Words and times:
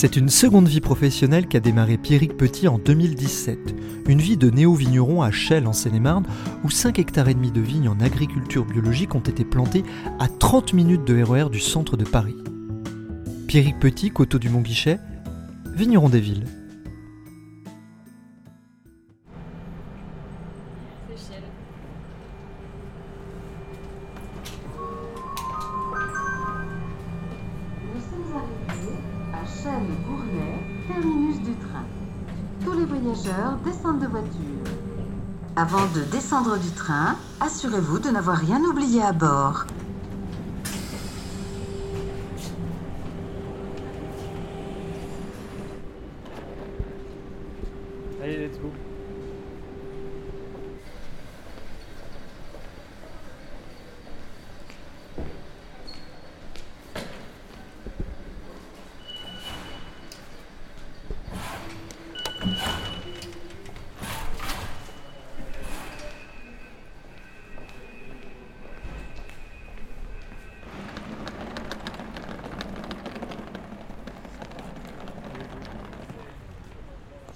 C'est 0.00 0.16
une 0.16 0.30
seconde 0.30 0.66
vie 0.66 0.80
professionnelle 0.80 1.46
qu'a 1.46 1.60
démarré 1.60 1.98
Pierrick 1.98 2.38
Petit 2.38 2.68
en 2.68 2.78
2017. 2.78 3.58
Une 4.08 4.18
vie 4.18 4.38
de 4.38 4.48
néo-vigneron 4.48 5.20
à 5.20 5.30
Chelles 5.30 5.66
en 5.66 5.74
Seine-et-Marne, 5.74 6.24
où 6.64 6.70
5 6.70 6.98
hectares 6.98 7.28
et 7.28 7.34
demi 7.34 7.50
de 7.52 7.60
vignes 7.60 7.90
en 7.90 8.00
agriculture 8.00 8.64
biologique 8.64 9.14
ont 9.14 9.20
été 9.20 9.44
plantés 9.44 9.84
à 10.18 10.26
30 10.26 10.72
minutes 10.72 11.04
de 11.04 11.22
RER 11.22 11.50
du 11.50 11.60
centre 11.60 11.98
de 11.98 12.04
Paris. 12.04 12.38
Pierrick 13.46 13.78
Petit, 13.78 14.08
coteau 14.10 14.38
du 14.38 14.48
Mont-Guichet, 14.48 15.00
vigneron 15.74 16.08
des 16.08 16.20
villes. 16.20 16.46
Du 36.58 36.70
train, 36.70 37.16
assurez-vous 37.40 37.98
de 37.98 38.10
n'avoir 38.10 38.36
rien 38.36 38.60
oublié 38.64 39.02
à 39.02 39.12
bord. 39.12 39.66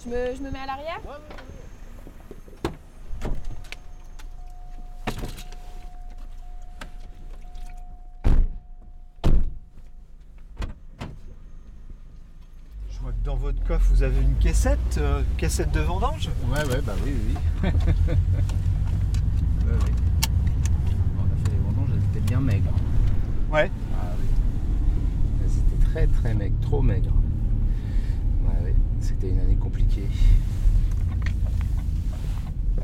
Je 0.05 0.11
me, 0.11 0.35
je 0.37 0.43
me 0.43 0.51
mets 0.51 0.59
à 0.59 0.67
l'arrière? 0.67 1.01
Je 12.91 12.99
vois 13.01 13.13
que 13.13 13.25
dans 13.25 13.37
votre 13.37 13.65
coffre, 13.65 13.87
vous 13.91 14.03
avez 14.03 14.21
une 14.21 14.37
cassette, 14.37 14.79
euh, 14.99 15.23
cassette 15.39 15.71
de 15.71 15.81
vendange. 15.81 16.29
Ouais, 16.49 16.65
ouais, 16.67 16.83
bah 16.83 16.93
oui, 17.03 17.15
oui. 17.27 17.35
ouais, 17.63 17.71
ouais. 17.71 17.79
On 21.17 21.25
a 21.25 21.37
fait 21.45 21.51
les 21.51 21.59
vendanges, 21.65 21.89
elles 21.95 22.05
étaient 22.11 22.27
bien 22.29 22.41
maigres. 22.41 22.75
Ouais. 23.51 23.71
Ah 23.95 24.13
oui. 24.19 24.27
Elles 25.45 25.51
étaient 25.51 25.91
très 25.91 26.07
très 26.09 26.35
maigres, 26.35 26.61
trop 26.61 26.83
maigres. 26.83 27.15
C'était 29.25 29.35
une 29.37 29.41
année 29.41 29.57
compliquée. 29.57 30.03
Euh, 32.79 32.83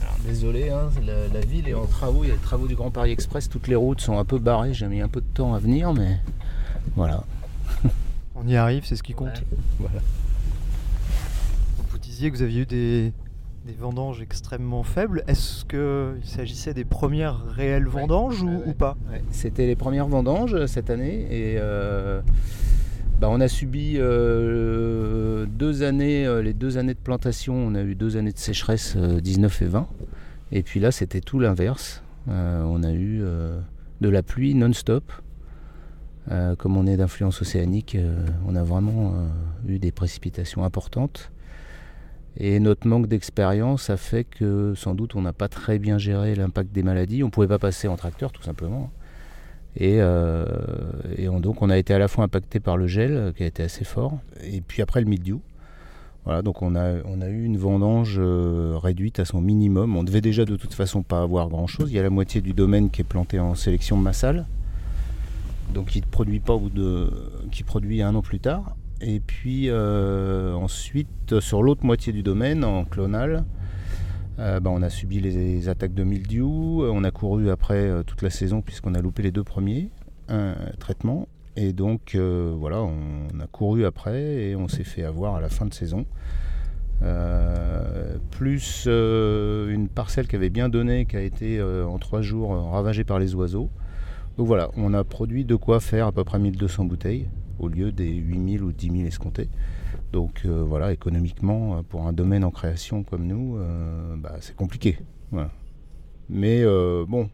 Alors, 0.00 0.16
désolé, 0.26 0.70
hein, 0.70 0.90
la, 1.06 1.28
la 1.28 1.40
ville 1.46 1.68
est 1.68 1.74
en 1.74 1.86
travaux. 1.86 2.24
Il 2.24 2.28
y 2.28 2.30
a 2.30 2.34
les 2.34 2.40
travaux 2.40 2.66
du 2.66 2.74
Grand 2.74 2.90
Paris 2.90 3.12
Express. 3.12 3.48
Toutes 3.48 3.68
les 3.68 3.76
routes 3.76 4.00
sont 4.00 4.18
un 4.18 4.24
peu 4.24 4.38
barrées. 4.38 4.74
J'ai 4.74 4.86
mis 4.88 5.00
un 5.00 5.08
peu 5.08 5.20
de 5.20 5.26
temps 5.34 5.54
à 5.54 5.58
venir, 5.60 5.92
mais 5.94 6.18
voilà. 6.96 7.22
On 8.34 8.46
y 8.48 8.56
arrive, 8.56 8.84
c'est 8.84 8.96
ce 8.96 9.02
qui 9.04 9.12
compte. 9.14 9.28
Ouais, 9.28 9.58
voilà. 9.78 10.00
Vous 11.90 11.98
disiez 11.98 12.30
que 12.32 12.36
vous 12.36 12.42
aviez 12.42 12.62
eu 12.62 12.66
des, 12.66 13.12
des 13.66 13.74
vendanges 13.78 14.20
extrêmement 14.20 14.82
faibles. 14.82 15.22
Est-ce 15.28 15.64
qu'il 15.64 16.26
s'agissait 16.28 16.74
des 16.74 16.84
premières 16.84 17.44
réelles 17.54 17.86
Ouais. 17.86 18.00
vendanges 18.00 18.42
ou, 18.42 18.48
Ouais, 18.48 18.56
ouais. 18.56 18.62
ou 18.66 18.72
pas 18.72 18.96
Ouais, 19.12 19.22
C'était 19.30 19.66
les 19.66 19.76
premières 19.76 20.08
vendanges 20.08 20.54
euh, 20.54 20.66
cette 20.66 20.90
année 20.90 21.20
et 21.30 21.56
euh, 21.58 22.20
bah, 23.24 23.30
on 23.30 23.40
a 23.40 23.48
subi 23.48 23.94
euh, 23.96 25.46
deux 25.46 25.82
années, 25.82 26.26
euh, 26.26 26.42
les 26.42 26.52
deux 26.52 26.76
années 26.76 26.92
de 26.92 26.98
plantation, 26.98 27.54
on 27.54 27.74
a 27.74 27.80
eu 27.80 27.94
deux 27.94 28.18
années 28.18 28.32
de 28.32 28.38
sécheresse, 28.38 28.96
euh, 28.98 29.18
19 29.18 29.62
et 29.62 29.64
20. 29.64 29.88
Et 30.52 30.62
puis 30.62 30.78
là, 30.78 30.92
c'était 30.92 31.22
tout 31.22 31.38
l'inverse. 31.38 32.02
Euh, 32.28 32.62
on 32.66 32.82
a 32.82 32.92
eu 32.92 33.22
euh, 33.22 33.58
de 34.02 34.10
la 34.10 34.22
pluie 34.22 34.54
non-stop. 34.54 35.10
Euh, 36.30 36.54
comme 36.54 36.76
on 36.76 36.86
est 36.86 36.98
d'influence 36.98 37.40
océanique, 37.40 37.94
euh, 37.94 38.26
on 38.46 38.56
a 38.56 38.62
vraiment 38.62 39.14
euh, 39.14 39.72
eu 39.72 39.78
des 39.78 39.90
précipitations 39.90 40.62
importantes. 40.62 41.32
Et 42.36 42.60
notre 42.60 42.86
manque 42.86 43.06
d'expérience 43.06 43.88
a 43.88 43.96
fait 43.96 44.24
que 44.24 44.74
sans 44.76 44.94
doute 44.94 45.16
on 45.16 45.22
n'a 45.22 45.32
pas 45.32 45.48
très 45.48 45.78
bien 45.78 45.96
géré 45.96 46.34
l'impact 46.34 46.72
des 46.72 46.82
maladies. 46.82 47.22
On 47.22 47.28
ne 47.28 47.32
pouvait 47.32 47.48
pas 47.48 47.58
passer 47.58 47.88
en 47.88 47.96
tracteur 47.96 48.32
tout 48.32 48.42
simplement. 48.42 48.90
Et, 49.76 49.96
euh, 50.00 50.44
donc 51.40 51.62
on 51.62 51.70
a 51.70 51.76
été 51.78 51.92
à 51.94 51.98
la 51.98 52.08
fois 52.08 52.24
impacté 52.24 52.60
par 52.60 52.76
le 52.76 52.86
gel 52.86 53.32
qui 53.36 53.42
a 53.42 53.46
été 53.46 53.62
assez 53.62 53.84
fort, 53.84 54.18
et 54.42 54.60
puis 54.60 54.82
après 54.82 55.00
le 55.00 55.06
mildiou. 55.06 55.40
Voilà, 56.24 56.40
donc 56.40 56.62
on 56.62 56.74
a, 56.74 57.02
on 57.04 57.20
a 57.20 57.28
eu 57.28 57.44
une 57.44 57.58
vendange 57.58 58.16
euh, 58.18 58.78
réduite 58.82 59.20
à 59.20 59.26
son 59.26 59.42
minimum. 59.42 59.94
On 59.94 60.04
devait 60.04 60.22
déjà 60.22 60.46
de 60.46 60.56
toute 60.56 60.72
façon 60.72 61.02
pas 61.02 61.20
avoir 61.20 61.48
grand 61.48 61.66
chose. 61.66 61.90
Il 61.90 61.96
y 61.96 61.98
a 61.98 62.02
la 62.02 62.08
moitié 62.08 62.40
du 62.40 62.54
domaine 62.54 62.88
qui 62.88 63.02
est 63.02 63.04
planté 63.04 63.38
en 63.38 63.54
sélection 63.54 63.98
massale, 63.98 64.46
donc 65.74 65.88
qui 65.88 66.00
ne 66.00 66.06
produit 66.06 66.40
pas 66.40 66.54
ou 66.54 66.70
de, 66.70 67.10
qui 67.50 67.62
produit 67.62 68.00
un 68.00 68.14
an 68.14 68.22
plus 68.22 68.40
tard. 68.40 68.74
Et 69.02 69.20
puis 69.20 69.68
euh, 69.68 70.54
ensuite, 70.54 71.40
sur 71.40 71.62
l'autre 71.62 71.84
moitié 71.84 72.10
du 72.12 72.22
domaine, 72.22 72.64
en 72.64 72.84
clonal, 72.84 73.44
euh, 74.38 74.60
bah, 74.60 74.70
on 74.72 74.82
a 74.82 74.90
subi 74.90 75.20
les 75.20 75.68
attaques 75.68 75.94
de 75.94 76.04
mildiou. 76.04 76.84
On 76.84 77.04
a 77.04 77.10
couru 77.10 77.50
après 77.50 77.88
euh, 77.88 78.02
toute 78.02 78.22
la 78.22 78.30
saison 78.30 78.62
puisqu'on 78.62 78.94
a 78.94 79.00
loupé 79.00 79.22
les 79.22 79.30
deux 79.30 79.44
premiers 79.44 79.90
euh, 80.30 80.54
traitements. 80.78 81.28
Et 81.56 81.72
donc 81.72 82.14
euh, 82.14 82.52
voilà, 82.58 82.82
on 82.82 83.40
a 83.40 83.46
couru 83.46 83.84
après 83.84 84.20
et 84.20 84.56
on 84.56 84.66
s'est 84.66 84.84
fait 84.84 85.04
avoir 85.04 85.36
à 85.36 85.40
la 85.40 85.48
fin 85.48 85.66
de 85.66 85.74
saison. 85.74 86.04
Euh, 87.02 88.16
plus 88.30 88.84
euh, 88.86 89.68
une 89.68 89.88
parcelle 89.88 90.26
qui 90.26 90.36
avait 90.36 90.50
bien 90.50 90.68
donné, 90.68 91.06
qui 91.06 91.16
a 91.16 91.20
été 91.20 91.58
euh, 91.58 91.86
en 91.86 91.98
trois 91.98 92.22
jours 92.22 92.54
euh, 92.54 92.60
ravagée 92.60 93.04
par 93.04 93.18
les 93.18 93.34
oiseaux. 93.34 93.70
Donc 94.36 94.46
voilà, 94.46 94.70
on 94.76 94.94
a 94.94 95.04
produit 95.04 95.44
de 95.44 95.54
quoi 95.54 95.80
faire 95.80 96.08
à 96.08 96.12
peu 96.12 96.24
près 96.24 96.38
1200 96.38 96.86
bouteilles 96.86 97.28
au 97.58 97.68
lieu 97.68 97.92
des 97.92 98.10
8000 98.10 98.62
ou 98.64 98.72
10 98.72 98.90
000 98.90 99.06
escomptés. 99.06 99.48
Donc 100.14 100.42
euh, 100.44 100.62
voilà, 100.62 100.92
économiquement, 100.92 101.78
euh, 101.78 101.82
pour 101.82 102.06
un 102.06 102.12
domaine 102.12 102.44
en 102.44 102.52
création 102.52 103.02
comme 103.02 103.26
nous, 103.26 103.56
euh, 103.58 104.14
bah, 104.16 104.36
c'est 104.38 104.54
compliqué. 104.54 104.96
Voilà. 105.32 105.50
Mais 106.28 106.62
euh, 106.62 107.04
bon, 107.04 107.28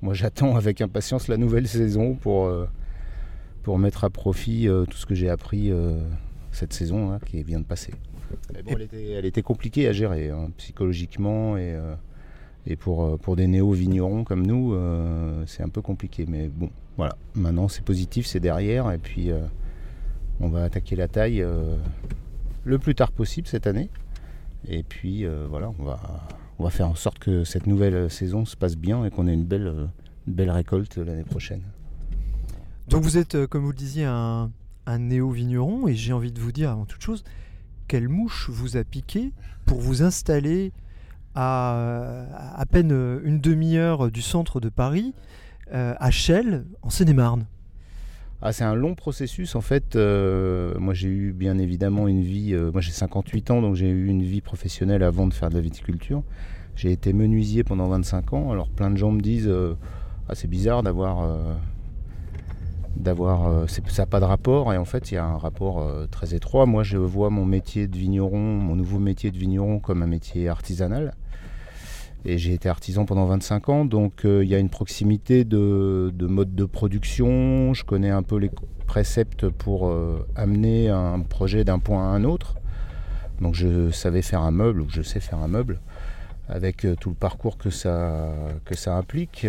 moi 0.00 0.14
j'attends 0.14 0.54
avec 0.54 0.80
impatience 0.80 1.26
la 1.26 1.36
nouvelle 1.36 1.66
saison 1.66 2.14
pour, 2.14 2.48
pour 3.64 3.80
mettre 3.80 4.04
à 4.04 4.10
profit 4.10 4.68
tout 4.88 4.96
ce 4.96 5.06
que 5.06 5.16
j'ai 5.16 5.28
appris 5.28 5.72
cette 6.52 6.72
saison 6.72 7.10
hein, 7.10 7.18
qui 7.26 7.42
vient 7.42 7.58
de 7.58 7.64
passer. 7.64 7.92
Mais 8.52 8.62
bon, 8.62 8.74
elle, 8.76 8.82
était, 8.82 9.10
elle 9.10 9.24
était 9.24 9.42
compliquée 9.42 9.88
à 9.88 9.92
gérer 9.92 10.30
hein, 10.30 10.50
psychologiquement 10.56 11.56
et, 11.56 11.76
et 12.64 12.76
pour, 12.76 13.18
pour 13.18 13.34
des 13.34 13.48
néo-vignerons 13.48 14.22
comme 14.22 14.46
nous, 14.46 14.78
c'est 15.46 15.64
un 15.64 15.68
peu 15.68 15.82
compliqué. 15.82 16.26
Mais 16.28 16.46
bon, 16.46 16.70
voilà, 16.96 17.16
maintenant 17.34 17.66
c'est 17.66 17.84
positif, 17.84 18.24
c'est 18.24 18.40
derrière 18.40 18.92
et 18.92 18.98
puis 18.98 19.32
on 20.40 20.48
va 20.48 20.64
attaquer 20.64 20.96
la 20.96 21.08
taille 21.08 21.42
euh, 21.42 21.76
le 22.64 22.78
plus 22.78 22.94
tard 22.94 23.12
possible 23.12 23.46
cette 23.46 23.66
année. 23.66 23.90
Et 24.68 24.82
puis 24.82 25.24
euh, 25.24 25.46
voilà, 25.48 25.70
on 25.78 25.84
va, 26.62 26.70
faire 26.70 26.88
en 26.88 26.94
sorte 26.94 27.18
que 27.18 27.44
cette 27.44 27.66
nouvelle 27.66 28.10
saison 28.10 28.44
se 28.44 28.56
passe 28.56 28.76
bien 28.76 29.04
et 29.04 29.10
qu'on 29.10 29.28
ait 29.28 29.34
une 29.34 29.44
belle, 29.44 29.66
euh, 29.66 29.86
belle 30.26 30.50
récolte 30.50 30.96
l'année 30.96 31.24
prochaine. 31.24 31.62
Donc 32.88 33.02
vous 33.02 33.18
êtes, 33.18 33.34
euh, 33.34 33.46
comme 33.46 33.64
vous 33.64 33.70
le 33.70 33.76
disiez, 33.76 34.04
un, 34.04 34.50
un 34.86 34.98
néo-vigneron, 34.98 35.88
et 35.88 35.94
j'ai 35.94 36.12
envie 36.12 36.32
de 36.32 36.40
vous 36.40 36.52
dire 36.52 36.70
avant 36.70 36.86
toute 36.86 37.02
chose, 37.02 37.24
quelle 37.88 38.08
mouche 38.08 38.48
vous 38.50 38.76
a 38.76 38.84
piqué 38.84 39.32
pour 39.66 39.80
vous 39.80 40.02
installer 40.02 40.72
à 41.34 42.26
à 42.54 42.64
peine 42.64 42.92
une 43.24 43.40
demi-heure 43.40 44.12
du 44.12 44.22
centre 44.22 44.60
de 44.60 44.68
Paris, 44.68 45.14
à 45.72 46.10
Chelles, 46.12 46.64
en 46.82 46.90
Seine-et-Marne? 46.90 47.46
Ah, 48.42 48.52
c'est 48.52 48.64
un 48.64 48.74
long 48.74 48.94
processus 48.94 49.54
en 49.54 49.60
fait. 49.60 49.96
Euh, 49.96 50.74
moi 50.78 50.92
j'ai 50.92 51.08
eu 51.08 51.32
bien 51.32 51.58
évidemment 51.58 52.08
une 52.08 52.22
vie, 52.22 52.52
euh, 52.52 52.70
moi 52.72 52.80
j'ai 52.80 52.90
58 52.90 53.50
ans 53.50 53.62
donc 53.62 53.74
j'ai 53.74 53.88
eu 53.88 54.06
une 54.06 54.22
vie 54.22 54.40
professionnelle 54.40 55.02
avant 55.02 55.26
de 55.26 55.34
faire 55.34 55.48
de 55.48 55.54
la 55.54 55.60
viticulture. 55.60 56.22
J'ai 56.76 56.92
été 56.92 57.12
menuisier 57.12 57.64
pendant 57.64 57.88
25 57.88 58.32
ans. 58.34 58.50
Alors 58.50 58.68
plein 58.68 58.90
de 58.90 58.96
gens 58.96 59.12
me 59.12 59.20
disent 59.20 59.48
euh, 59.48 59.74
ah, 60.28 60.34
c'est 60.34 60.48
bizarre 60.48 60.82
d'avoir 60.82 61.26
d'avoir 62.96 63.68
ça 63.68 63.82
n'a 63.98 64.06
pas 64.06 64.20
de 64.20 64.24
rapport 64.24 64.72
et 64.72 64.76
en 64.76 64.84
fait 64.84 65.10
il 65.10 65.14
y 65.14 65.16
a 65.16 65.24
un 65.24 65.38
rapport 65.38 65.86
très 66.10 66.34
étroit. 66.34 66.66
Moi 66.66 66.82
je 66.82 66.98
vois 66.98 67.30
mon 67.30 67.44
métier 67.44 67.86
de 67.88 67.96
vigneron, 67.96 68.38
mon 68.38 68.76
nouveau 68.76 68.98
métier 68.98 69.30
de 69.30 69.38
vigneron 69.38 69.78
comme 69.78 70.02
un 70.02 70.06
métier 70.06 70.48
artisanal. 70.48 71.14
Et 72.26 72.38
j'ai 72.38 72.54
été 72.54 72.70
artisan 72.70 73.04
pendant 73.04 73.26
25 73.26 73.68
ans, 73.68 73.84
donc 73.84 74.24
euh, 74.24 74.42
il 74.42 74.48
y 74.48 74.54
a 74.54 74.58
une 74.58 74.70
proximité 74.70 75.44
de, 75.44 76.10
mode 76.20 76.54
de 76.54 76.64
production. 76.64 77.74
Je 77.74 77.84
connais 77.84 78.10
un 78.10 78.22
peu 78.22 78.36
les 78.36 78.50
préceptes 78.86 79.48
pour 79.48 79.88
euh, 79.88 80.26
amener 80.34 80.88
un 80.88 81.20
projet 81.20 81.64
d'un 81.64 81.78
point 81.78 82.02
à 82.02 82.06
un 82.06 82.24
autre. 82.24 82.54
Donc 83.42 83.54
je 83.54 83.90
savais 83.90 84.22
faire 84.22 84.40
un 84.40 84.52
meuble, 84.52 84.80
ou 84.80 84.86
je 84.88 85.02
sais 85.02 85.20
faire 85.20 85.38
un 85.40 85.48
meuble, 85.48 85.80
avec 86.48 86.86
euh, 86.86 86.96
tout 86.98 87.10
le 87.10 87.14
parcours 87.14 87.58
que 87.58 87.68
ça, 87.68 88.32
que 88.64 88.74
ça 88.74 88.96
implique. 88.96 89.46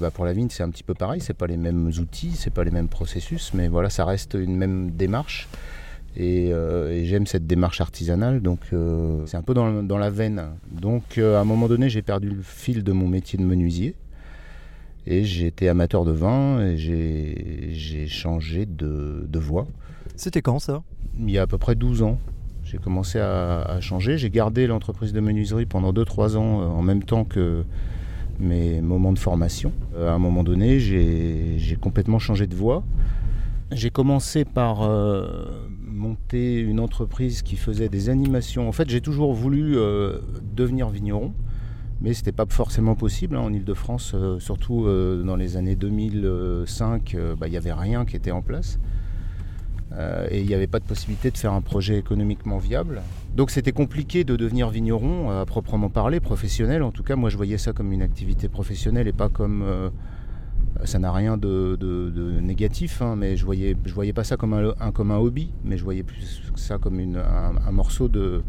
Bah, 0.00 0.12
pour 0.12 0.24
la 0.24 0.32
vigne, 0.32 0.48
c'est 0.50 0.62
un 0.62 0.70
petit 0.70 0.84
peu 0.84 0.94
pareil. 0.94 1.20
C'est 1.20 1.34
pas 1.34 1.48
les 1.48 1.56
mêmes 1.56 1.88
outils, 1.98 2.32
c'est 2.36 2.50
pas 2.50 2.62
les 2.62 2.70
mêmes 2.70 2.88
processus, 2.88 3.52
mais 3.54 3.66
voilà, 3.66 3.90
ça 3.90 4.04
reste 4.04 4.34
une 4.34 4.56
même 4.56 4.92
démarche. 4.92 5.48
Euh, 6.20 6.90
et, 6.92 7.04
j'aime 7.04 7.26
cette 7.26 7.46
démarche 7.46 7.80
artisanale, 7.80 8.40
donc 8.40 8.60
euh, 8.72 9.24
c'est 9.26 9.36
un 9.36 9.42
peu 9.42 9.54
dans, 9.54 9.98
la 9.98 10.10
veine. 10.10 10.42
Donc 10.70 11.18
euh, 11.18 11.36
à 11.36 11.40
un 11.40 11.44
moment 11.44 11.68
donné, 11.68 11.88
j'ai 11.88 12.02
perdu 12.02 12.30
le 12.30 12.42
fil 12.42 12.84
de 12.84 12.92
mon 12.92 13.08
métier 13.08 13.38
de 13.38 13.44
menuisier. 13.44 13.94
Et 15.06 15.20
été 15.20 15.68
amateur 15.68 16.06
de 16.06 16.12
vin 16.12 16.62
et 16.62 16.78
j'ai 16.78 18.06
changé 18.06 18.64
de, 18.64 19.38
voie. 19.38 19.66
C'était 20.16 20.40
quand 20.40 20.58
ça? 20.58 20.82
Il 21.20 21.30
y 21.30 21.36
a 21.36 21.42
à 21.42 21.46
peu 21.46 21.58
près 21.58 21.74
12 21.74 22.02
ans. 22.02 22.18
J'ai 22.64 22.78
commencé 22.78 23.20
à, 23.20 23.78
changer. 23.82 24.16
J'ai 24.16 24.30
gardé 24.30 24.66
l'entreprise 24.66 25.12
de 25.12 25.20
menuiserie 25.20 25.66
pendant 25.66 25.92
2-3 25.92 26.38
ans 26.38 26.62
en 26.62 26.80
même 26.80 27.02
temps 27.02 27.24
que 27.24 27.64
mes 28.38 28.80
moments 28.80 29.12
de 29.12 29.18
formation. 29.18 29.72
à 29.94 30.12
un 30.12 30.18
moment 30.18 30.42
donné, 30.42 30.80
j'ai 30.80 31.76
complètement 31.78 32.18
changé 32.18 32.46
de 32.46 32.54
voie. 32.54 32.82
J'ai 33.72 33.90
commencé 33.90 34.46
par 34.46 34.88
monter 35.94 36.58
une 36.58 36.80
entreprise 36.80 37.42
qui 37.42 37.56
faisait 37.56 37.88
des 37.88 38.10
animations. 38.10 38.68
En 38.68 38.72
fait, 38.72 38.90
j'ai 38.90 39.00
toujours 39.00 39.32
voulu 39.32 39.76
euh, 39.76 40.18
devenir 40.54 40.90
vigneron, 40.90 41.32
mais 42.00 42.12
ce 42.12 42.20
n'était 42.20 42.32
pas 42.32 42.46
forcément 42.48 42.96
possible 42.96 43.36
hein, 43.36 43.40
en 43.40 43.52
Ile-de-France, 43.52 44.12
euh, 44.14 44.38
surtout 44.40 44.86
euh, 44.86 45.22
dans 45.22 45.36
les 45.36 45.56
années 45.56 45.76
2005, 45.76 47.16
bah, 47.38 47.46
il 47.46 47.50
n'y 47.50 47.56
avait 47.56 47.72
rien 47.72 48.04
qui 48.04 48.16
était 48.16 48.32
en 48.32 48.42
place. 48.42 48.78
et 50.30 50.40
il 50.40 50.46
n'y 50.46 50.54
avait 50.54 50.66
pas 50.66 50.80
de 50.80 50.84
possibilité 50.84 51.30
de 51.30 51.38
faire 51.38 51.52
un 51.52 51.60
projet 51.60 51.96
économiquement 51.96 52.58
viable. 52.58 53.00
Donc 53.36 53.52
c'était 53.52 53.72
compliqué 53.72 54.24
de 54.24 54.34
devenir 54.34 54.68
vigneron 54.68 55.30
à 55.30 55.46
proprement 55.46 55.88
parler, 55.88 56.18
professionnel. 56.18 56.82
En 56.82 56.90
tout 56.90 57.04
cas, 57.04 57.14
moi 57.14 57.30
je 57.30 57.36
voyais 57.36 57.58
ça 57.58 57.72
comme 57.72 57.92
une 57.92 58.02
activité 58.02 58.48
professionnelle 58.48 59.06
et 59.06 59.12
pas 59.12 59.28
comme 59.28 59.62
ça 60.82 60.98
n'a 60.98 61.12
rien 61.12 61.36
de, 61.36 62.40
négatif, 62.40 63.00
hein, 63.00 63.14
mais 63.16 63.36
je 63.36 63.44
voyais, 63.44 63.76
voyais 63.86 64.12
pas 64.12 64.24
ça 64.24 64.36
comme 64.36 64.54
un, 64.54 65.16
hobby, 65.16 65.52
mais 65.64 65.78
je 65.78 65.84
voyais 65.84 66.02
plus 66.02 66.42
ça 66.56 66.78
comme 66.78 66.98
un, 67.00 67.72
morceau 67.72 68.08
de, 68.08 68.42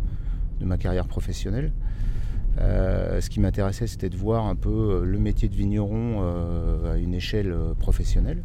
ma 0.61 0.77
carrière 0.77 1.07
professionnelle. 1.07 1.71
Euh, 2.59 3.21
ce 3.21 3.29
qui 3.29 3.39
m'intéressait, 3.39 3.85
c'était 3.85 4.09
de 4.09 4.15
voir 4.15 4.45
un 4.45 4.55
peu 4.55 4.69
euh, 4.69 5.05
le 5.05 5.19
métier 5.19 5.49
de 5.49 5.55
vigneron 5.55 6.19
euh, 6.21 6.93
à 6.93 6.97
une 6.97 7.13
échelle 7.13 7.53
professionnelle. 7.79 8.43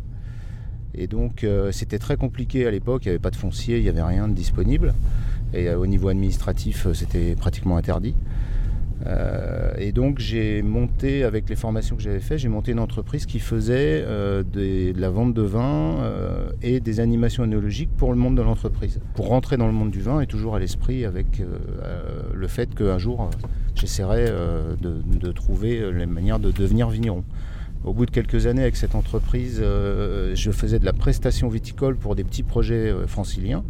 Et 0.93 1.07
donc, 1.07 1.47
c'était 1.71 2.01
très 2.01 2.17
compliqué 2.17 2.67
à 2.67 2.71
l'époque. 2.73 3.05
Il 3.05 3.09
n'y 3.09 3.11
avait 3.11 3.21
pas 3.21 3.31
de 3.31 3.37
foncier, 3.37 3.77
il 3.79 3.85
n'y 3.85 3.89
avait 3.89 4.03
rien 4.03 4.27
de 4.27 4.35
disponible. 4.35 4.93
Et 5.55 5.71
au 5.71 5.87
niveau 5.87 6.09
administratif, 6.09 6.89
c'était 6.95 7.37
pratiquement 7.37 7.77
interdit. 7.77 8.17
Euh, 9.07 9.73
et 9.79 9.93
donc 9.93 10.19
j'ai 10.19 10.63
monté, 10.63 11.25
avec 11.25 11.49
les 11.49 11.57
formations 11.57 11.97
que 11.97 12.03
j'avais 12.03 12.21
faites, 12.21 12.39
j'ai 12.39 12.49
monté 12.49 12.73
une 12.73 12.81
entreprise 12.81 13.27
qui 13.27 13.39
faisait 13.39 14.05
euh, 14.05 14.43
de 14.43 14.99
la 14.99 15.11
vente 15.11 15.33
de 15.33 15.43
vin 15.43 15.97
euh, 16.01 16.51
et 16.63 16.81
des 16.81 17.01
animations 17.01 17.43
analogiques 17.43 17.91
pour 17.97 18.13
le 18.13 18.19
monde 18.19 18.37
de 18.37 18.43
l'entreprise. 18.43 19.01
Pour 19.15 19.29
rentrer 19.29 19.57
dans 19.57 19.67
le 19.67 19.73
monde 19.73 19.91
du 19.91 20.01
vin 20.01 20.21
et 20.21 20.27
toujours 20.27 20.55
à 20.55 20.59
l'esprit 20.59 21.05
avec 21.05 21.43
le 22.35 22.49
fait 22.49 22.75
qu'un 22.75 22.99
jour 22.99 23.31
j'essaierai 23.75 24.27
de, 24.81 25.33
trouver 25.33 25.91
les 25.93 26.07
manières 26.07 26.39
de 26.39 26.51
devenir 26.51 26.91
vigneron. 26.91 27.25
Au 27.85 27.95
bout 27.95 28.05
de 28.05 28.11
quelques 28.11 28.47
années 28.47 28.63
avec 28.63 28.77
cette 28.77 28.95
entreprise, 28.95 29.63
je 29.63 30.51
faisais 30.51 30.79
de 30.79 30.85
la 30.85 30.93
prestation 30.93 31.49
viticole 31.49 31.97
pour 31.97 32.15
des 32.15 32.25
petits 32.25 32.43
projets 32.43 32.93
franciliens. 33.07 33.65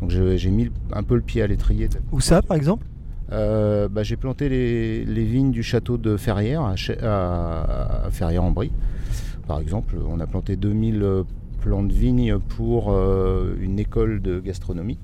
Donc 0.00 0.10
j'ai 0.10 0.50
mis 0.50 0.70
un 0.92 1.02
peu 1.02 1.14
le 1.14 1.20
pied 1.20 1.42
à 1.42 1.46
l'étrier. 1.46 1.88
Où 2.12 2.20
ça 2.20 2.42
par 2.42 2.56
exemple? 2.56 2.84
Euh, 3.32 3.88
bah, 3.88 4.02
j'ai 4.02 4.16
planté 4.16 4.48
les, 4.48 5.24
vignes 5.24 5.50
du 5.50 5.62
château 5.62 5.96
de 5.96 6.16
Ferrières 6.16 6.62
à, 6.62 8.08
Ferrières-en-Brie. 8.10 8.72
Par 9.46 9.60
exemple, 9.60 9.96
on 10.06 10.20
a 10.20 10.26
planté 10.26 10.56
2000 10.56 11.02
euh, 11.02 11.22
plants 11.60 11.82
de 11.82 11.92
vignes 11.92 12.38
pour 12.38 12.92
euh, 12.92 13.56
une 13.60 13.78
école 13.78 14.20
de 14.20 14.40
gastronomie 14.40 14.98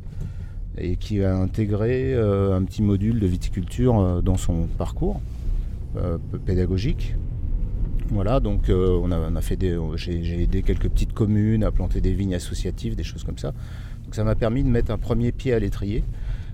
et 0.78 0.96
qui 0.96 1.22
a 1.22 1.36
intégré 1.36 2.14
un 2.14 2.62
petit 2.62 2.80
module 2.80 3.18
de 3.18 3.26
viticulture 3.26 4.22
dans 4.22 4.36
son 4.36 4.66
parcours 4.78 5.20
pédagogique. 6.46 7.16
Voilà, 8.08 8.40
donc 8.40 8.70
on, 8.70 9.10
a, 9.10 9.40
fait 9.42 9.56
des, 9.56 9.76
j'ai, 9.96 10.42
aidé 10.42 10.62
quelques 10.62 10.88
petites 10.88 11.12
communes 11.12 11.64
à 11.64 11.70
planter 11.70 12.00
des 12.00 12.14
vignes 12.14 12.34
associatives, 12.34 12.94
des 12.94 13.02
choses 13.02 13.24
comme 13.24 13.36
ça. 13.36 13.52
Ça 14.12 14.24
m'a 14.24 14.36
permis 14.36 14.62
de 14.62 14.68
mettre 14.68 14.90
un 14.90 14.96
premier 14.96 15.32
pied 15.32 15.52
à 15.52 15.58
l'étrier. 15.58 16.02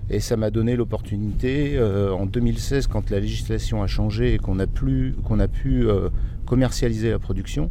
Et 0.09 0.21
ça 0.21 0.37
m'a 0.37 0.51
donné 0.51 0.77
l'opportunité, 0.77 1.73
euh, 1.75 2.13
en 2.13 2.25
2016, 2.25 2.87
quand 2.87 3.09
la 3.09 3.19
législation 3.19 3.83
a 3.83 3.87
changé 3.87 4.35
et 4.35 4.37
qu'on 4.37 4.59
a, 4.59 4.67
pu 4.67 5.11
euh, 5.85 6.09
commercialiser 6.45 7.11
la 7.11 7.19
production, 7.19 7.69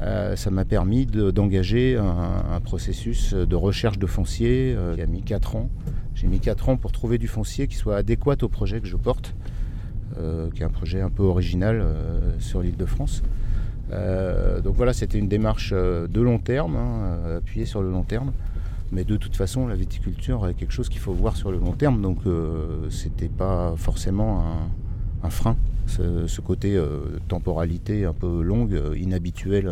euh, 0.00 0.36
ça 0.36 0.52
m'a 0.52 0.64
permis 0.64 1.04
d'engager 1.06 1.96
un, 1.96 2.60
processus 2.60 3.34
de 3.34 3.56
recherche 3.56 3.98
de 3.98 4.06
foncier 4.06 4.76
qui 4.94 5.00
a 5.00 5.06
mis 5.06 5.22
4 5.22 5.56
ans. 5.56 5.70
J'ai 6.14 6.28
mis 6.28 6.38
4 6.38 6.68
ans 6.68 6.76
pour 6.76 6.92
trouver 6.92 7.18
du 7.18 7.26
foncier 7.26 7.66
qui 7.66 7.74
soit 7.74 7.96
adéquat 7.96 8.36
au 8.42 8.48
projet 8.48 8.80
que 8.80 8.86
je 8.86 8.96
porte, 8.96 9.34
qui 10.54 10.62
est 10.62 10.64
un 10.64 10.70
projet 10.70 11.00
un 11.00 11.10
peu 11.10 11.24
original 11.24 11.84
sur 12.38 12.62
l'île 12.62 12.76
de 12.76 12.84
France. 12.84 13.22
donc 13.90 14.76
voilà, 14.76 14.92
c'était 14.92 15.18
une 15.18 15.28
démarche 15.28 15.72
de 15.72 16.20
long 16.20 16.38
terme, 16.38 16.76
hein, 16.76 17.36
appuyée 17.38 17.66
sur 17.66 17.82
le 17.82 17.90
long 17.90 18.04
terme. 18.04 18.32
Mais 18.90 19.04
de 19.04 19.16
toute 19.16 19.36
façon, 19.36 19.66
la 19.66 19.74
viticulture 19.74 20.48
est 20.48 20.54
quelque 20.54 20.72
chose 20.72 20.88
qu'il 20.88 21.00
faut 21.00 21.12
voir 21.12 21.36
sur 21.36 21.50
le 21.50 21.58
long 21.58 21.72
terme, 21.72 22.00
donc 22.00 22.20
euh, 22.26 22.88
c'était 22.90 23.28
pas 23.28 23.74
forcément 23.76 24.44
un, 25.22 25.30
frein. 25.30 25.56
Ce, 25.86 26.40
côté 26.40 26.76
euh, 26.76 27.18
temporalité 27.28 28.04
un 28.04 28.14
peu 28.14 28.42
longue, 28.42 28.74
euh, 28.74 28.96
inhabituelle 28.96 29.70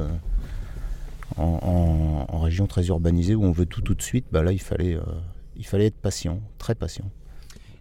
en, 1.36 2.40
région 2.40 2.66
très 2.66 2.86
urbanisée 2.86 3.34
où 3.34 3.44
on 3.44 3.52
veut 3.52 3.66
tout 3.66 3.80
tout 3.80 3.94
de 3.94 4.02
suite, 4.02 4.26
bah 4.30 4.42
là 4.42 4.52
il 4.52 4.60
fallait, 4.60 4.96
il 5.56 5.66
fallait 5.66 5.86
être 5.86 5.96
patient, 5.96 6.40
très 6.58 6.76
patient. 6.76 7.10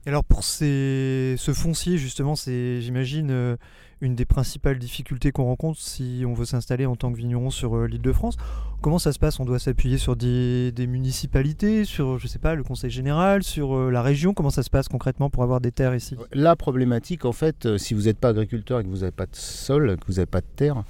Et 0.06 0.10
alors 0.10 0.24
pour 0.24 0.44
ce 0.44 1.36
foncier 1.54 1.98
justement, 1.98 2.36
c'est 2.36 2.82
j'imagine 2.82 3.58
une 4.02 4.16
des 4.16 4.26
principales 4.26 4.78
difficultés 4.78 5.32
qu'on 5.32 5.46
rencontre 5.46 5.80
si 5.80 6.24
on 6.28 6.34
veut 6.34 6.46
s'installer 6.46 6.86
en 6.86 6.96
tant 6.96 7.12
que 7.12 7.18
vigneron 7.18 7.50
sur 7.50 7.76
euh, 7.76 7.88
l'île 7.88 8.02
de 8.02 8.12
France. 8.12 8.38
Comment 8.82 9.00
ça 9.00 9.14
se 9.14 9.20
passe? 9.20 9.40
On 9.40 9.46
doit 9.46 9.60
s'appuyer 9.60 9.98
sur 9.98 10.16
des, 10.16 10.74
municipalités, 10.88 11.86
sur 11.86 12.20
je 12.20 12.28
sais 12.28 12.40
pas 12.40 12.56
le 12.56 12.64
conseil 12.64 12.90
général, 12.90 13.44
sur 13.44 13.76
euh, 13.76 13.90
la 13.90 14.02
région? 14.02 14.34
Comment 14.34 14.50
ça 14.50 14.64
se 14.64 14.70
passe 14.70 14.88
concrètement 14.88 15.30
pour 15.30 15.44
avoir 15.44 15.62
des 15.62 15.72
terres 15.72 15.96
ici? 15.96 16.16
La 16.34 16.56
problématique 16.56 17.26
en 17.26 17.32
fait, 17.32 17.66
euh, 17.66 17.78
si 17.78 17.94
vous 17.94 18.04
n'êtes 18.04 18.20
pas 18.20 18.30
agriculteur 18.30 18.80
et 18.80 18.84
que 18.84 18.90
vous 18.90 19.00
n'avez 19.00 19.12
pas 19.12 19.26
de 19.26 19.36
sol, 19.36 19.98
que 19.98 20.06
vous 20.08 20.14
n'avez 20.14 20.26
pas 20.26 20.42
de 20.42 20.48
terre, 20.56 20.84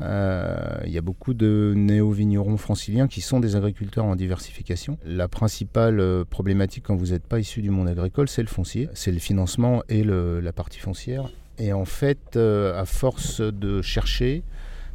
il 0.00 0.90
y 0.90 0.98
a 0.98 1.00
beaucoup 1.00 1.32
de 1.32 1.74
néo-vignerons 1.76 2.56
franciliens 2.56 3.06
qui 3.06 3.20
sont 3.20 3.38
des 3.38 3.54
agriculteurs 3.54 4.04
en 4.04 4.16
diversification. 4.16 4.98
La 5.04 5.28
principale 5.28 6.24
problématique 6.24 6.82
quand 6.88 6.96
vous 6.96 7.12
n'êtes 7.12 7.22
pas 7.22 7.38
issu 7.38 7.62
du 7.62 7.70
monde 7.70 7.86
agricole, 7.86 8.28
c'est 8.28 8.42
le 8.42 8.48
foncier, 8.48 8.88
c'est 8.94 9.12
le 9.12 9.20
financement 9.20 9.84
et 9.88 10.02
la 10.02 10.52
partie 10.52 10.80
foncière. 10.80 11.30
Et 11.62 11.72
en 11.72 11.84
fait, 11.84 12.34
euh, 12.34 12.80
à 12.80 12.84
force 12.86 13.40
de 13.40 13.82
chercher, 13.82 14.42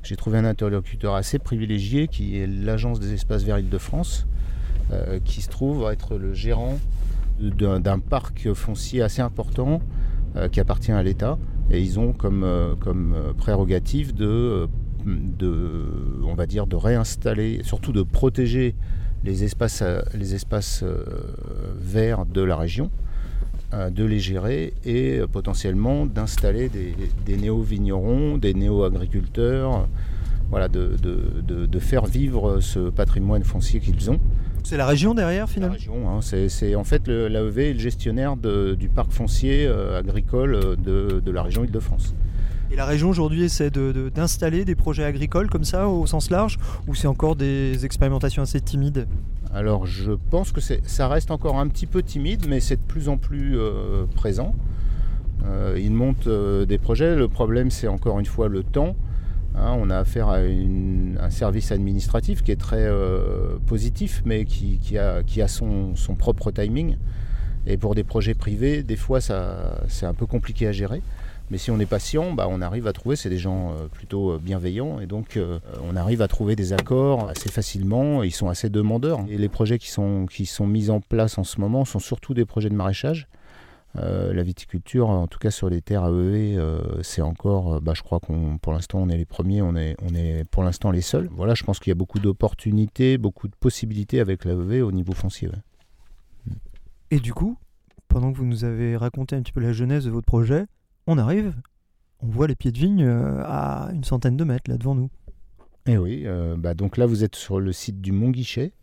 j'ai 0.03 0.17
trouvé 0.17 0.37
un 0.37 0.43
interlocuteur 0.43 1.15
assez 1.15 1.39
privilégié 1.39 2.09
qui 2.09 2.37
est 2.37 2.45
l'Agence 2.45 2.99
des 2.99 3.13
espaces 3.13 3.43
verts 3.43 3.57
Île-de-France, 3.57 4.27
euh, 4.91 5.21
qui 5.23 5.41
se 5.41 5.47
trouve 5.47 5.89
être 5.89 6.17
le 6.17 6.33
gérant 6.33 6.77
d'un 7.39 7.99
parc 7.99 8.51
foncier 8.51 9.01
assez 9.01 9.21
important 9.21 9.81
euh, 10.35 10.49
qui 10.49 10.59
appartient 10.59 10.91
à 10.91 11.01
l'État. 11.01 11.37
Et 11.71 11.81
ils 11.81 11.99
ont 12.01 12.11
comme, 12.11 12.75
comme 12.81 13.15
prérogative 13.37 14.13
de, 14.13 14.67
de, 15.05 15.85
on 16.25 16.33
va 16.33 16.47
dire, 16.47 16.67
de 16.67 16.75
réinstaller, 16.75 17.61
surtout 17.63 17.93
de 17.93 18.03
protéger 18.03 18.75
les 19.23 19.45
espaces, 19.45 19.83
les 20.13 20.35
espaces 20.35 20.83
verts 21.77 22.25
de 22.25 22.41
la 22.41 22.57
région 22.57 22.91
euh, 22.91 23.06
de 23.71 24.05
les 24.05 24.19
gérer 24.19 24.73
et 24.85 25.19
euh, 25.19 25.27
potentiellement 25.27 26.05
d'installer 26.05 26.69
des, 26.69 26.95
des 27.25 27.35
néo-vignerons, 27.37 28.37
des 28.37 28.53
néo-agriculteurs, 28.53 29.87
voilà, 30.49 30.67
de, 30.69 30.95
de- 31.01 31.41
de- 31.45 31.65
de 31.65 31.79
faire 31.79 32.05
vivre 32.05 32.59
ce 32.61 32.89
patrimoine 32.89 33.43
foncier 33.43 33.79
qu'ils 33.79 34.09
ont. 34.09 34.19
C'est 34.63 34.77
la 34.77 34.85
région 34.85 35.13
derrière 35.13 35.41
La 35.41 35.47
finalement 35.47 35.73
région, 35.75 36.09
hein, 36.09 36.19
c'est 36.21 36.49
c'est 36.49 36.75
en 36.75 36.83
fait 36.83 37.07
l'AEV 37.07 37.57
est 37.59 37.73
le 37.73 37.79
gestionnaire 37.79 38.35
du 38.35 38.89
parc 38.89 39.11
foncier 39.11 39.65
euh, 39.65 39.99
agricole 39.99 40.55
euh, 40.55 40.75
de, 40.75 41.19
de 41.19 41.31
la 41.31 41.41
région 41.43 41.63
Île-de-France. 41.63 42.13
Et 42.69 42.75
la 42.75 42.85
région 42.85 43.09
aujourd'hui 43.09 43.43
essaie 43.43 43.69
d'installer 44.13 44.65
des 44.65 44.75
projets 44.75 45.05
agricoles 45.05 45.49
comme 45.49 45.63
ça 45.63 45.87
au 45.87 46.05
sens 46.05 46.29
large? 46.29 46.57
Ou 46.87 46.95
c'est 46.95 47.07
encore 47.07 47.37
des 47.37 47.85
expérimentations 47.85 48.41
assez 48.43 48.59
timides? 48.59 49.07
Alors 49.57 49.87
je 49.87 50.11
pense 50.11 50.51
que 50.51 50.61
ça 50.61 51.07
reste 51.07 51.31
encore 51.31 51.57
un 51.57 51.67
petit 51.67 51.87
peu 51.87 52.03
timide, 52.03 52.45
mais 52.47 52.59
c'est 52.59 52.75
de 52.75 52.81
plus 52.87 53.09
en 53.09 53.17
plus 53.17 53.57
euh, 53.57 54.05
présent. 54.15 54.53
Euh, 55.47 55.79
ils 55.81 55.93
montent 55.93 56.27
euh, 56.27 56.67
des 56.67 56.77
projets. 56.77 57.15
Le 57.15 57.27
problème, 57.27 57.71
c'est 57.71 57.87
encore 57.87 58.19
une 58.19 58.27
fois 58.27 58.49
le 58.49 58.61
temps. 58.61 58.95
Hein, 59.55 59.75
on 59.79 59.89
a 59.89 59.97
affaire 59.97 60.27
à 60.27 60.35
un 60.35 61.29
service 61.31 61.71
administratif 61.71 62.43
qui 62.43 62.51
est 62.51 62.61
très 62.61 62.87
positif, 63.65 64.21
mais 64.25 64.45
qui, 64.45 64.95
a, 64.99 65.47
son, 65.47 65.95
propre 66.19 66.51
timing. 66.51 66.95
Et 67.65 67.77
pour 67.77 67.95
des 67.95 68.03
projets 68.03 68.35
privés, 68.35 68.83
des 68.83 68.95
fois, 68.95 69.21
c'est 69.21 70.05
un 70.05 70.13
peu 70.13 70.27
compliqué 70.27 70.67
à 70.67 70.71
gérer. 70.71 71.01
Mais 71.49 71.57
si 71.57 71.71
on 71.71 71.79
est 71.79 71.85
patient, 71.85 72.33
bah, 72.33 72.47
on 72.49 72.61
arrive 72.61 72.87
à 72.87 72.93
trouver, 72.93 73.15
c'est 73.15 73.29
des 73.29 73.37
gens 73.37 73.71
euh, 73.71 73.87
plutôt 73.87 74.31
euh, 74.31 74.37
bienveillants, 74.37 74.99
et 74.99 75.05
donc 75.05 75.37
euh, 75.37 75.59
on 75.89 75.95
arrive 75.95 76.21
à 76.21 76.27
trouver 76.27 76.57
des 76.57 76.73
accords 76.73 77.29
assez 77.29 77.49
facilement, 77.49 78.21
ils 78.23 78.33
sont 78.33 78.49
assez 78.49 78.69
demandeurs. 78.69 79.23
Et 79.29 79.37
les 79.37 79.47
projets 79.47 79.79
qui 79.79 79.89
sont, 79.89 80.25
qui 80.25 80.45
sont 80.45 80.67
mis 80.67 80.89
en 80.89 80.99
place 80.99 81.37
en 81.37 81.45
ce 81.45 81.61
moment 81.61 81.85
sont 81.85 81.99
surtout 81.99 82.33
des 82.33 82.45
projets 82.45 82.69
de 82.69 82.75
maraîchage. 82.75 83.27
La 83.95 84.43
viticulture, 84.43 85.09
en 85.09 85.25
tout 85.25 85.39
cas 85.39 85.49
sur 85.49 85.71
les 85.71 85.81
terres 85.81 86.05
AEV, 86.05 86.55
euh, 86.59 87.01
c'est 87.01 87.23
encore, 87.23 87.81
bah, 87.81 87.93
je 87.95 88.03
crois 88.03 88.19
qu'on, 88.19 88.59
pour 88.59 88.73
l'instant, 88.73 88.99
on 88.99 89.09
est 89.09 89.17
les 89.17 89.25
premiers, 89.25 89.63
on 89.63 89.75
est, 89.75 89.95
on 90.03 90.13
est 90.13 90.43
pour 90.51 90.61
l'instant 90.61 90.91
les 90.91 91.01
seuls. 91.01 91.29
Voilà, 91.31 91.55
je 91.55 91.63
pense 91.63 91.79
qu'il 91.79 91.89
y 91.89 91.93
a 91.93 91.95
beaucoup 91.95 92.19
d'opportunités, 92.19 93.17
beaucoup 93.17 93.47
de 93.47 93.55
possibilités 93.55 94.19
avec 94.19 94.45
l'AEV 94.45 94.83
au 94.83 94.91
niveau 94.91 95.13
foncier. 95.13 95.49
Et 97.09 97.19
du 97.19 97.33
coup, 97.33 97.57
pendant 98.07 98.31
que 98.31 98.37
vous 98.37 98.45
nous 98.45 98.65
avez 98.65 98.95
raconté 98.97 99.35
un 99.35 99.41
petit 99.41 99.51
peu 99.51 99.61
la 99.61 99.73
genèse 99.73 100.05
de 100.05 100.11
votre 100.11 100.27
projet, 100.27 100.67
on 101.07 101.17
arrive, 101.17 101.53
on 102.21 102.27
voit 102.27 102.47
les 102.47 102.55
pieds 102.55 102.71
de 102.71 102.77
vigne 102.77 103.03
euh, 103.03 103.41
à 103.45 103.89
une 103.93 104.03
centaine 104.03 104.37
de 104.37 104.43
mètres 104.43 104.69
là 104.69 104.77
devant 104.77 104.95
nous. 104.95 105.09
Et 105.87 105.97
oui, 105.97 106.23
euh, 106.25 106.55
bah, 106.57 106.73
donc 106.73 106.97
là 106.97 107.05
vous 107.05 107.23
êtes 107.23 107.35
sur 107.35 107.59
le 107.59 107.71
site 107.71 108.01
du 108.01 108.11
Mont 108.11 108.29
Guichet. 108.29 108.73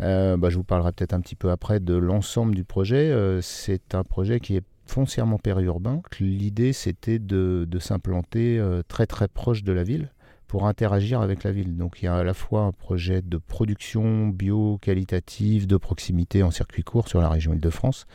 Euh, 0.00 0.36
bah, 0.36 0.48
je 0.50 0.56
vous 0.56 0.64
parlerai 0.64 0.92
peut-être 0.92 1.12
un 1.12 1.20
petit 1.20 1.36
peu 1.36 1.50
après 1.50 1.80
de 1.80 1.94
l'ensemble 1.94 2.54
du 2.54 2.64
projet. 2.64 3.14
C'est 3.42 3.94
un 3.94 4.02
projet 4.02 4.40
qui 4.40 4.56
est 4.56 4.64
foncièrement 4.86 5.38
périurbain. 5.38 6.02
L'idée 6.18 6.72
c'était 6.72 7.18
de, 7.18 7.66
de 7.68 7.78
s'implanter 7.78 8.62
très 8.88 9.06
très 9.06 9.28
proche 9.28 9.62
de 9.62 9.72
la 9.72 9.84
ville 9.84 10.10
pour 10.46 10.66
interagir 10.66 11.20
avec 11.20 11.44
la 11.44 11.52
ville. 11.52 11.76
Donc 11.76 12.00
il 12.00 12.06
y 12.06 12.08
a 12.08 12.16
à 12.16 12.24
la 12.24 12.34
fois 12.34 12.62
un 12.62 12.72
projet 12.72 13.22
de 13.22 13.36
production 13.36 14.28
bio 14.28 14.78
qualitative 14.78 15.66
de 15.66 15.76
proximité 15.76 16.42
en 16.42 16.50
circuit 16.50 16.82
court 16.82 17.08
sur 17.08 17.20
la 17.20 17.28
région 17.28 17.52
Île-de-France. 17.52 18.06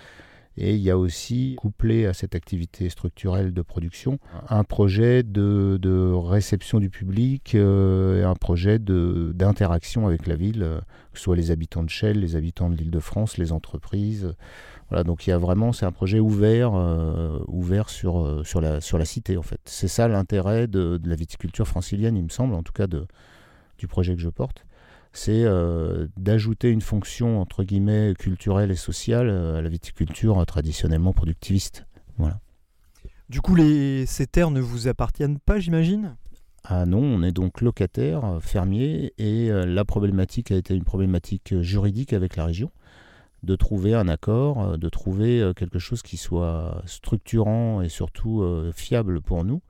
Et 0.61 0.75
il 0.75 0.81
y 0.81 0.89
a 0.91 0.97
aussi, 0.97 1.55
couplé 1.57 2.05
à 2.05 2.13
cette 2.13 2.35
activité 2.35 2.89
structurelle 2.89 3.53
de 3.53 3.61
production, 3.61 4.19
un 4.49 4.65
projet 4.65 5.23
de, 5.23 5.79
de 5.81 6.11
réception 6.13 6.81
du 6.81 6.89
public 6.89 7.55
euh, 7.55 8.19
et 8.19 8.23
un 8.23 8.35
projet 8.35 8.77
de- 8.77 9.31
d'interaction 9.33 10.05
avec 10.05 10.27
la 10.27 10.35
ville, 10.35 10.63
euh, 10.63 10.81
que 11.13 11.17
ce 11.17 11.23
soit 11.23 11.37
les 11.37 11.51
habitants 11.51 11.81
de 11.81 11.89
Chelles, 11.89 12.19
les 12.19 12.35
habitants 12.35 12.69
de 12.69 12.75
l'Île-de-France, 12.75 13.37
les 13.37 13.53
entreprises. 13.53 14.33
Voilà, 14.89 15.05
donc 15.05 15.25
il 15.25 15.29
y 15.29 15.33
a 15.33 15.37
vraiment, 15.37 15.71
c'est 15.71 15.85
un 15.85 15.93
projet 15.93 16.19
ouvert, 16.19 16.71
euh, 16.75 17.39
ouvert 17.47 17.89
sur, 17.89 18.45
sur, 18.45 18.59
la, 18.59 18.81
sur 18.81 18.97
la 18.97 19.05
cité 19.05 19.37
en 19.37 19.43
fait. 19.43 19.61
C'est 19.63 19.87
ça 19.87 20.09
l'intérêt 20.09 20.67
de, 20.67 20.97
de 20.97 21.09
la 21.09 21.15
viticulture 21.15 21.67
francilienne, 21.69 22.17
il 22.17 22.23
me 22.23 22.29
semble, 22.29 22.53
en 22.53 22.63
tout 22.63 22.73
cas 22.73 22.87
de, 22.87 23.05
du 23.77 23.87
projet 23.87 24.13
que 24.13 24.21
je 24.21 24.29
porte 24.29 24.65
c'est 25.11 25.43
euh, 25.43 26.07
d'ajouter 26.17 26.69
une 26.69 26.81
fonction 26.81 27.41
entre 27.41 27.63
guillemets 27.63 28.13
culturelle 28.17 28.71
et 28.71 28.75
sociale 28.75 29.27
euh, 29.29 29.57
à 29.57 29.61
la 29.61 29.69
viticulture 29.69 30.39
euh, 30.39 30.45
traditionnellement 30.45 31.13
productiviste. 31.13 31.85
Voilà. 32.17 32.39
Du 33.29 33.41
coup, 33.41 33.55
les... 33.55 34.05
ces 34.05 34.27
terres 34.27 34.51
ne 34.51 34.61
vous 34.61 34.87
appartiennent 34.87 35.39
pas, 35.39 35.59
j'imagine? 35.59 36.15
Ah 36.63 36.85
non, 36.85 37.01
on 37.01 37.23
est 37.23 37.31
donc 37.31 37.61
locataire, 37.61 38.39
fermier, 38.41 39.13
et 39.17 39.49
la 39.49 39.85
problématique 39.85 40.51
a 40.51 40.57
été 40.57 40.75
une 40.75 40.83
problématique 40.83 41.57
juridique 41.61 42.11
avec 42.11 42.35
la 42.35 42.45
région, 42.45 42.69
de 43.43 43.55
trouver 43.55 43.93
un 43.93 44.09
accord, 44.09 44.77
de 44.77 44.89
trouver 44.89 45.51
quelque 45.55 45.79
chose 45.79 46.01
qui 46.01 46.17
soit 46.17 46.81
structurant 46.85 47.81
et 47.81 47.87
surtout 47.87 48.43
fiable 48.75 49.21
pour 49.21 49.45
nous. 49.45 49.61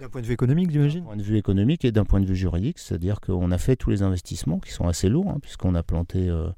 D'un 0.00 0.08
point 0.08 0.20
de 0.20 0.26
vue 0.26 0.32
économique, 0.32 0.68
D'un 0.68 0.72
j'imagine 0.72 1.04
point 1.04 1.16
de 1.16 1.22
vue 1.22 1.36
économique 1.36 1.84
et 1.84 1.92
d'un 1.92 2.04
point 2.04 2.20
de 2.20 2.26
vue 2.26 2.36
juridique, 2.36 2.78
c'est-à-dire 2.78 3.20
qu'on 3.20 3.50
a 3.50 3.58
fait 3.58 3.76
tous 3.76 3.90
les 3.90 4.02
investissements 4.02 4.58
qui 4.58 4.72
sont 4.72 4.88
assez 4.88 5.08
lourds, 5.08 5.28
hein, 5.28 5.38
puisqu'on 5.40 5.74
a 5.74 5.82
planté 5.82 6.28
euh, 6.28 6.48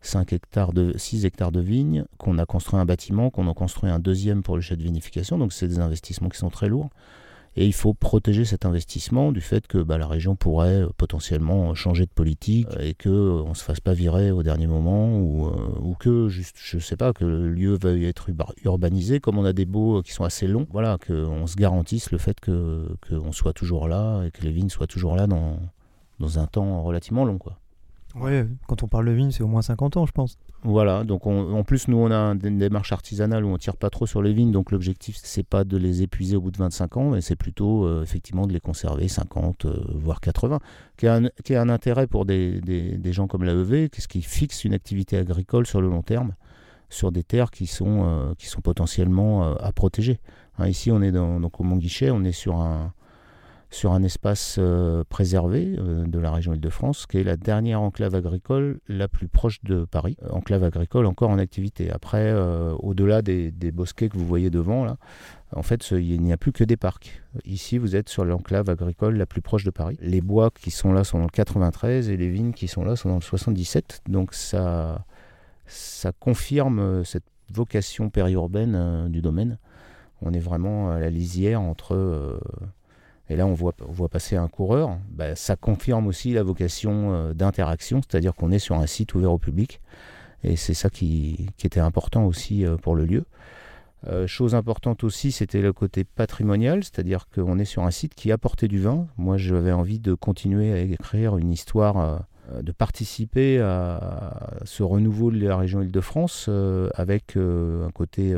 5 0.00 0.32
hectares 0.32 0.72
de, 0.72 0.96
6 0.96 1.26
hectares 1.26 1.52
de 1.52 1.60
vignes, 1.60 2.04
qu'on 2.16 2.38
a 2.38 2.46
construit 2.46 2.80
un 2.80 2.86
bâtiment, 2.86 3.30
qu'on 3.30 3.50
a 3.50 3.54
construit 3.54 3.90
un 3.90 3.98
deuxième 3.98 4.42
pour 4.42 4.56
le 4.56 4.62
chai 4.62 4.76
de 4.76 4.82
vinification, 4.82 5.36
donc 5.36 5.52
c'est 5.52 5.68
des 5.68 5.78
investissements 5.78 6.30
qui 6.30 6.38
sont 6.38 6.50
très 6.50 6.68
lourds. 6.68 6.90
Et 7.56 7.66
il 7.66 7.72
faut 7.72 7.94
protéger 7.94 8.44
cet 8.44 8.64
investissement 8.64 9.32
du 9.32 9.40
fait 9.40 9.66
que 9.66 9.78
bah, 9.78 9.98
la 9.98 10.06
région 10.06 10.36
pourrait 10.36 10.82
euh, 10.82 10.88
potentiellement 10.96 11.74
changer 11.74 12.06
de 12.06 12.10
politique 12.10 12.68
euh, 12.76 12.88
et 12.88 12.94
qu'on 12.94 13.48
ne 13.48 13.54
se 13.54 13.64
fasse 13.64 13.80
pas 13.80 13.92
virer 13.92 14.30
au 14.30 14.42
dernier 14.42 14.68
moment 14.68 15.18
ou, 15.18 15.48
euh, 15.48 15.94
que, 15.98 16.28
juste, 16.28 16.56
je 16.58 16.78
sais 16.78 16.96
pas, 16.96 17.12
que 17.12 17.24
le 17.24 17.50
lieu 17.50 17.76
veuille 17.76 18.06
être 18.06 18.30
urba- 18.30 18.54
urbanisé, 18.64 19.18
comme 19.18 19.36
on 19.36 19.44
a 19.44 19.52
des 19.52 19.66
baux 19.66 19.98
euh, 19.98 20.02
qui 20.02 20.12
sont 20.12 20.24
assez 20.24 20.46
longs, 20.46 20.68
voilà, 20.70 20.96
qu'on 21.04 21.46
se 21.46 21.56
garantisse 21.56 22.12
le 22.12 22.18
fait 22.18 22.36
qu'on 22.40 23.32
soit 23.32 23.52
toujours 23.52 23.88
là 23.88 24.22
et 24.24 24.30
que 24.30 24.42
les 24.42 24.52
vignes 24.52 24.70
soient 24.70 24.86
toujours 24.86 25.16
là 25.16 25.26
dans, 25.26 25.58
dans 26.20 26.38
un 26.38 26.46
temps 26.46 26.82
relativement 26.82 27.24
long. 27.24 27.38
Quoi. 27.38 27.58
Ouais, 28.16 28.44
quand 28.66 28.82
on 28.82 28.88
parle 28.88 29.06
de 29.06 29.12
vigne, 29.12 29.30
c'est 29.30 29.42
au 29.44 29.46
moins 29.46 29.62
50 29.62 29.96
ans, 29.96 30.04
je 30.04 30.10
pense. 30.12 30.36
Voilà, 30.64 31.04
donc 31.04 31.26
on- 31.26 31.54
en 31.54 31.62
plus 31.62 31.86
nous 31.88 31.96
on 31.96 32.10
a 32.10 32.16
un- 32.16 32.38
une 32.38 32.58
démarche 32.58 32.92
artisanale 32.92 33.44
où 33.44 33.48
on 33.48 33.56
tire 33.56 33.76
pas 33.76 33.88
trop 33.88 34.04
sur 34.06 34.20
les 34.20 34.32
vignes, 34.32 34.50
donc 34.50 34.72
l'objectif 34.72 35.16
c'est 35.22 35.42
pas 35.46 35.64
de 35.64 35.76
les 35.76 36.02
épuiser 36.02 36.36
au 36.36 36.40
bout 36.40 36.50
de 36.50 36.58
25 36.58 36.96
ans, 36.96 37.10
mais 37.10 37.20
c'est 37.20 37.36
plutôt 37.36 37.86
euh, 37.86 38.02
effectivement 38.02 38.46
de 38.46 38.52
les 38.52 38.60
conserver 38.60 39.06
50 39.08 39.64
euh, 39.64 39.80
voire 39.94 40.20
80, 40.20 40.58
qui 40.96 41.06
a 41.06 41.14
un, 41.16 41.28
qui 41.44 41.54
a 41.54 41.62
un 41.62 41.68
intérêt 41.68 42.06
pour 42.08 42.24
des, 42.26 42.60
des- 42.60 43.12
gens 43.12 43.26
comme 43.26 43.44
l'AEV, 43.44 43.88
qu'est-ce 43.88 44.08
qui 44.08 44.22
fixe 44.22 44.64
une 44.64 44.74
activité 44.74 45.16
agricole 45.16 45.66
sur 45.66 45.80
le 45.80 45.88
long 45.88 46.02
terme, 46.02 46.34
sur 46.90 47.12
des 47.12 47.22
terres 47.22 47.50
qui 47.52 47.66
sont, 47.66 48.02
euh, 48.04 48.34
qui 48.36 48.46
sont 48.48 48.60
potentiellement 48.60 49.44
euh, 49.44 49.54
à 49.60 49.72
protéger. 49.72 50.18
Hein, 50.58 50.66
ici 50.68 50.90
on 50.90 51.00
est 51.00 51.12
dans, 51.12 51.38
donc 51.40 51.58
au 51.60 51.64
Mont 51.64 51.76
Guichet, 51.76 52.10
on 52.10 52.24
est 52.24 52.32
sur 52.32 52.56
un 52.56 52.92
sur 53.70 53.92
un 53.92 54.02
espace 54.02 54.56
euh, 54.58 55.04
préservé 55.08 55.76
euh, 55.78 56.04
de 56.04 56.18
la 56.18 56.32
région 56.32 56.52
Île-de-France, 56.52 57.06
qui 57.06 57.18
est 57.18 57.24
la 57.24 57.36
dernière 57.36 57.80
enclave 57.80 58.16
agricole 58.16 58.80
la 58.88 59.06
plus 59.06 59.28
proche 59.28 59.62
de 59.62 59.84
Paris. 59.84 60.16
Euh, 60.24 60.30
enclave 60.30 60.64
agricole 60.64 61.06
encore 61.06 61.30
en 61.30 61.38
activité. 61.38 61.90
Après, 61.90 62.34
au-delà 62.80 63.22
des, 63.22 63.52
bosquets 63.70 64.08
que 64.08 64.18
vous 64.18 64.26
voyez 64.26 64.50
devant, 64.50 64.84
là, 64.84 64.96
en 65.54 65.62
fait, 65.62 65.92
il 65.92 66.20
n'y 66.20 66.32
a 66.32 66.36
plus 66.36 66.52
que 66.52 66.64
des 66.64 66.76
parcs. 66.76 67.22
Ici, 67.44 67.78
vous 67.78 67.94
êtes 67.94 68.08
sur 68.08 68.24
l'enclave 68.24 68.68
agricole 68.68 69.16
la 69.16 69.26
plus 69.26 69.40
proche 69.40 69.64
de 69.64 69.70
Paris. 69.70 69.96
Les 70.00 70.20
bois 70.20 70.50
qui 70.50 70.70
sont 70.70 70.92
là 70.92 71.04
sont 71.04 71.18
dans 71.18 71.24
le 71.24 71.30
93 71.30 72.10
et 72.10 72.16
les 72.16 72.28
vignes 72.28 72.52
qui 72.52 72.66
sont 72.66 72.84
là 72.84 72.96
sont 72.96 73.08
dans 73.08 73.16
le 73.16 73.20
77. 73.20 74.02
Donc 74.08 74.34
ça, 74.34 75.04
ça 75.66 76.12
confirme 76.12 77.04
cette 77.04 77.24
vocation 77.52 78.10
périurbaine 78.10 79.08
du 79.08 79.20
domaine. 79.22 79.58
On 80.22 80.32
est 80.32 80.40
vraiment 80.40 80.90
à 80.90 80.98
la 80.98 81.10
lisière 81.10 81.60
entre... 81.60 82.40
et 83.30 83.36
là, 83.36 83.46
on 83.46 83.54
voit, 83.54 83.72
passer 84.08 84.34
un 84.34 84.48
coureur. 84.48 84.98
Bah, 85.12 85.36
ça 85.36 85.54
confirme 85.54 86.08
aussi 86.08 86.32
la 86.32 86.42
vocation 86.42 87.14
euh, 87.14 87.32
d'interaction, 87.32 88.00
c'est-à-dire 88.02 88.34
qu'on 88.34 88.50
est 88.50 88.58
sur 88.58 88.74
un 88.74 88.86
site 88.86 89.14
ouvert 89.14 89.30
au 89.30 89.38
public. 89.38 89.80
Et 90.42 90.56
c'est 90.56 90.74
ça 90.74 90.90
qui, 90.90 91.46
était 91.62 91.78
important 91.78 92.26
aussi 92.26 92.66
euh, 92.66 92.76
pour 92.76 92.96
le 92.96 93.04
lieu. 93.04 93.24
Euh, 94.08 94.26
chose 94.26 94.56
importante 94.56 95.04
aussi, 95.04 95.30
c'était 95.30 95.62
le 95.62 95.72
côté 95.72 96.02
patrimonial, 96.02 96.82
c'est-à-dire 96.82 97.28
qu'on 97.32 97.60
est 97.60 97.64
sur 97.64 97.84
un 97.84 97.92
site 97.92 98.14
qui 98.16 98.32
apportait 98.32 98.66
du 98.66 98.80
vin. 98.80 99.06
Moi, 99.16 99.36
j'avais 99.36 99.72
envie 99.72 100.00
de 100.00 100.14
continuer 100.14 100.72
à 100.72 100.78
écrire 100.78 101.36
une 101.36 101.52
histoire, 101.52 102.24
de 102.60 102.72
participer 102.72 103.60
à 103.60 104.58
ce 104.64 104.82
renouveau 104.82 105.30
de 105.30 105.38
la 105.38 105.56
région 105.56 105.82
Île-de-France 105.82 106.50
avec 106.94 107.36
un 107.36 107.90
côté 107.92 108.34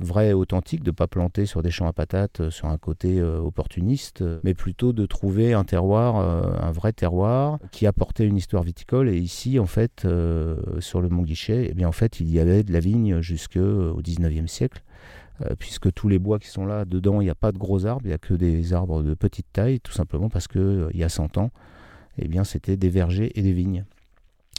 vrai 0.00 0.30
et 0.30 0.32
authentique, 0.32 0.82
de 0.82 0.90
ne 0.90 0.94
pas 0.94 1.06
planter 1.06 1.46
sur 1.46 1.62
des 1.62 1.70
champs 1.70 1.86
à 1.86 1.92
patates, 1.92 2.40
euh, 2.40 2.50
sur 2.50 2.68
un 2.68 2.78
côté 2.78 3.20
euh, 3.20 3.38
opportuniste, 3.38 4.22
euh, 4.22 4.40
mais 4.42 4.54
plutôt 4.54 4.92
de 4.92 5.06
trouver 5.06 5.52
un 5.54 5.64
terroir, 5.64 6.16
un 6.16 6.70
vrai 6.72 6.92
terroir 6.92 7.58
qui 7.70 7.86
apportait 7.86 8.26
une 8.26 8.36
histoire 8.36 8.62
viticole. 8.62 9.08
Et 9.08 9.16
ici, 9.16 9.58
en 9.58 9.66
fait, 9.66 10.06
sur 10.80 11.00
le 11.00 11.08
Mont 11.08 11.22
Guichet, 11.22 11.68
eh 11.70 11.74
bien, 11.74 11.88
en 11.88 11.92
fait, 11.92 12.20
il 12.20 12.30
y 12.30 12.38
avait 12.38 12.62
de 12.62 12.72
la 12.72 12.80
vigne 12.80 13.20
jusqu'au 13.20 14.00
19e 14.00 14.46
siècle. 14.46 14.82
Puisque 15.58 15.92
tous 15.92 16.08
les 16.08 16.20
bois 16.20 16.38
qui 16.38 16.46
sont 16.46 16.66
là, 16.66 16.84
dedans, 16.84 17.20
il 17.20 17.24
n'y 17.24 17.30
a 17.30 17.34
pas 17.34 17.50
de 17.50 17.58
gros 17.58 17.86
arbres, 17.86 18.02
il 18.04 18.08
n'y 18.08 18.14
a 18.14 18.18
que 18.18 18.34
des 18.34 18.72
arbres 18.74 19.02
de 19.02 19.14
petite 19.14 19.46
taille, 19.52 19.80
tout 19.80 19.92
simplement 19.92 20.28
parce 20.28 20.46
qu'il 20.46 20.88
il 20.92 21.00
y 21.00 21.02
a 21.02 21.08
100 21.08 21.36
ans, 21.38 21.50
eh 22.18 22.28
bien, 22.28 22.44
c'était 22.44 22.76
des 22.76 22.90
vergers 22.90 23.36
et 23.38 23.42
des 23.42 23.52
vignes. 23.52 23.84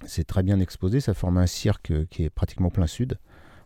C'est 0.06 0.25
très 0.25 0.44
bien 0.44 0.60
exposé, 0.60 1.00
ça 1.00 1.13
forme 1.13 1.38
un 1.38 1.48
cirque 1.48 1.94
qui 2.10 2.24
est 2.24 2.30
pratiquement 2.30 2.70
plein 2.70 2.88
sud 2.88 3.18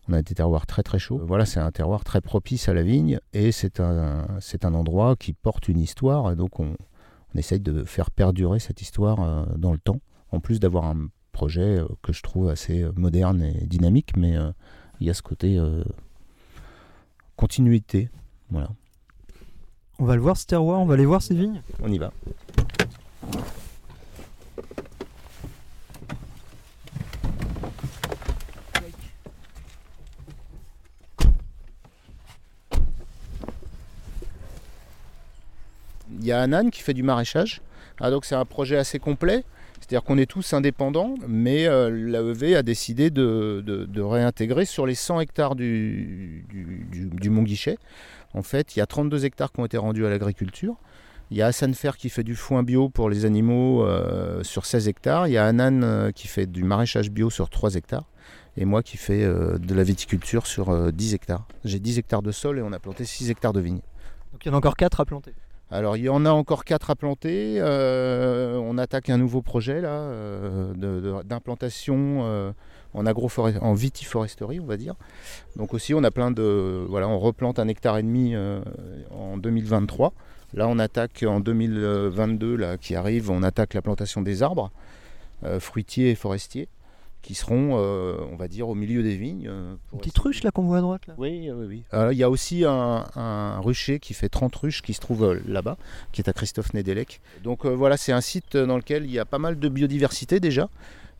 On 0.09 0.13
a 0.13 0.21
des 0.21 0.35
terroirs 0.35 0.65
très 0.65 0.83
très 0.83 0.99
chauds. 0.99 1.19
Voilà, 1.25 1.45
c'est 1.45 1.59
un 1.59 1.71
terroir 1.71 2.03
très 2.03 2.21
propice 2.21 2.69
à 2.69 2.73
la 2.73 2.81
vigne 2.83 3.19
et 3.33 3.51
c'est 3.51 3.79
un, 3.81 4.25
c'est 4.39 4.63
un 4.63 4.73
endroit 4.73 5.15
qui 5.17 5.33
porte 5.33 5.67
une 5.67 5.79
histoire. 5.79 6.31
Et 6.31 6.35
donc 6.35 6.59
on, 6.61 6.75
on 7.35 7.37
essaye 7.37 7.59
de 7.59 7.83
faire 7.83 8.09
perdurer 8.11 8.59
cette 8.59 8.81
histoire 8.81 9.19
euh, 9.21 9.45
dans 9.57 9.71
le 9.73 9.77
temps. 9.79 9.99
En 10.31 10.39
plus 10.39 10.59
d'avoir 10.59 10.85
un 10.85 11.07
projet 11.33 11.79
euh, 11.79 11.87
que 12.03 12.13
je 12.13 12.21
trouve 12.23 12.49
assez 12.49 12.83
euh, 12.83 12.91
moderne 12.95 13.41
et 13.41 13.65
dynamique, 13.65 14.15
mais 14.15 14.37
euh, 14.37 14.51
il 14.99 15.07
y 15.07 15.09
a 15.09 15.13
ce 15.13 15.21
côté 15.21 15.57
euh, 15.57 15.83
continuité. 17.35 18.09
Voilà, 18.49 18.69
On 19.99 20.05
va 20.05 20.15
le 20.15 20.21
voir 20.21 20.37
ce 20.37 20.45
terroir, 20.45 20.79
on 20.79 20.85
va 20.85 20.93
aller 20.93 21.05
voir 21.05 21.21
ces 21.21 21.35
vignes. 21.35 21.61
on 21.83 21.91
y 21.91 21.97
va. 21.97 22.11
Il 36.19 36.25
y 36.25 36.31
a 36.31 36.41
Anan 36.41 36.69
qui 36.69 36.81
fait 36.81 36.93
du 36.93 37.03
maraîchage. 37.03 37.61
Ah, 37.99 38.11
donc 38.11 38.25
c'est 38.25 38.35
un 38.35 38.45
projet 38.45 38.77
assez 38.77 38.99
complet. 38.99 39.43
C'est-à-dire 39.79 40.03
qu'on 40.03 40.17
est 40.17 40.25
tous 40.25 40.53
indépendants, 40.53 41.13
mais 41.27 41.67
euh, 41.67 41.89
l'AEV 41.91 42.55
a 42.55 42.63
décidé 42.63 43.09
de, 43.11 44.01
réintégrer 44.01 44.65
sur 44.65 44.85
les 44.87 44.95
100 44.95 45.19
hectares 45.19 45.55
du, 45.55 46.45
du, 46.49 46.87
du- 46.91 47.05
du 47.05 47.29
Mont 47.29 47.43
Guichet. 47.43 47.77
En 48.33 48.41
fait, 48.41 48.75
il 48.75 48.79
y 48.79 48.81
a 48.81 48.87
32 48.87 49.25
hectares 49.25 49.51
qui 49.51 49.59
ont 49.59 49.65
été 49.65 49.77
rendus 49.77 50.05
à 50.05 50.09
l'agriculture. 50.09 50.75
Il 51.29 51.37
y 51.37 51.41
a 51.41 51.47
Hassan 51.47 51.73
qui 51.97 52.09
fait 52.09 52.23
du 52.23 52.35
foin 52.35 52.63
bio 52.63 52.89
pour 52.89 53.09
les 53.09 53.25
animaux 53.25 53.83
euh, 53.85 54.43
sur 54.43 54.65
16 54.65 54.87
hectares. 54.87 55.27
Il 55.27 55.33
y 55.33 55.37
a 55.37 55.45
Anan 55.45 55.81
euh, 55.83 56.11
qui 56.11 56.27
fait 56.27 56.47
du 56.47 56.63
maraîchage 56.63 57.11
bio 57.11 57.29
sur 57.29 57.49
3 57.49 57.75
hectares. 57.75 58.05
Et 58.55 58.65
moi 58.65 58.81
qui 58.81 58.97
fais 58.97 59.23
de 59.23 59.73
la 59.75 59.83
viticulture 59.83 60.47
sur 60.47 60.69
euh, 60.69 60.91
10 60.91 61.13
hectares. 61.13 61.45
J'ai 61.63 61.79
10 61.79 61.99
hectares 61.99 62.23
de 62.23 62.31
sol 62.31 62.57
et 62.57 62.61
on 62.63 62.71
a 62.73 62.79
planté 62.79 63.05
6 63.05 63.29
hectares 63.29 63.53
de 63.53 63.59
vignes. 63.59 63.81
Donc 64.31 64.43
il 64.43 64.47
y 64.47 64.51
en 64.51 64.55
a 64.55 64.57
encore 64.57 64.75
4 64.75 65.01
à 65.01 65.05
planter. 65.05 65.33
Alors 65.69 65.97
il 65.97 66.03
y 66.03 66.09
en 66.09 66.25
a 66.25 66.29
encore 66.29 66.63
4 66.63 66.89
à 66.91 66.95
planter. 66.95 67.57
Euh, 67.59 68.57
on 68.57 68.77
attaque 68.77 69.09
un 69.09 69.17
nouveau 69.17 69.41
projet 69.41 69.81
euh, 69.83 70.73
d'implantation 71.23 72.19
euh, 72.23 72.51
en 72.93 73.05
en 73.05 73.73
vitiforesterie 73.73 74.59
on 74.61 74.65
va 74.65 74.77
dire. 74.77 74.95
Donc 75.57 75.73
aussi 75.73 75.93
on 75.93 76.03
a 76.03 76.11
plein 76.11 76.31
de 76.31 76.85
voilà 76.87 77.09
on 77.09 77.19
replante 77.19 77.59
un 77.59 77.67
hectare 77.67 77.97
et 77.97 78.03
demi 78.03 78.33
en 79.11 79.37
2023. 79.37 80.13
Là 80.53 80.67
on 80.69 80.79
attaque 80.79 81.25
en 81.27 81.41
2022 81.41 82.55
là 82.55 82.77
qui 82.77 82.95
arrive 82.95 83.29
on 83.29 83.43
attaque 83.43 83.73
la 83.73 83.81
plantation 83.81 84.21
des 84.21 84.43
arbres 84.43 84.71
fruitiers 85.59 86.11
et 86.11 86.15
forestiers 86.15 86.69
qui 87.27 87.35
seront 87.35 87.71
euh, 87.73 88.15
on 88.31 88.37
va 88.37 88.47
dire 88.47 88.69
au 88.69 88.73
milieu 88.73 89.03
des 89.03 89.17
vignes. 89.17 89.49
euh, 89.49 89.75
Une 89.91 89.99
petite 89.99 90.17
ruche 90.17 90.43
là 90.43 90.51
qu'on 90.51 90.63
voit 90.63 90.77
à 90.77 90.81
droite 90.81 91.05
là? 91.07 91.13
oui, 91.17 91.49
oui, 91.53 91.65
oui. 91.67 91.83
Alors, 91.91 92.13
il 92.13 92.17
y 92.17 92.23
a 92.23 92.29
aussi 92.29 92.63
un, 92.63 93.03
un 93.17 93.59
rucher 93.59 93.99
qui 93.99 94.13
fait 94.13 94.29
30 94.29 94.55
ruches 94.55 94.81
qui 94.81 94.93
se 94.93 95.01
trouve 95.01 95.25
euh, 95.25 95.41
là-bas, 95.45 95.75
qui 96.13 96.21
est 96.21 96.29
à 96.29 96.31
Christophe 96.33 96.73
Nedelec. 96.73 97.19
Donc 97.43 97.65
voilà, 97.65 97.97
c'est 97.97 98.13
un 98.13 98.21
site 98.21 98.55
dans 98.55 98.77
lequel 98.77 99.03
il 99.03 99.11
y 99.11 99.19
a 99.19 99.25
pas 99.25 99.39
mal 99.39 99.59
de 99.59 99.67
biodiversité 99.67 100.39
déjà. 100.39 100.69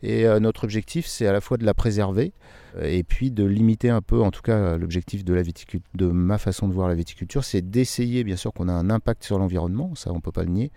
Et 0.02 0.24
notre 0.40 0.62
objectif, 0.64 1.06
c'est 1.06 1.26
à 1.26 1.32
la 1.32 1.40
fois 1.40 1.56
de 1.58 1.64
la 1.66 1.74
préserver 1.74 2.32
et 2.80 3.02
puis 3.02 3.30
de 3.32 3.44
limiter 3.44 3.90
un 3.90 4.00
peu, 4.00 4.22
en 4.22 4.30
tout 4.30 4.42
cas 4.42 4.78
l'objectif 4.78 5.24
de, 5.24 5.34
la 5.34 5.42
de 5.42 6.06
ma 6.06 6.38
façon 6.38 6.68
de 6.68 6.72
voir 6.72 6.88
la 6.88 6.94
viticulture, 6.94 7.42
c'est 7.44 7.68
d'essayer, 7.68 8.22
bien 8.24 8.36
sûr 8.36 8.52
qu'on 8.52 8.68
a 8.68 8.72
un 8.72 8.88
impact 8.90 9.24
sur 9.24 9.38
l'environnement, 9.40 9.94
ça 9.96 10.12
on 10.12 10.16
ne 10.16 10.20
peut 10.20 10.30
pas 10.32 10.44
le 10.44 10.50
nier, 10.50 10.70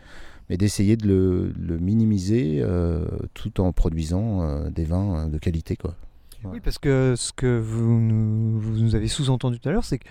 mais 0.51 0.57
d'essayer 0.57 0.97
de 0.97 1.07
le, 1.07 1.53
le 1.57 1.79
minimiser 1.79 2.57
euh, 2.59 3.05
tout 3.33 3.61
en 3.61 3.71
produisant 3.71 4.41
euh, 4.41 4.69
des 4.69 4.83
vins 4.83 5.15
euh, 5.15 5.29
de 5.29 5.37
qualité. 5.37 5.77
Quoi. 5.77 5.95
Oui, 6.43 6.59
parce 6.59 6.77
que 6.77 7.13
ce 7.15 7.31
que 7.31 7.57
vous 7.57 8.01
nous, 8.01 8.59
vous 8.59 8.77
nous 8.77 8.95
avez 8.95 9.07
sous-entendu 9.07 9.61
tout 9.61 9.69
à 9.69 9.71
l'heure, 9.71 9.85
c'est 9.85 9.99
que 9.99 10.09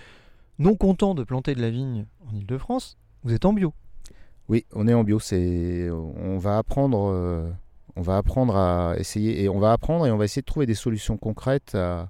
non 0.57 0.75
content 0.75 1.13
de 1.13 1.23
planter 1.23 1.53
de 1.53 1.61
la 1.61 1.69
vigne 1.69 2.07
en 2.27 2.35
Ile-de-France, 2.35 2.97
vous 3.23 3.33
êtes 3.35 3.45
en 3.45 3.53
bio. 3.53 3.71
Oui, 4.49 4.65
on 4.73 4.87
est 4.87 4.95
en 4.95 5.03
bio. 5.03 5.19
C'est, 5.19 5.91
on 5.91 6.39
va 6.39 6.57
apprendre, 6.57 7.11
euh, 7.13 7.47
on 7.95 8.01
va 8.01 8.17
apprendre 8.17 8.55
à 8.55 8.95
essayer 8.97 9.43
et 9.43 9.47
on 9.47 9.59
va 9.59 9.73
apprendre 9.73 10.07
et 10.07 10.11
on 10.11 10.17
va 10.17 10.25
essayer 10.25 10.41
de 10.41 10.47
trouver 10.47 10.65
des 10.65 10.73
solutions 10.73 11.17
concrètes 11.17 11.75
à, 11.75 12.09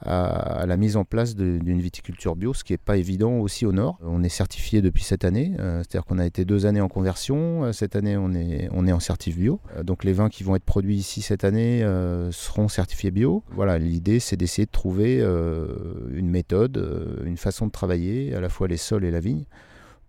à- 0.00 0.64
la 0.66 0.76
mise 0.76 0.96
en 0.96 1.04
place 1.04 1.34
d'une 1.34 1.80
viticulture 1.80 2.36
bio, 2.36 2.54
ce 2.54 2.62
qui 2.64 2.72
n'est 2.72 2.78
pas 2.78 2.96
évident 2.96 3.38
aussi 3.38 3.66
au 3.66 3.72
nord. 3.72 3.98
On 4.02 4.22
est 4.22 4.28
certifié 4.28 4.80
depuis 4.82 5.02
cette 5.02 5.24
année, 5.24 5.54
euh, 5.58 5.78
c'est-à-dire 5.78 6.04
qu'on 6.04 6.18
a 6.18 6.26
été 6.26 6.44
deux 6.44 6.66
années 6.66 6.80
en 6.80 6.88
conversion. 6.88 7.64
Euh, 7.64 7.72
Cette 7.72 7.96
année, 7.96 8.16
on 8.16 8.32
est, 8.34 8.68
on 8.72 8.86
est 8.86 8.92
en 8.92 9.00
certif 9.00 9.36
bio. 9.38 9.60
Euh, 9.76 9.82
donc 9.82 10.04
les 10.04 10.12
vins 10.12 10.28
qui 10.28 10.44
vont 10.44 10.56
être 10.56 10.64
produits 10.64 10.96
ici 10.96 11.22
cette 11.22 11.44
année 11.44 11.84
seront 12.30 12.68
certifiés 12.68 13.10
bio. 13.10 13.42
Voilà, 13.50 13.78
l'idée, 13.78 14.20
c'est 14.20 14.36
d'essayer 14.36 14.66
de 14.66 14.70
trouver 14.70 15.20
une 15.20 16.28
méthode, 16.30 16.76
une 17.24 17.36
façon 17.36 17.66
de 17.66 17.72
travailler, 17.72 18.34
à 18.34 18.40
la 18.40 18.48
fois 18.48 18.68
les 18.68 18.76
sols 18.76 19.04
et 19.04 19.10
la 19.10 19.20
vigne 19.20 19.44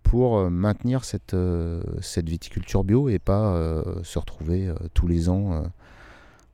pour 0.02 0.50
maintenir 0.50 1.04
cette, 1.04 1.36
cette 2.00 2.28
viticulture 2.28 2.84
bio 2.84 3.08
et 3.08 3.18
pas 3.18 3.82
se 4.02 4.18
retrouver 4.18 4.72
tous 4.94 5.06
les 5.06 5.28
ans 5.28 5.62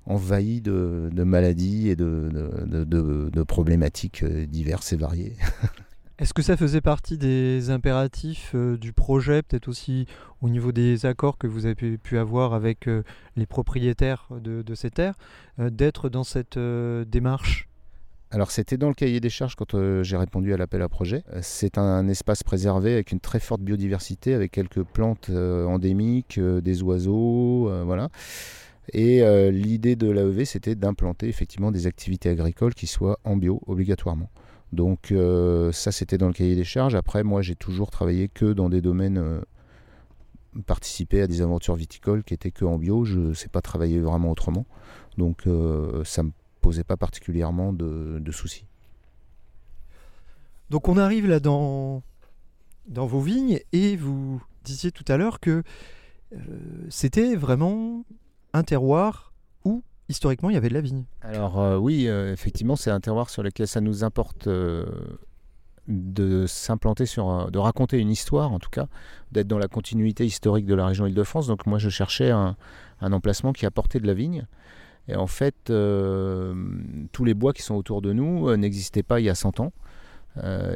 envahi 0.07 0.61
de, 0.61 1.11
de 1.13 1.23
maladies 1.25 1.89
et 1.89 1.97
de, 1.97 3.43
problématiques 3.47 4.23
euh, 4.23 4.47
diverses 4.47 4.93
et 4.93 4.97
variées. 4.97 5.35
Est-ce 6.19 6.33
que 6.33 6.43
ça 6.43 6.57
faisait 6.57 6.81
partie 6.81 7.19
des 7.19 7.69
impératifs 7.69 8.53
euh, 8.55 8.79
du 8.79 8.95
projet, 8.95 9.43
peut-être 9.43 9.69
aussi 9.69 10.07
au 10.41 10.49
niveau 10.49 10.73
des 10.73 11.05
accords 11.05 11.37
que 11.37 11.47
vous 11.47 11.67
avez 11.67 11.75
pu, 11.75 11.99
pu 11.99 12.17
avoir 12.17 12.55
avec 12.55 12.89
euh, 12.89 13.03
les 13.37 13.45
propriétaires 13.45 14.29
de, 14.31 14.63
de 14.63 14.75
ces 14.75 14.91
terres, 14.91 15.15
euh, 15.59 15.69
d'être 15.69 16.09
dans 16.09 16.25
cette 16.25 16.59
démarche? 16.59 17.69
Alors 18.33 18.51
c'était 18.51 18.77
dans 18.77 18.89
le 18.89 18.95
cahier 18.95 19.21
des 19.21 19.31
charges 19.31 19.55
quand 19.55 19.75
euh, 19.75 20.03
j'ai 20.03 20.17
répondu 20.17 20.53
à 20.53 20.57
l'appel 20.57 20.83
à 20.83 20.89
projet. 20.89 21.23
C'est 21.43 21.79
un 21.79 22.09
espace 22.09 22.43
préservé 22.43 22.93
avec 22.93 23.13
une 23.13 23.21
très 23.21 23.39
forte 23.39 23.61
biodiversité, 23.61 24.35
avec 24.35 24.51
quelques 24.51 24.83
plantes 24.83 25.29
euh, 25.31 25.65
endémiques, 25.65 26.39
euh, 26.39 26.61
des 26.61 26.83
oiseaux, 26.83 27.71
voilà. 27.85 28.09
Et 28.93 29.23
euh, 29.23 29.51
l'idée 29.51 29.97
de 29.97 30.09
l'AEV, 30.09 30.45
c'était 30.45 30.75
d'implanter 30.75 31.29
effectivement 31.29 31.71
des 31.71 31.87
activités 31.87 32.29
agricoles 32.29 32.75
qui 32.75 32.87
soient 32.87 33.19
en 33.25 33.37
bio 33.37 33.61
obligatoirement. 33.67 34.31
Donc 34.73 35.13
euh, 35.13 35.73
ça, 35.73 35.93
c'était 35.93 36.19
dans 36.19 36.27
le 36.27 36.33
cahier 36.33 36.55
des 36.55 36.65
charges. 36.65 36.95
Après, 36.95 37.23
moi, 37.23 37.43
j'ai 37.43 37.55
toujours 37.55 37.91
travaillé 37.91 38.29
que 38.29 38.53
dans 38.53 38.69
des 38.69 38.81
domaines 38.81 39.19
euh, 39.19 39.41
participer 40.67 41.23
à 41.23 41.27
des 41.27 41.41
aventures 41.41 41.77
viticoles 41.77 42.25
qui 42.25 42.35
étaient 42.35 42.51
que 42.51 42.65
en 42.65 42.79
bio. 42.79 43.05
Je 43.05 43.19
ne 43.19 43.35
sais 43.35 43.49
pas 43.49 43.63
travailler 43.63 44.01
vraiment 44.01 44.31
autrement. 44.31 44.67
Donc 45.19 45.47
euh, 45.47 46.05
ça 46.05 46.23
me 46.23 46.31
posait 46.61 46.85
pas 46.85 46.97
particulièrement 46.97 47.73
de, 47.73 48.33
soucis. 48.33 48.67
Donc 50.69 50.89
on 50.89 50.97
arrive 50.97 51.29
là 51.29 51.39
dans, 51.39 52.03
dans 52.89 53.07
vos 53.07 53.21
vignes 53.21 53.61
et 53.73 53.97
vous 53.97 54.43
disiez 54.65 54.91
tout 54.91 55.05
à 55.07 55.17
l'heure 55.17 55.39
que 55.39 55.63
c'était 56.91 57.37
vraiment 57.37 58.05
un 58.57 58.63
terroir 58.63 59.33
où 59.65 59.83
historiquement 60.09 60.51
il 60.51 60.55
y 60.55 60.57
avait 60.57 60.69
de 60.69 60.75
la 60.75 60.81
vigne. 60.81 61.05
Alors 61.21 61.61
euh, 61.61 61.77
oui, 61.77 62.09
euh, 62.09 62.33
effectivement, 62.33 62.77
c'est 62.77 62.91
un 62.91 63.01
terroir 63.01 63.29
sur 63.29 63.43
lequel 63.43 63.69
ça 63.69 63.81
nous 63.81 64.03
importe 64.03 64.47
euh, 64.47 64.87
de 65.89 66.47
s'implanter 66.47 67.07
sur, 67.07 67.51
de 67.51 67.59
raconter 67.59 67.99
une 67.99 68.11
histoire, 68.11 68.53
en 68.53 68.59
tout 68.59 68.71
cas, 68.71 68.87
d'être 69.31 69.47
dans 69.47 69.59
la 69.59 69.69
continuité 69.69 70.25
historique 70.25 70.67
de 70.67 70.75
la 70.75 70.87
région 70.87 71.07
Île-de-France. 71.07 71.47
Donc 71.47 71.67
moi, 71.67 71.79
je 71.79 71.91
cherchais 71.91 72.31
un, 72.31 72.57
emplacement 73.01 73.53
qui 73.53 73.67
apportait 73.67 74.01
de 74.01 74.07
la 74.07 74.15
vigne. 74.15 74.47
Et 75.07 75.15
en 75.15 75.29
fait, 75.29 75.55
tous 75.67 77.25
les 77.25 77.35
bois 77.35 77.53
qui 77.53 77.63
sont 77.63 77.77
autour 77.77 78.03
de 78.03 78.13
nous 78.13 78.57
n'existaient 78.57 79.05
pas 79.05 79.21
il 79.21 79.27
y 79.27 79.31
a 79.31 79.37
100 79.37 79.61
ans. 79.61 79.73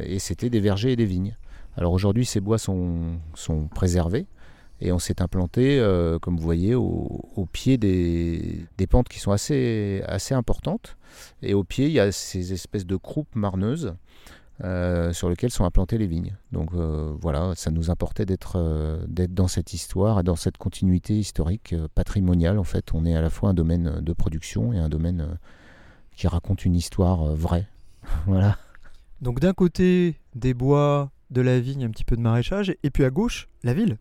Et 0.04 0.20
c'était 0.20 0.48
des 0.48 0.60
vergers 0.60 0.92
et 0.92 0.96
des 0.96 1.06
vignes. 1.06 1.36
Alors 1.76 1.92
aujourd'hui, 1.92 2.24
ces 2.24 2.38
bois 2.38 2.58
sont 2.58 3.18
préservés. 3.74 4.28
Et 4.80 4.92
on 4.92 4.98
s'est 4.98 5.20
implanté, 5.20 5.78
euh, 5.78 6.18
comme 6.18 6.36
vous 6.36 6.42
voyez, 6.42 6.74
au, 6.74 7.48
pied 7.52 7.76
des, 7.76 8.86
pentes 8.88 9.08
qui 9.08 9.18
sont 9.18 9.32
assez, 9.32 10.02
assez 10.06 10.34
importantes. 10.34 10.96
Et 11.42 11.54
au 11.54 11.64
pied, 11.64 11.86
il 11.86 11.92
y 11.92 12.00
a 12.00 12.12
ces 12.12 12.52
espèces 12.52 12.86
de 12.86 12.96
croupes 12.96 13.34
marneuses 13.34 13.94
euh, 14.64 15.12
sur 15.12 15.28
lesquelles 15.28 15.50
sont 15.50 15.64
implantées 15.64 15.98
les 15.98 16.06
vignes. 16.06 16.34
Donc 16.52 16.70
euh, 16.74 17.14
voilà, 17.20 17.52
ça 17.56 17.70
nous 17.70 17.90
importait 17.90 18.24
d'être 18.24 18.58
dans 19.06 19.48
cette 19.48 19.74
histoire 19.74 20.22
dans 20.24 20.36
cette 20.36 20.56
continuité 20.56 21.18
historique 21.18 21.74
patrimoniale. 21.94 22.58
En 22.58 22.64
fait, 22.64 22.94
on 22.94 23.04
est 23.04 23.14
à 23.14 23.22
la 23.22 23.30
fois 23.30 23.50
un 23.50 23.54
domaine 23.54 24.00
de 24.00 24.12
production 24.12 24.72
et 24.72 24.78
un 24.78 24.88
domaine 24.88 25.38
qui 26.16 26.26
raconte 26.26 26.64
une 26.64 26.74
histoire 26.74 27.34
vraie. 27.34 27.66
voilà. 28.26 28.56
Donc 29.20 29.40
d'un 29.40 29.52
côté 29.52 30.16
des 30.34 30.54
bois, 30.54 31.10
de 31.30 31.40
la 31.40 31.60
vigne, 31.60 31.84
un 31.84 31.90
petit 31.90 32.04
peu 32.04 32.16
de 32.16 32.20
maraîchage, 32.20 32.74
et 32.82 32.90
puis 32.90 33.04
à 33.04 33.10
gauche 33.10 33.48
la 33.62 33.74
ville. 33.74 33.98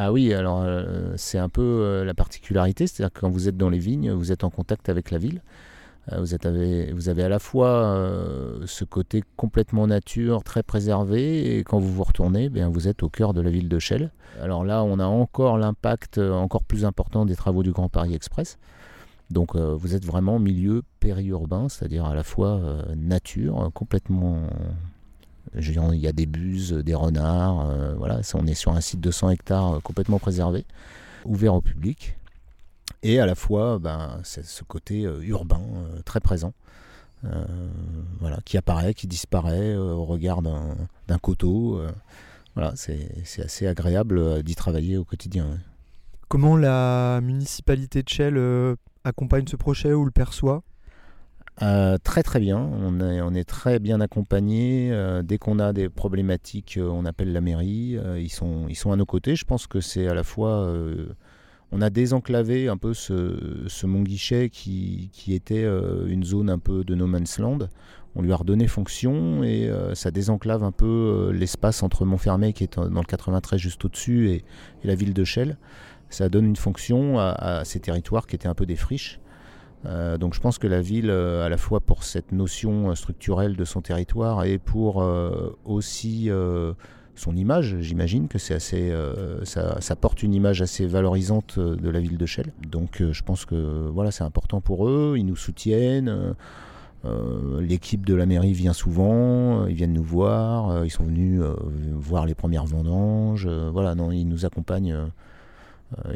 Ah 0.00 0.12
oui, 0.12 0.32
alors 0.32 0.62
euh, 0.62 1.12
c'est 1.16 1.38
un 1.38 1.48
peu 1.48 1.60
euh, 1.60 2.04
la 2.04 2.14
particularité, 2.14 2.86
c'est-à-dire 2.86 3.12
que 3.12 3.18
quand 3.18 3.30
vous 3.30 3.48
êtes 3.48 3.56
dans 3.56 3.68
les 3.68 3.80
vignes, 3.80 4.12
vous 4.12 4.30
êtes 4.30 4.44
en 4.44 4.48
contact 4.48 4.88
avec 4.88 5.10
la 5.10 5.18
ville. 5.18 5.42
Euh, 6.12 6.20
vous, 6.20 7.08
avez 7.08 7.24
à 7.24 7.28
la 7.28 7.40
fois 7.40 8.08
ce 8.64 8.84
côté 8.84 9.24
complètement 9.36 9.88
nature, 9.88 10.44
très 10.44 10.62
préservé, 10.62 11.58
et 11.58 11.64
quand 11.64 11.80
vous 11.80 11.92
vous 11.92 12.04
retournez, 12.04 12.48
bien, 12.48 12.68
vous 12.68 12.86
êtes 12.86 13.02
au 13.02 13.08
cœur 13.08 13.34
de 13.34 13.40
la 13.40 13.50
ville 13.50 13.68
de 13.68 13.80
Chelles. 13.80 14.12
Alors 14.40 14.64
là, 14.64 14.84
on 14.84 15.00
a 15.00 15.04
encore 15.04 15.58
l'impact 15.58 16.18
encore 16.18 16.62
plus 16.62 16.84
important 16.84 17.26
des 17.26 17.34
travaux 17.34 17.64
du 17.64 17.72
Grand 17.72 17.88
Paris 17.88 18.14
Express. 18.14 18.56
Donc 19.30 19.56
vous 19.56 19.96
êtes 19.96 20.04
vraiment 20.04 20.38
milieu 20.38 20.84
périurbain, 21.00 21.68
c'est-à-dire 21.68 22.04
à 22.04 22.14
la 22.14 22.22
fois 22.22 22.60
nature, 22.94 23.68
complètement... 23.74 24.42
il 25.54 26.00
y 26.00 26.06
a 26.06 26.12
des 26.12 26.26
buses, 26.26 26.72
des 26.72 26.94
renards, 26.94 27.68
euh, 27.68 27.94
voilà, 27.94 28.20
on 28.34 28.46
est 28.46 28.54
sur 28.54 28.72
un 28.72 28.80
site 28.80 29.00
de 29.00 29.10
100 29.10 29.30
hectares 29.30 29.76
euh, 29.76 29.80
complètement 29.80 30.18
préservé, 30.18 30.64
ouvert 31.24 31.54
au 31.54 31.60
public, 31.60 32.16
et 33.02 33.20
à 33.20 33.26
la 33.26 33.34
fois 33.34 33.78
ben, 33.78 34.20
c'est 34.24 34.44
ce 34.44 34.64
côté 34.64 35.04
euh, 35.04 35.20
urbain 35.22 35.62
très 36.04 36.20
présent, 36.20 36.52
voilà, 38.20 38.38
qui 38.44 38.56
apparaît, 38.56 38.94
qui 38.94 39.08
disparaît 39.08 39.74
au 39.76 40.04
regard 40.04 40.40
d'un 40.40 41.18
coteau. 41.20 41.82
voilà, 42.54 42.74
c'est 42.76 43.10
assez 43.44 43.66
agréable 43.66 44.44
d'y 44.44 44.54
travailler 44.54 44.96
au 44.96 45.04
quotidien. 45.04 45.58
Comment 46.28 46.56
la 46.56 47.20
municipalité 47.20 48.04
de 48.04 48.08
Chelles 48.08 48.76
accompagne 49.02 49.48
ce 49.48 49.56
projet 49.56 49.92
ou 49.94 50.04
le 50.04 50.12
perçoit? 50.12 50.62
Euh, 51.62 51.98
très 51.98 52.22
très 52.22 52.38
bien, 52.38 52.58
on 52.58 53.34
est, 53.34 53.44
très 53.44 53.78
bien 53.78 54.00
accompagné. 54.00 54.90
Euh, 54.92 55.22
dès 55.22 55.38
qu'on 55.38 55.58
a 55.58 55.72
des 55.72 55.88
problématiques, 55.88 56.76
euh, 56.76 56.88
on 56.88 57.04
appelle 57.04 57.32
la 57.32 57.40
mairie. 57.40 57.98
Ils, 58.18 58.30
sont, 58.30 58.66
ils 58.68 58.76
sont 58.76 58.92
à 58.92 58.96
nos 58.96 59.06
côtés. 59.06 59.34
Je 59.36 59.44
pense 59.44 59.66
que 59.66 59.80
c'est 59.80 60.06
à 60.06 60.14
la 60.14 60.22
fois... 60.22 60.72
on 61.72 61.82
a 61.82 61.90
désenclavé 61.90 62.68
un 62.68 62.76
peu 62.76 62.94
ce, 62.94 63.64
ce 63.66 63.86
Mont-Guichet 63.86 64.50
qui, 64.50 65.10
qui 65.12 65.34
était 65.34 65.64
une 65.64 66.24
zone 66.24 66.50
un 66.50 66.58
peu 66.58 66.84
de 66.84 66.94
no 66.94 67.06
man's 67.06 67.38
land. 67.38 67.58
On 68.14 68.22
lui 68.22 68.32
a 68.32 68.36
redonné 68.36 68.66
fonction 68.66 69.42
et 69.42 69.70
ça 69.94 70.10
désenclave 70.10 70.62
un 70.62 70.72
peu 70.72 71.30
l'espace 71.34 71.82
entre 71.82 72.04
Montfermeil 72.04 72.52
qui 72.52 72.64
est 72.64 72.78
dans 72.78 73.00
le 73.00 73.06
93 73.06 73.60
juste 73.60 73.84
au-dessus 73.84 74.30
et, 74.30 74.44
et 74.82 74.86
la 74.86 74.94
ville 74.94 75.14
de 75.14 75.24
Chelles. 75.24 75.58
Ça 76.10 76.28
donne 76.28 76.46
une 76.46 76.56
fonction 76.56 77.18
à, 77.18 77.30
à 77.32 77.64
ces 77.64 77.80
territoires 77.80 78.26
qui 78.26 78.34
étaient 78.36 78.48
un 78.48 78.54
peu 78.54 78.64
des 78.64 78.76
friches. 78.76 79.20
Euh, 79.86 80.18
donc 80.18 80.34
je 80.34 80.40
pense 80.40 80.58
que 80.58 80.66
la 80.66 80.80
ville, 80.80 81.10
euh, 81.10 81.44
à 81.44 81.48
la 81.48 81.56
fois 81.56 81.80
pour 81.80 82.02
cette 82.02 82.32
notion 82.32 82.90
euh, 82.90 82.94
structurelle 82.94 83.56
de 83.56 83.64
son 83.64 83.80
territoire 83.80 84.44
et 84.44 84.58
pour 84.58 85.04
aussi 85.64 86.30
son 87.14 87.36
image, 87.36 87.76
j'imagine 87.80 88.28
que 88.28 88.38
c'est 88.38 88.54
assez, 88.54 88.92
ça, 89.44 89.96
porte 89.96 90.22
une 90.22 90.34
image 90.34 90.62
assez 90.62 90.86
valorisante 90.86 91.58
de 91.58 91.90
la 91.90 92.00
ville 92.00 92.16
de 92.16 92.26
Chelles. 92.26 92.52
Donc 92.68 93.02
je 93.10 93.22
pense 93.22 93.44
que 93.44 93.88
voilà, 93.92 94.10
c'est 94.10 94.24
important 94.24 94.60
pour 94.60 94.88
eux. 94.88 95.14
Ils 95.16 95.26
nous 95.26 95.36
soutiennent. 95.36 96.34
L'équipe 97.60 98.04
de 98.04 98.14
la 98.14 98.26
mairie 98.26 98.52
vient 98.52 98.72
souvent, 98.72 99.66
ils 99.66 99.74
viennent 99.74 99.92
nous 99.92 100.02
voir, 100.02 100.84
ils 100.84 100.90
sont 100.90 101.04
venus 101.04 101.42
voir 101.94 102.26
les 102.26 102.34
premières 102.34 102.66
vendanges, 102.66 103.48
voilà, 103.48 103.94
non, 103.94 104.12
ils 104.12 104.26
nous 104.26 104.44
accompagnent, 104.44 104.96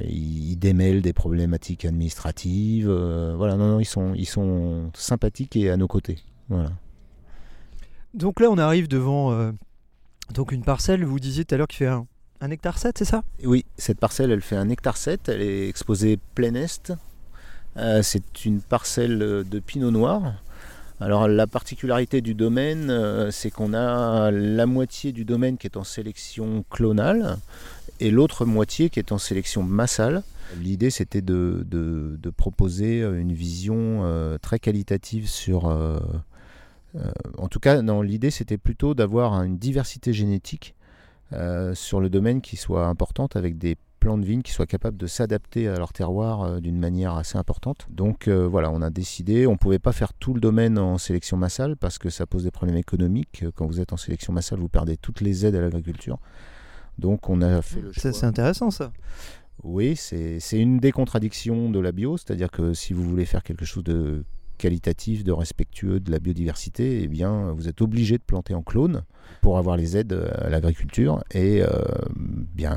ils, 0.04 0.52
ils 0.52 0.56
démêlent 0.56 1.02
des 1.02 1.12
problématiques 1.12 1.84
administratives, 1.84 2.88
euh, 2.88 3.34
voilà, 3.36 3.56
non, 3.56 3.68
non, 3.68 3.80
ils 3.80 3.86
sont, 3.86 4.14
ils 4.14 4.26
sont 4.28 4.90
sympathiques 4.94 5.56
et 5.56 5.70
à 5.70 5.76
nos 5.76 5.88
côtés, 5.88 6.18
voilà. 6.48 6.70
Donc 8.14 8.40
là, 8.40 8.48
on 8.50 8.58
arrive 8.58 8.88
devant 8.88 9.32
euh, 9.32 9.52
donc 10.34 10.52
une 10.52 10.64
parcelle, 10.64 11.04
vous 11.04 11.20
disiez 11.20 11.44
tout 11.44 11.54
à 11.54 11.58
l'heure 11.58 11.68
qu'il 11.68 11.78
fait 11.78 11.86
un, 11.86 12.06
un 12.40 12.50
hectare 12.50 12.78
7, 12.78 12.98
c'est 12.98 13.04
ça? 13.04 13.22
Oui, 13.44 13.64
cette 13.76 13.98
parcelle, 13.98 14.30
elle 14.30 14.42
fait 14.42 14.56
un 14.56 14.68
hectare 14.68 14.96
7, 14.96 15.28
elle 15.28 15.42
est 15.42 15.68
exposée 15.68 16.18
plein 16.34 16.54
est. 16.54 16.92
Euh, 17.76 18.02
c'est 18.02 18.44
une 18.44 18.60
parcelle 18.60 19.22
euh, 19.22 19.44
de 19.44 19.58
pinot 19.58 19.90
noir. 19.90 20.34
Alors 21.00 21.26
la 21.26 21.46
particularité 21.46 22.20
du 22.20 22.34
domaine, 22.34 22.90
euh, 22.90 23.30
c'est 23.30 23.50
qu'on 23.50 23.74
a 23.74 24.30
la 24.30 24.66
moitié 24.66 25.12
du 25.12 25.24
domaine 25.24 25.56
qui 25.56 25.66
est 25.66 25.76
en 25.76 25.84
sélection 25.84 26.64
clonale 26.70 27.38
et 28.02 28.10
l'autre 28.10 28.44
moitié 28.44 28.90
qui 28.90 28.98
est 28.98 29.12
en 29.12 29.18
sélection 29.18 29.62
massale. 29.62 30.24
L'idée 30.60 30.90
c'était 30.90 31.22
de, 31.22 31.64
proposer 32.36 33.00
euh, 33.00 33.20
une 33.20 33.32
vision 33.32 34.00
euh, 34.02 34.38
très 34.38 34.58
qualitative 34.58 35.28
sur... 35.28 35.68
euh, 35.68 35.98
en 37.38 37.48
tout 37.48 37.60
cas, 37.60 37.80
l'idée 38.02 38.30
c'était 38.30 38.58
plutôt 38.58 38.94
d'avoir 38.94 39.42
une 39.44 39.56
diversité 39.56 40.12
génétique 40.12 40.74
sur 41.72 42.00
le 42.00 42.10
domaine 42.10 42.42
qui 42.42 42.56
soit 42.56 42.86
importante 42.86 43.36
avec 43.36 43.56
des 43.56 43.78
plants 43.98 44.18
de 44.18 44.26
vignes 44.26 44.42
qui 44.42 44.52
soient 44.52 44.66
capables 44.66 44.98
de 44.98 45.06
s'adapter 45.06 45.68
à 45.68 45.78
leur 45.78 45.94
terroir 45.94 46.60
d'une 46.60 46.78
manière 46.78 47.14
assez 47.14 47.38
importante. 47.38 47.86
Donc 47.88 48.28
voilà, 48.28 48.70
on 48.70 48.82
a 48.82 48.90
décidé, 48.90 49.46
on 49.46 49.52
ne 49.52 49.56
pouvait 49.56 49.78
pas 49.78 49.92
faire 49.92 50.12
tout 50.12 50.34
le 50.34 50.40
domaine 50.40 50.78
en 50.78 50.98
sélection 50.98 51.38
massale 51.38 51.78
parce 51.78 51.96
que 51.96 52.10
ça 52.10 52.26
pose 52.26 52.44
des 52.44 52.50
problèmes 52.50 52.76
économiques. 52.76 53.46
Quand 53.54 53.66
vous 53.66 53.80
êtes 53.80 53.94
en 53.94 53.96
sélection 53.96 54.34
massale, 54.34 54.58
vous 54.58 54.68
perdez 54.68 54.98
toutes 54.98 55.22
les 55.22 55.46
aides 55.46 55.54
à 55.54 55.62
l'agriculture. 55.62 56.18
Donc 56.98 57.28
on 57.28 57.40
a 57.42 57.62
fait 57.62 57.80
le 57.80 57.92
choix. 57.92 58.02
Ça, 58.02 58.12
C'est 58.12 58.26
intéressant 58.26 58.70
ça. 58.70 58.92
Oui, 59.62 59.96
c'est 59.96 60.40
c'est 60.40 60.58
une 60.58 60.78
des 60.78 60.92
contradictions 60.92 61.70
de 61.70 61.78
la 61.78 61.92
bio, 61.92 62.16
c'est-à-dire 62.16 62.50
que 62.50 62.74
si 62.74 62.92
vous 62.92 63.02
voulez 63.02 63.24
faire 63.24 63.42
quelque 63.42 63.64
chose 63.64 63.84
de 63.84 64.24
qualitatif, 64.62 65.24
de 65.24 65.32
respectueux 65.32 65.98
de 65.98 66.12
la 66.12 66.20
biodiversité, 66.20 67.02
eh 67.02 67.08
bien, 67.08 67.52
vous 67.52 67.68
êtes 67.68 67.82
obligé 67.82 68.16
de 68.16 68.22
planter 68.22 68.54
en 68.54 68.62
clone 68.62 69.02
pour 69.40 69.58
avoir 69.58 69.76
les 69.76 69.96
aides 69.96 70.16
à 70.38 70.48
l'agriculture. 70.50 71.24
Et 71.32 71.62
euh, 71.62 71.68
bien, 72.54 72.76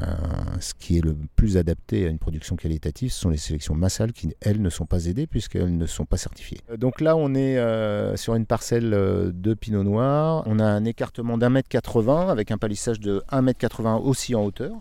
ce 0.60 0.74
qui 0.74 0.98
est 0.98 1.06
le 1.06 1.16
plus 1.36 1.58
adapté 1.58 2.06
à 2.06 2.10
une 2.10 2.18
production 2.18 2.56
qualitative, 2.56 3.12
ce 3.12 3.20
sont 3.20 3.30
les 3.30 3.38
sélections 3.38 3.76
massales 3.76 4.14
qui, 4.14 4.34
elles, 4.42 4.62
ne 4.62 4.70
sont 4.70 4.88
pas 4.88 5.06
aidées 5.06 5.28
puisqu'elles 5.28 5.78
ne 5.78 5.86
sont 5.86 6.06
pas 6.06 6.18
certifiées. 6.18 6.60
Euh, 6.72 6.78
Donc 6.78 7.02
là, 7.02 7.16
on 7.16 7.36
est 7.36 7.58
euh, 7.58 8.16
sur 8.16 8.34
une 8.34 8.48
parcelle 8.48 8.94
euh, 8.94 9.32
de 9.32 9.54
pinot 9.54 9.84
noir. 9.84 10.44
On 10.48 10.60
a 10.60 10.66
un 10.66 10.86
écartement 10.86 11.38
d'un 11.38 11.50
mètre 11.50 11.70
80 11.70 12.30
avec 12.30 12.50
un 12.50 12.58
palissage 12.58 13.00
de 13.00 13.24
1 13.30 13.42
mètre 13.44 13.60
80 13.60 13.98
aussi 13.98 14.34
en 14.34 14.44
hauteur. 14.44 14.72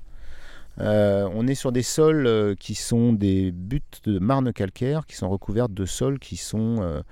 Euh, 0.81 1.29
on 1.33 1.47
est 1.47 1.55
sur 1.55 1.73
des 1.73 1.83
sols 1.83 2.27
euh, 2.27 2.55
qui 2.55 2.75
sont 2.75 3.13
des 3.13 3.53
buttes 3.53 4.03
de 4.05 4.19
marne 4.19 4.53
calcaire 4.53 5.07
qui 5.07 5.15
sont 5.17 5.29
recouvertes 5.29 5.73
de 5.73 5.85
sols 5.85 6.19
qui 6.19 6.37
sont 6.37 6.79
euh, 6.81 7.03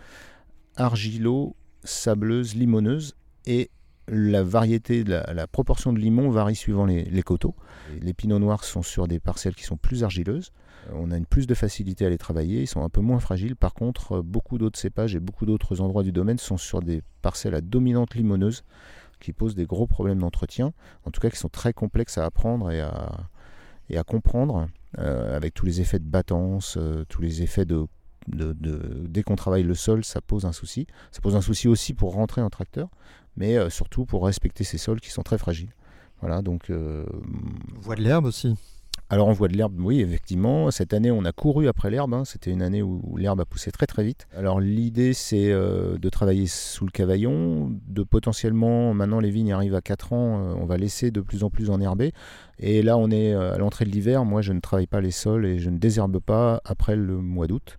argilo, 0.77 1.55
sableuses, 1.85 2.55
limoneuses 2.55 3.15
et 3.47 3.71
la 4.09 4.43
variété, 4.43 5.05
la, 5.05 5.47
proportion 5.47 5.93
de 5.93 5.99
limon 5.99 6.29
varie 6.29 6.57
suivant 6.57 6.87
les, 6.87 7.05
les 7.05 7.23
coteaux. 7.23 7.55
Les 8.01 8.13
pinots 8.13 8.41
noirs 8.41 8.65
sont 8.65 8.83
sur 8.83 9.07
des 9.07 9.21
parcelles 9.21 9.55
qui 9.55 9.63
sont 9.63 9.77
plus 9.77 10.03
argileuses. 10.03 10.51
On 10.93 11.13
a 11.13 11.17
une 11.17 11.25
plus 11.25 11.47
de 11.47 11.55
facilité 11.55 12.05
à 12.05 12.11
les 12.11 12.19
travailler, 12.19 12.63
ils 12.63 12.67
sont 12.67 12.83
un 12.83 12.89
peu 12.89 13.01
moins 13.01 13.21
fragiles. 13.21 13.55
Par 13.55 13.75
contre, 13.75 14.21
beaucoup 14.21 14.59
d'autres 14.59 14.79
cépages 14.79 15.15
et 15.15 15.21
beaucoup 15.21 15.47
d'autres 15.47 15.81
endroits 15.81 16.03
du 16.03 16.11
domaine 16.11 16.39
sont 16.39 16.57
sur 16.57 16.83
des 16.83 17.03
parcelles 17.23 17.55
à 17.55 17.61
dominante 17.61 18.17
limoneuse 18.17 18.65
qui 19.21 19.33
posent 19.33 19.55
des 19.55 19.67
gros 19.67 19.87
problèmes 19.87 20.19
d'entretien, 20.19 20.73
en 21.05 21.13
tout 21.13 21.21
cas 21.21 21.31
qui 21.31 21.37
sont 21.37 21.49
très 21.49 21.73
complexes 21.73 22.19
à 22.19 22.25
apprendre 22.25 22.73
et 22.73 22.81
à, 22.81 23.31
et 23.89 23.99
à 23.99 24.05
comprendre, 24.05 24.69
euh, 24.99 25.37
avec 25.37 25.55
tous 25.55 25.67
les 25.67 25.81
effets 25.81 25.99
de 25.99 26.05
battance, 26.05 26.77
euh, 26.77 27.05
tous 27.09 27.23
les 27.23 27.43
effets 27.43 27.65
de, 27.65 27.87
Dès 28.29 29.25
qu'on 29.25 29.35
travaille 29.35 29.65
le 29.65 29.75
sol, 29.75 30.05
ça 30.05 30.21
pose 30.21 30.45
un 30.45 30.53
souci. 30.53 30.87
Ça 31.11 31.21
pose 31.21 31.35
un 31.35 31.41
souci 31.41 31.67
aussi 31.67 31.93
pour 31.93 32.13
rentrer 32.13 32.41
en 32.41 32.51
tracteur, 32.51 32.89
mais 33.37 33.57
euh, 33.57 33.69
surtout 33.69 34.07
pour 34.07 34.25
respecter 34.25 34.63
ces 34.63 34.79
sols 34.79 35.01
qui 35.01 35.11
sont 35.11 35.25
très 35.25 35.39
fragiles. 35.39 35.75
Voilà, 36.21 36.41
donc... 36.41 36.71
On 36.71 37.81
voit 37.81 37.97
de 37.97 38.03
l'herbe 38.03 38.27
aussi. 38.27 38.55
Alors 39.13 39.29
on 39.29 39.33
voit 39.33 39.49
de 39.49 39.59
l'herbe, 39.59 39.79
oui, 39.79 40.01
effectivement. 40.01 40.71
Cette 40.71 40.95
année, 40.95 41.11
on 41.11 41.27
a 41.27 41.33
couru 41.33 41.69
après 41.69 41.91
l'herbe. 41.91 42.15
hein. 42.15 42.25
C'était 42.25 42.51
une 42.51 42.63
année 42.63 42.81
où, 42.81 43.19
l'herbe 43.19 43.43
a 43.43 43.45
poussé 43.45 43.71
très 43.71 43.87
très 43.87 44.05
vite. 44.05 44.27
Alors 44.35 44.59
l'idée, 44.59 45.13
c'est 45.13 45.53
euh, 45.53 45.99
de 45.99 46.09
travailler 46.09 46.47
sous 46.47 46.87
le 46.87 46.91
cavaillon, 46.91 47.79
de 47.89 48.05
potentiellement, 48.05 48.95
maintenant 48.95 49.21
les 49.21 49.29
vignes 49.29 49.53
arrivent 49.53 49.75
à 49.75 49.83
4 49.83 50.15
ans, 50.15 50.39
euh, 50.39 50.55
on 50.57 50.65
va 50.65 50.79
laisser 50.79 51.11
de 51.11 51.21
plus 51.21 51.45
en 51.45 51.51
plus 51.51 51.69
enherber. 51.69 52.15
Et 52.59 52.81
là, 52.81 52.97
on 52.97 53.11
est 53.11 53.35
euh, 53.35 53.53
à 53.53 53.59
l'entrée 53.59 53.85
de 53.85 53.91
l'hiver. 53.91 54.25
Moi, 54.25 54.41
je 54.41 54.55
ne 54.55 54.61
travaille 54.61 54.87
pas 54.87 55.03
les 55.03 55.11
sols 55.11 55.45
et 55.45 55.59
je 55.59 55.69
ne 55.69 55.77
désherbe 55.77 56.19
pas 56.19 56.63
après 56.65 56.97
le 56.97 57.19
mois 57.19 57.47
d'août. 57.47 57.79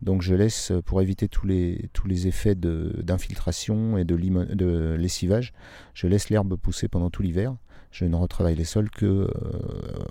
Donc 0.00 0.22
je 0.22 0.36
laisse, 0.36 0.70
pour 0.86 1.02
éviter 1.02 1.26
tous 1.26 1.48
les, 1.48 1.90
effets 2.28 2.54
d'infiltration 2.54 3.98
et 3.98 4.04
de 4.04 4.94
lessivage, 4.94 5.52
je 5.92 6.06
laisse 6.06 6.30
l'herbe 6.30 6.54
pousser 6.54 6.86
pendant 6.86 7.10
tout 7.10 7.22
l'hiver. 7.22 7.56
Je 7.90 8.04
ne 8.04 8.16
retravaille 8.16 8.54
les 8.54 8.64
sols 8.64 8.90
que 8.90 9.06
euh, 9.06 9.28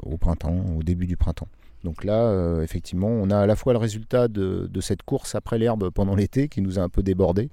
au 0.03 0.17
printemps, 0.17 0.65
au 0.77 0.83
début 0.83 1.07
du 1.07 1.17
printemps. 1.17 1.47
Donc 1.83 2.03
là, 2.03 2.23
euh, 2.23 2.63
effectivement, 2.63 3.07
on 3.07 3.29
a 3.29 3.37
à 3.37 3.45
la 3.45 3.55
fois 3.55 3.73
le 3.73 3.79
résultat 3.79 4.27
de, 4.27 4.67
de 4.71 4.81
cette 4.81 5.03
course 5.03 5.35
après 5.35 5.57
l'herbe 5.59 5.89
pendant 5.91 6.15
l'été 6.15 6.49
qui 6.49 6.61
nous 6.61 6.79
a 6.79 6.81
un 6.81 6.89
peu 6.89 7.03
débordé, 7.03 7.49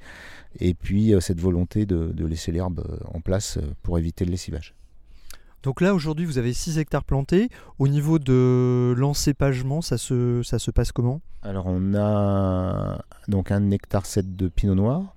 et 0.61 0.75
puis 0.75 1.15
euh, 1.15 1.21
cette 1.21 1.41
volonté 1.41 1.87
de, 1.87 2.11
de 2.13 2.27
laisser 2.27 2.51
l'herbe 2.51 2.85
en 3.13 3.21
place 3.21 3.59
pour 3.83 3.99
éviter 3.99 4.25
le 4.25 4.31
lessivage. 4.31 4.75
Donc 5.63 5.81
là, 5.81 5.95
aujourd'hui, 5.95 6.27
vous 6.27 6.37
avez 6.37 6.53
6 6.53 6.79
hectares 6.79 7.05
plantés. 7.05 7.49
Au 7.79 7.89
niveau 7.89 8.19
de 8.19 8.95
l'encépagement, 8.99 9.81
ça 9.81 9.97
se, 9.97 10.43
ça 10.43 10.59
se 10.59 10.71
passe 10.71 10.93
comment? 10.93 11.23
Alors 11.43 11.65
on 11.67 11.95
a 11.95 13.03
donc 13.29 13.51
un 13.51 13.71
hectare 13.71 14.05
7 14.05 14.37
de 14.37 14.49
pinot 14.49 14.75
noir, 14.75 15.17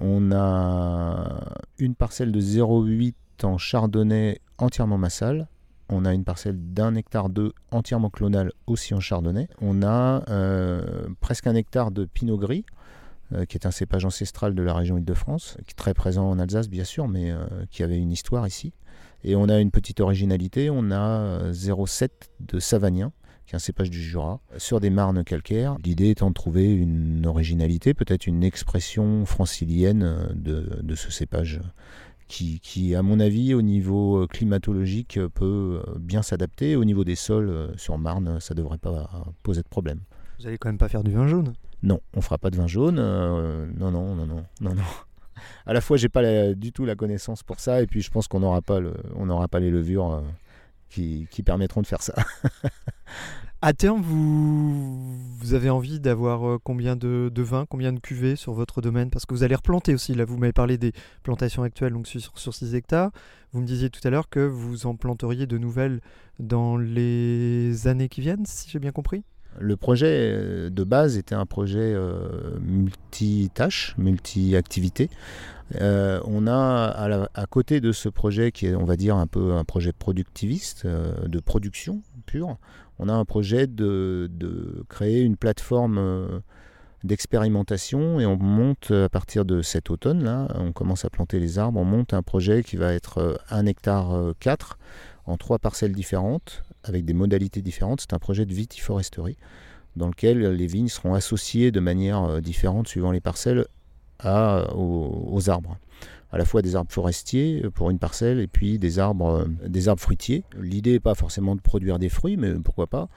on 0.00 0.32
a 0.32 1.40
une 1.78 1.94
parcelle 1.94 2.32
de 2.32 2.40
0,8 2.40 3.14
en 3.42 3.58
chardonnay 3.58 4.40
entièrement 4.58 4.98
massal, 4.98 5.48
on 5.88 6.04
a 6.04 6.12
une 6.12 6.24
parcelle 6.24 6.56
d'un 6.58 6.94
hectare 6.94 7.28
2 7.28 7.52
entièrement 7.70 8.10
clonal 8.10 8.52
aussi 8.66 8.94
en 8.94 9.00
chardonnay, 9.00 9.48
on 9.60 9.82
a 9.82 10.24
euh, 10.28 11.08
presque 11.20 11.46
un 11.46 11.54
hectare 11.54 11.90
de 11.90 12.04
pinot 12.04 12.38
gris, 12.38 12.64
euh, 13.34 13.44
qui 13.44 13.56
est 13.56 13.66
un 13.66 13.72
cépage 13.72 14.04
ancestral 14.04 14.54
de 14.54 14.62
la 14.62 14.72
région 14.72 14.98
Île-de-France, 14.98 15.56
qui 15.66 15.72
est 15.72 15.76
très 15.76 15.94
présent 15.94 16.30
en 16.30 16.38
Alsace 16.38 16.68
bien 16.68 16.84
sûr, 16.84 17.08
mais 17.08 17.32
euh, 17.32 17.44
qui 17.72 17.82
avait 17.82 17.98
une 17.98 18.12
histoire 18.12 18.46
ici. 18.46 18.72
Et 19.24 19.34
on 19.34 19.48
a 19.48 19.58
une 19.58 19.72
petite 19.72 19.98
originalité, 19.98 20.70
on 20.70 20.92
a 20.92 21.18
euh, 21.18 21.52
0,7 21.52 22.08
de 22.38 22.60
savagnin, 22.60 23.10
qui 23.44 23.54
est 23.54 23.56
un 23.56 23.58
cépage 23.58 23.90
du 23.90 24.00
Jura, 24.00 24.38
sur 24.58 24.78
des 24.78 24.90
marnes 24.90 25.24
calcaires. 25.24 25.76
L'idée 25.84 26.10
étant 26.10 26.28
de 26.28 26.34
trouver 26.34 26.72
une 26.72 27.26
originalité, 27.26 27.94
peut-être 27.94 28.28
une 28.28 28.44
expression 28.44 29.26
francilienne 29.26 30.28
de, 30.32 30.94
ce 30.94 31.10
cépage. 31.10 31.60
Qui, 32.28 32.94
à 32.94 33.02
mon 33.02 33.20
avis, 33.20 33.54
au 33.54 33.62
niveau 33.62 34.26
climatologique, 34.26 35.20
peut 35.34 35.80
bien 35.98 36.22
s'adapter. 36.22 36.74
Au 36.74 36.84
niveau 36.84 37.04
des 37.04 37.14
sols, 37.14 37.72
sur 37.76 37.98
Marne, 37.98 38.40
ça 38.40 38.54
ne 38.54 38.58
devrait 38.58 38.78
pas 38.78 39.08
poser 39.42 39.62
de 39.62 39.68
problème. 39.68 40.00
Vous 40.40 40.46
allez 40.46 40.58
quand 40.58 40.68
même 40.68 40.78
pas 40.78 40.88
faire 40.88 41.04
du 41.04 41.12
vin 41.12 41.28
jaune? 41.28 41.52
Non, 41.82 42.00
on 42.14 42.20
fera 42.20 42.36
pas 42.36 42.50
de 42.50 42.56
vin 42.56 42.66
jaune. 42.66 42.96
non, 42.96 43.90
non, 43.90 44.14
non, 44.14 44.26
non, 44.26 44.44
non, 44.60 44.74
non. 44.74 44.82
À 45.66 45.72
la 45.72 45.80
fois, 45.80 45.96
j'ai 45.96 46.08
pas 46.08 46.54
du 46.54 46.72
tout 46.72 46.84
la 46.84 46.96
connaissance 46.96 47.42
pour 47.42 47.60
ça, 47.60 47.82
et 47.82 47.86
puis 47.86 48.02
je 48.02 48.10
pense 48.10 48.26
qu'on 48.26 48.40
n'aura 48.40 48.62
pas, 48.62 48.80
pas 49.50 49.60
les 49.60 49.70
levures 49.70 50.22
qui, 50.88 51.42
permettront 51.44 51.82
de 51.82 51.86
faire 51.86 52.02
ça. 52.02 52.14
à 53.62 53.72
terme, 53.72 54.02
vous, 54.02 55.54
avez 55.54 55.70
envie 55.70 56.00
d'avoir 56.00 56.48
euh, 56.48 56.58
combien 56.62 56.96
de, 56.96 57.30
vins, 57.36 57.66
combien 57.68 57.92
de 57.92 58.00
cuvées 58.00 58.36
sur 58.36 58.52
votre 58.52 58.80
domaine? 58.82 59.10
Parce 59.10 59.26
que 59.26 59.34
vous 59.34 59.42
allez 59.42 59.54
replanter 59.54 59.94
aussi. 59.94 60.14
Là, 60.14 60.24
vous 60.24 60.36
m'avez 60.36 60.52
parlé 60.52 60.78
des 60.78 60.92
plantations 61.22 61.62
actuelles, 61.62 61.92
donc 61.92 62.06
sur, 62.06 62.38
sur 62.38 62.54
6 62.54 62.74
hectares. 62.74 63.10
Vous 63.52 63.60
me 63.60 63.66
disiez 63.66 63.90
tout 63.90 64.00
à 64.04 64.10
l'heure 64.10 64.28
que 64.28 64.40
vous 64.40 64.86
en 64.86 64.96
planteriez 64.96 65.46
de 65.46 65.58
nouvelles 65.58 66.00
dans 66.38 66.76
les 66.76 67.86
années 67.86 68.08
qui 68.08 68.20
viennent, 68.20 68.44
si 68.44 68.68
j'ai 68.68 68.78
bien 68.78 68.92
compris? 68.92 69.24
Le 69.58 69.76
projet 69.76 70.30
euh, 70.32 70.70
de 70.70 70.84
base 70.84 71.16
était 71.16 71.34
un 71.34 71.46
projet 71.46 71.92
euh, 71.94 72.58
multi-tâches, 72.60 73.94
multi-activités. 73.96 75.08
Euh, 75.80 76.20
on 76.24 76.46
a 76.46 77.26
à, 77.34 77.46
côté 77.46 77.80
de 77.80 77.90
ce 77.92 78.08
projet 78.08 78.52
qui 78.52 78.66
est, 78.66 78.74
on 78.74 78.84
va 78.84 78.96
dire, 78.96 79.16
un 79.16 79.26
peu 79.26 79.54
un 79.54 79.64
projet 79.64 79.92
productiviste, 79.92 80.86
de 80.86 81.40
production 81.40 82.02
pure, 82.26 82.58
on 82.98 83.08
a 83.08 83.12
un 83.12 83.24
projet 83.24 83.66
de, 83.66 84.30
créer 84.88 85.20
une 85.22 85.36
plateforme 85.36 86.42
d'expérimentation 87.04 88.20
et 88.20 88.26
on 88.26 88.36
monte 88.36 88.90
à 88.90 89.08
partir 89.08 89.44
de 89.44 89.62
cet 89.62 89.90
automne 89.90 90.24
là, 90.24 90.48
on 90.54 90.72
commence 90.72 91.04
à 91.04 91.10
planter 91.10 91.38
les 91.38 91.58
arbres, 91.58 91.78
on 91.78 91.84
monte 91.84 92.14
un 92.14 92.22
projet 92.22 92.62
qui 92.62 92.76
va 92.76 92.92
être 92.92 93.40
1 93.50 93.66
hectare 93.66 94.32
4 94.40 94.78
en 95.26 95.36
trois 95.36 95.58
parcelles 95.58 95.92
différentes 95.92 96.62
avec 96.84 97.04
des 97.04 97.14
modalités 97.14 97.62
différentes. 97.62 98.00
C'est 98.00 98.14
un 98.14 98.18
projet 98.18 98.46
de 98.46 98.54
vitiforesterie 98.54 99.36
dans 99.96 100.08
lequel 100.08 100.40
les 100.40 100.66
vignes 100.66 100.88
seront 100.88 101.14
associées 101.14 101.70
de 101.70 101.80
manière 101.80 102.22
euh, 102.22 102.40
différente 102.40 102.86
suivant 102.86 103.10
les 103.10 103.20
parcelles 103.20 103.66
aux, 104.24 105.50
arbres 105.50 105.76
à 106.30 106.38
la 106.38 106.44
fois 106.44 106.62
des 106.62 106.76
arbres 106.76 106.92
forestiers 106.92 107.62
euh, 107.64 107.70
pour 107.70 107.90
une 107.90 107.98
parcelle 107.98 108.40
et 108.40 108.46
puis 108.46 108.78
des 108.78 108.98
arbres, 108.98 109.46
euh, 109.74 109.96
fruitiers. 109.96 110.44
L'idée 110.60 110.92
n'est 110.92 111.00
pas 111.00 111.14
forcément 111.14 111.54
de 111.54 111.60
produire 111.60 111.98
des 111.98 112.08
fruits, 112.08 112.36
mais 112.36 112.52
pourquoi 112.54 112.86
pas, 112.86 113.08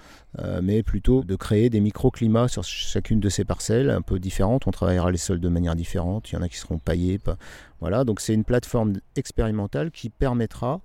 mais 0.61 0.83
plutôt 0.83 1.23
de 1.23 1.35
créer 1.35 1.69
des 1.69 1.79
microclimats 1.79 2.47
sur 2.47 2.63
chacune 2.63 3.19
de 3.19 3.29
ces 3.29 3.43
parcelles 3.43 3.89
un 3.89 4.01
peu 4.01 4.19
différentes. 4.19 4.67
On 4.67 4.71
travaillera 4.71 5.11
les 5.11 5.17
sols 5.17 5.39
de 5.39 5.49
manière 5.49 5.75
différente, 5.75 6.31
il 6.31 6.35
y 6.35 6.37
en 6.37 6.41
a 6.41 6.49
qui 6.49 6.57
seront 6.57 6.77
paillés. 6.77 7.19
Voilà, 7.79 8.03
donc 8.03 8.19
c'est 8.19 8.33
une 8.33 8.43
plateforme 8.43 8.93
expérimentale 9.15 9.91
qui 9.91 10.09
permettra 10.09 10.73
euh, 10.75 10.77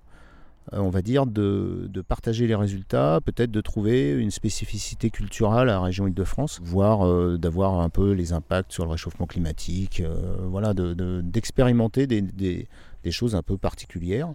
on 0.71 0.89
va 0.89 1.01
dire, 1.01 1.25
de, 1.25 1.89
partager 2.07 2.47
les 2.47 2.55
résultats, 2.55 3.19
peut-être 3.23 3.51
de 3.51 3.61
trouver 3.61 4.11
une 4.11 4.31
spécificité 4.31 5.09
culturelle 5.09 5.69
à 5.69 5.73
la 5.73 5.81
région 5.81 6.07
Île-de-France, 6.07 6.59
voire 6.63 7.05
euh, 7.05 7.37
d'avoir 7.37 7.79
un 7.79 7.89
peu 7.89 8.11
les 8.11 8.33
impacts 8.33 8.71
sur 8.71 8.85
le 8.85 8.91
réchauffement 8.91 9.25
climatique, 9.25 10.01
euh, 10.01 10.37
voilà, 10.49 10.73
d'expérimenter 10.73 12.07
des, 12.07 12.67
choses 13.11 13.35
un 13.35 13.43
peu 13.43 13.57
particulières, 13.57 14.33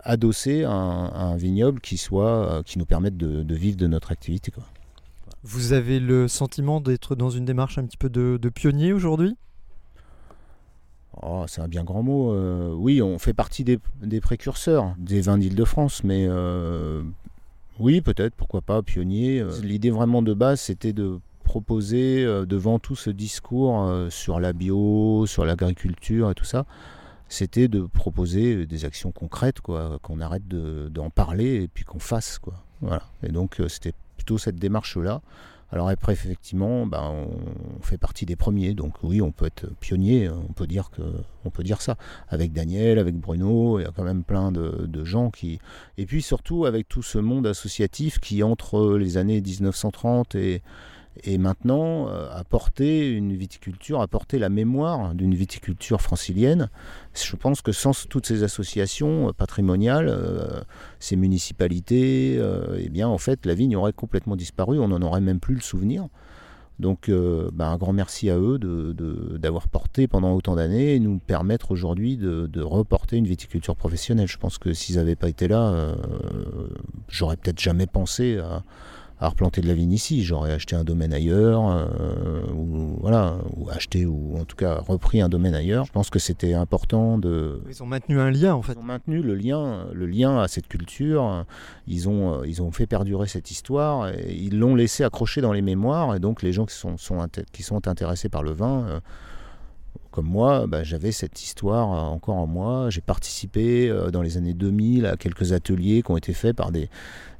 adossées 0.00 0.64
à 0.64 0.72
un, 0.72 1.36
vignoble 1.36 1.80
qui, 1.80 1.96
soit, 1.96 2.62
qui 2.64 2.78
nous 2.78 2.86
permette 2.86 3.16
de, 3.16 3.54
vivre 3.54 3.76
de 3.76 3.86
notre 3.86 4.12
activité. 4.12 4.52
Vous 5.42 5.72
avez 5.72 6.00
le 6.00 6.28
sentiment 6.28 6.80
d'être 6.80 7.14
dans 7.14 7.30
une 7.30 7.44
démarche 7.44 7.78
un 7.78 7.84
petit 7.84 7.96
peu 7.96 8.08
de 8.08 8.48
pionnier 8.48 8.92
aujourd'hui? 8.92 9.36
Oh, 11.22 11.44
c'est 11.48 11.60
un 11.60 11.68
bien 11.68 11.84
grand 11.84 12.02
mot. 12.02 12.32
Euh, 12.32 12.72
oui, 12.72 13.02
on 13.02 13.18
fait 13.18 13.32
partie 13.34 13.64
des, 13.64 13.78
précurseurs 14.20 14.94
des 14.98 15.20
vins 15.20 15.38
d'Île-de-France, 15.38 16.04
mais 16.04 16.26
euh, 16.28 17.02
oui, 17.78 18.00
peut-être, 18.00 18.34
pourquoi 18.34 18.60
pas, 18.60 18.82
pionnier. 18.82 19.40
Euh, 19.40 19.50
l'idée 19.62 19.90
vraiment 19.90 20.22
de 20.22 20.34
base, 20.34 20.60
c'était 20.60 20.92
de 20.92 21.18
proposer 21.44 22.24
devant 22.46 22.78
tout 22.78 22.94
ce 22.94 23.10
discours 23.10 23.92
sur 24.08 24.38
la 24.38 24.52
bio, 24.52 25.26
sur 25.26 25.44
l'agriculture 25.44 26.30
et 26.30 26.34
tout 26.34 26.44
ça, 26.44 26.64
c'était 27.28 27.66
de 27.66 27.82
proposer 27.82 28.66
des 28.66 28.84
actions 28.84 29.10
concrètes, 29.10 29.60
quoi, 29.60 29.98
qu'on 30.00 30.20
arrête 30.20 30.46
d'en 30.46 31.10
parler 31.10 31.60
et 31.64 31.66
puis 31.66 31.82
qu'on 31.82 31.98
fasse, 31.98 32.38
quoi. 32.38 32.54
Voilà. 32.82 33.02
Et 33.24 33.32
donc 33.32 33.60
c'était 33.66 33.94
plutôt 34.16 34.38
cette 34.38 34.56
démarche-là. 34.60 35.22
Alors 35.72 35.88
après, 35.88 36.12
effectivement, 36.12 36.84
ben, 36.86 37.28
on 37.78 37.82
fait 37.82 37.98
partie 37.98 38.26
des 38.26 38.34
premiers, 38.34 38.74
donc 38.74 38.94
oui, 39.04 39.22
on 39.22 39.30
peut 39.30 39.46
être 39.46 39.66
pionnier, 39.78 40.28
on 40.28 40.52
peut 40.52 40.66
dire 40.66 40.90
que, 40.90 41.02
on 41.44 41.50
peut 41.50 41.62
dire 41.62 41.80
ça. 41.80 41.96
Avec 42.28 42.52
Daniel, 42.52 42.98
avec 42.98 43.14
Bruno, 43.14 43.78
il 43.78 43.82
y 43.82 43.86
a 43.86 43.92
quand 43.94 44.02
même 44.02 44.24
plein 44.24 44.50
de, 44.50 44.86
de 44.86 45.04
gens 45.04 45.30
qui, 45.30 45.60
et 45.96 46.06
puis 46.06 46.22
surtout 46.22 46.64
avec 46.64 46.88
tout 46.88 47.02
ce 47.02 47.18
monde 47.18 47.46
associatif 47.46 48.18
qui 48.18 48.42
entre 48.42 48.96
les 48.96 49.16
années 49.16 49.40
1930 49.40 50.34
et 50.34 50.62
et 51.24 51.38
maintenant 51.38 52.08
euh, 52.08 52.28
apporter 52.32 53.10
une 53.10 53.34
viticulture, 53.34 54.00
apporter 54.00 54.38
la 54.38 54.48
mémoire 54.48 55.14
d'une 55.14 55.34
viticulture 55.34 56.00
francilienne. 56.00 56.68
Je 57.14 57.36
pense 57.36 57.62
que 57.62 57.72
sans 57.72 58.06
toutes 58.08 58.26
ces 58.26 58.42
associations 58.42 59.28
euh, 59.28 59.32
patrimoniales, 59.32 60.08
euh, 60.08 60.60
ces 60.98 61.16
municipalités, 61.16 62.40
eh 62.78 62.88
bien 62.88 63.08
en 63.08 63.18
fait 63.18 63.46
la 63.46 63.54
vigne 63.54 63.76
aurait 63.76 63.92
complètement 63.92 64.36
disparu, 64.36 64.78
on 64.78 64.88
n'en 64.88 65.02
aurait 65.02 65.20
même 65.20 65.40
plus 65.40 65.54
le 65.54 65.60
souvenir. 65.60 66.06
Donc 66.78 67.10
bah, 67.52 67.68
un 67.68 67.76
grand 67.76 67.92
merci 67.92 68.30
à 68.30 68.38
eux 68.38 68.58
d'avoir 69.38 69.68
porté 69.68 70.08
pendant 70.08 70.32
autant 70.32 70.56
d'années 70.56 70.94
et 70.94 71.00
nous 71.00 71.18
permettre 71.18 71.72
aujourd'hui 71.72 72.16
de, 72.16 72.62
reporter 72.62 73.18
une 73.18 73.26
viticulture 73.26 73.76
professionnelle. 73.76 74.28
Je 74.28 74.38
pense 74.38 74.56
que 74.56 74.72
s'ils 74.72 74.96
n'avaient 74.96 75.16
pas 75.16 75.28
été 75.28 75.46
là, 75.46 75.94
j'aurais 77.08 77.36
peut-être 77.36 77.60
jamais 77.60 77.86
pensé 77.86 78.38
à, 78.38 78.62
à 79.20 79.28
replanter 79.28 79.60
de 79.60 79.68
la 79.68 79.74
vigne 79.74 79.92
ici. 79.92 80.24
J'aurais 80.24 80.52
acheté 80.52 80.74
un 80.74 80.84
domaine 80.84 81.12
ailleurs, 81.12 81.68
euh, 81.68 82.50
ou 82.52 82.96
voilà, 83.00 83.36
ou 83.56 83.68
acheté 83.70 84.06
ou 84.06 84.36
en 84.38 84.44
tout 84.44 84.56
cas 84.56 84.80
repris 84.80 85.20
un 85.20 85.28
domaine 85.28 85.54
ailleurs. 85.54 85.84
Je 85.84 85.92
pense 85.92 86.10
que 86.10 86.18
c'était 86.18 86.54
important 86.54 87.18
de. 87.18 87.62
Ils 87.68 87.82
ont 87.82 87.86
maintenu 87.86 88.18
un 88.18 88.30
lien 88.30 88.54
en 88.54 88.62
fait. 88.62 88.72
Ils 88.72 88.78
ont 88.78 88.82
maintenu 88.82 89.20
le 89.20 89.34
lien, 89.34 89.86
le 89.92 90.06
lien 90.06 90.38
à 90.38 90.48
cette 90.48 90.68
culture. 90.68 91.44
Ils 91.86 92.08
ont, 92.08 92.42
ils 92.44 92.62
ont 92.62 92.72
fait 92.72 92.86
perdurer 92.86 93.28
cette 93.28 93.50
histoire. 93.50 94.08
Et 94.08 94.34
ils 94.34 94.58
l'ont 94.58 94.74
laissé 94.74 95.04
accrocher 95.04 95.42
dans 95.42 95.52
les 95.52 95.62
mémoires. 95.62 96.14
Et 96.14 96.18
donc 96.18 96.42
les 96.42 96.52
gens 96.52 96.64
qui 96.64 96.74
sont, 96.74 96.96
sont 96.96 97.26
qui 97.52 97.62
sont 97.62 97.86
intéressés 97.86 98.30
par 98.30 98.42
le 98.42 98.52
vin. 98.52 98.86
Euh, 98.88 99.00
comme 100.10 100.26
moi, 100.26 100.66
bah, 100.66 100.82
j'avais 100.82 101.12
cette 101.12 101.42
histoire 101.42 101.88
encore 101.88 102.36
en 102.36 102.46
moi. 102.46 102.90
J'ai 102.90 103.00
participé 103.00 103.88
euh, 103.88 104.10
dans 104.10 104.22
les 104.22 104.36
années 104.36 104.54
2000 104.54 105.06
à 105.06 105.16
quelques 105.16 105.52
ateliers 105.52 106.02
qui 106.02 106.10
ont 106.10 106.16
été 106.16 106.32
faits 106.32 106.56
par 106.56 106.72
des, 106.72 106.88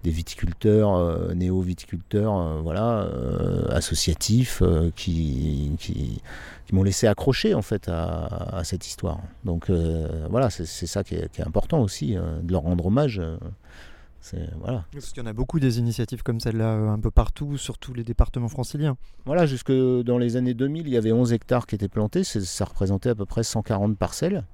viticulteurs, 0.05 0.95
euh, 0.95 1.35
néo-viticulteurs, 1.35 2.39
euh, 2.39 2.61
voilà, 2.63 3.09
associatifs, 3.71 4.63
qui, 4.95 5.73
qui, 5.79 6.23
m'ont 6.73 6.85
laissé 6.85 7.09
accrocher 7.09 7.55
en 7.55 7.63
fait 7.63 7.89
à, 7.89 8.63
cette 8.63 8.87
histoire. 8.87 9.19
Donc 9.45 9.71
voilà, 10.31 10.51
c'est 10.51 10.87
ça 10.87 11.03
qui 11.03 11.17
est, 11.17 11.41
important 11.41 11.81
aussi, 11.81 12.15
de 12.15 12.53
leur 12.53 12.63
rendre 12.63 12.87
hommage. 12.87 13.21
Voilà. 14.61 14.85
Parce 14.93 15.11
qu'il 15.11 15.23
y 15.23 15.27
en 15.27 15.29
a 15.29 15.33
beaucoup 15.33 15.61
des 15.61 15.79
initiatives 15.79 16.23
comme 16.23 16.41
celle-là 16.41 16.75
euh, 16.75 16.89
un 16.89 16.99
peu 16.99 17.11
partout, 17.11 17.57
sur 17.57 17.79
tous 17.79 17.95
les 17.95 18.05
départements 18.05 18.49
franciliens. 18.49 18.97
Voilà, 19.25 19.47
jusque 19.47 19.73
dans 19.73 20.19
les 20.19 20.37
années 20.37 20.55
2000, 20.55 20.87
il 20.87 20.93
y 20.93 20.97
avait 20.97 21.13
11 21.13 21.33
hectares 21.33 21.67
qui 21.67 21.75
étaient 21.75 21.89
plantés, 21.89 22.25
ça 22.25 22.65
représentait 22.65 23.11
à 23.11 23.15
peu 23.15 23.27
près 23.27 23.43
140 23.43 23.97
parcelles. 23.97 24.45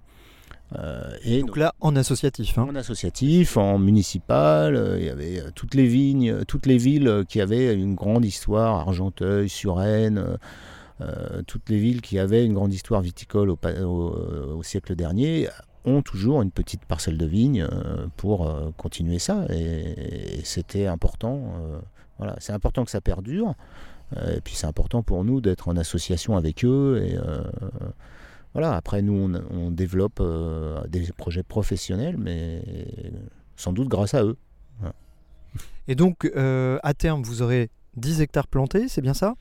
Euh, 0.74 1.10
et 1.22 1.42
donc, 1.42 1.56
là, 1.56 1.74
en 1.80 1.94
associatif. 1.94 2.58
Hein. 2.58 2.66
En 2.68 2.74
associatif, 2.74 3.56
en 3.56 3.78
municipal, 3.78 4.74
euh, 4.74 4.98
il 4.98 5.06
y 5.06 5.10
avait 5.10 5.42
toutes 5.54 5.74
les 5.74 5.86
vignes, 5.86 6.44
toutes 6.46 6.66
les 6.66 6.76
villes 6.76 7.24
qui 7.28 7.40
avaient 7.40 7.72
une 7.74 7.94
grande 7.94 8.24
histoire, 8.24 8.76
Argenteuil, 8.76 9.48
Suresnes, 9.48 10.38
toutes 11.46 11.68
les 11.68 11.78
villes 11.78 12.00
qui 12.00 12.18
avaient 12.18 12.44
une 12.46 12.54
grande 12.54 12.72
histoire 12.72 13.02
viticole 13.02 13.50
au 13.50 14.62
siècle 14.62 14.96
dernier 14.96 15.46
ont 15.86 16.02
toujours 16.02 16.42
une 16.42 16.50
petite 16.50 16.84
parcelle 16.84 17.16
de 17.16 17.26
vigne 17.26 17.62
euh, 17.62 18.06
pour 18.16 18.46
euh, 18.46 18.70
continuer 18.76 19.18
ça. 19.18 19.46
Et, 19.50 20.40
c'était 20.44 20.86
important. 20.86 21.54
Euh, 21.60 21.78
voilà, 22.18 22.36
c'est 22.38 22.52
important 22.52 22.84
que 22.84 22.90
ça 22.90 23.00
perdure. 23.00 23.54
et 24.16 24.40
puis 24.40 24.54
c'est 24.54 24.66
important 24.66 25.02
pour 25.02 25.24
nous 25.24 25.40
d'être 25.40 25.68
en 25.68 25.76
association 25.76 26.36
avec 26.36 26.64
eux. 26.64 27.02
Et 27.04 27.18
voilà. 28.54 28.74
Après, 28.74 29.02
nous, 29.02 29.34
on, 29.50 29.70
développe 29.70 30.22
des 30.88 31.12
projets 31.12 31.42
professionnels, 31.42 32.16
mais 32.16 32.62
sans 33.56 33.72
doute 33.72 33.88
grâce 33.88 34.14
à 34.14 34.24
eux. 34.24 34.36
Et 35.88 35.94
donc, 35.94 36.30
à 36.34 36.94
terme, 36.94 37.22
vous 37.22 37.42
aurez 37.42 37.70
10 37.96 38.22
hectares 38.22 38.46
plantés, 38.46 38.88
c'est 38.88 39.02
bien 39.02 39.14
ça? 39.14 39.34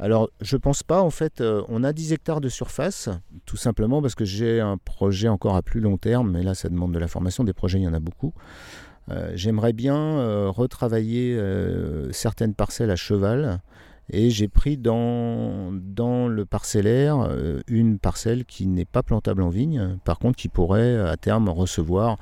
Alors, 0.00 0.30
je 0.40 0.56
pense 0.56 0.82
pas. 0.82 1.02
En 1.02 1.10
fait, 1.10 1.42
euh, 1.42 1.62
on 1.68 1.84
a 1.84 1.92
10 1.92 2.14
hectares 2.14 2.40
de 2.40 2.48
surface, 2.48 3.10
tout 3.44 3.58
simplement 3.58 4.00
parce 4.00 4.14
que 4.14 4.24
j'ai 4.24 4.58
un 4.58 4.78
projet 4.78 5.28
encore 5.28 5.56
à 5.56 5.62
plus 5.62 5.80
long 5.80 5.98
terme, 5.98 6.30
mais 6.30 6.42
là, 6.42 6.54
ça 6.54 6.70
demande 6.70 6.92
de 6.92 6.98
la 6.98 7.06
formation. 7.06 7.44
Des 7.44 7.52
projets, 7.52 7.78
il 7.78 7.82
y 7.82 7.88
en 7.88 7.92
a 7.92 8.00
beaucoup. 8.00 8.32
Euh, 9.10 9.30
J'aimerais 9.34 9.74
bien 9.74 9.96
euh, 9.96 10.48
retravailler 10.48 11.38
certaines 12.12 12.54
parcelles 12.54 12.90
à 12.90 12.96
cheval. 12.96 13.60
Et 14.12 14.30
j'ai 14.30 14.48
pris 14.48 14.76
dans, 14.76 15.70
dans 15.72 16.26
le 16.26 16.44
parcellaire 16.44 17.30
une 17.68 18.00
parcelle 18.00 18.44
qui 18.44 18.66
n'est 18.66 18.84
pas 18.84 19.04
plantable 19.04 19.40
en 19.40 19.50
vigne, 19.50 19.98
par 20.02 20.18
contre 20.18 20.36
qui 20.36 20.48
pourrait 20.48 20.98
à 20.98 21.16
terme 21.16 21.48
recevoir 21.48 22.16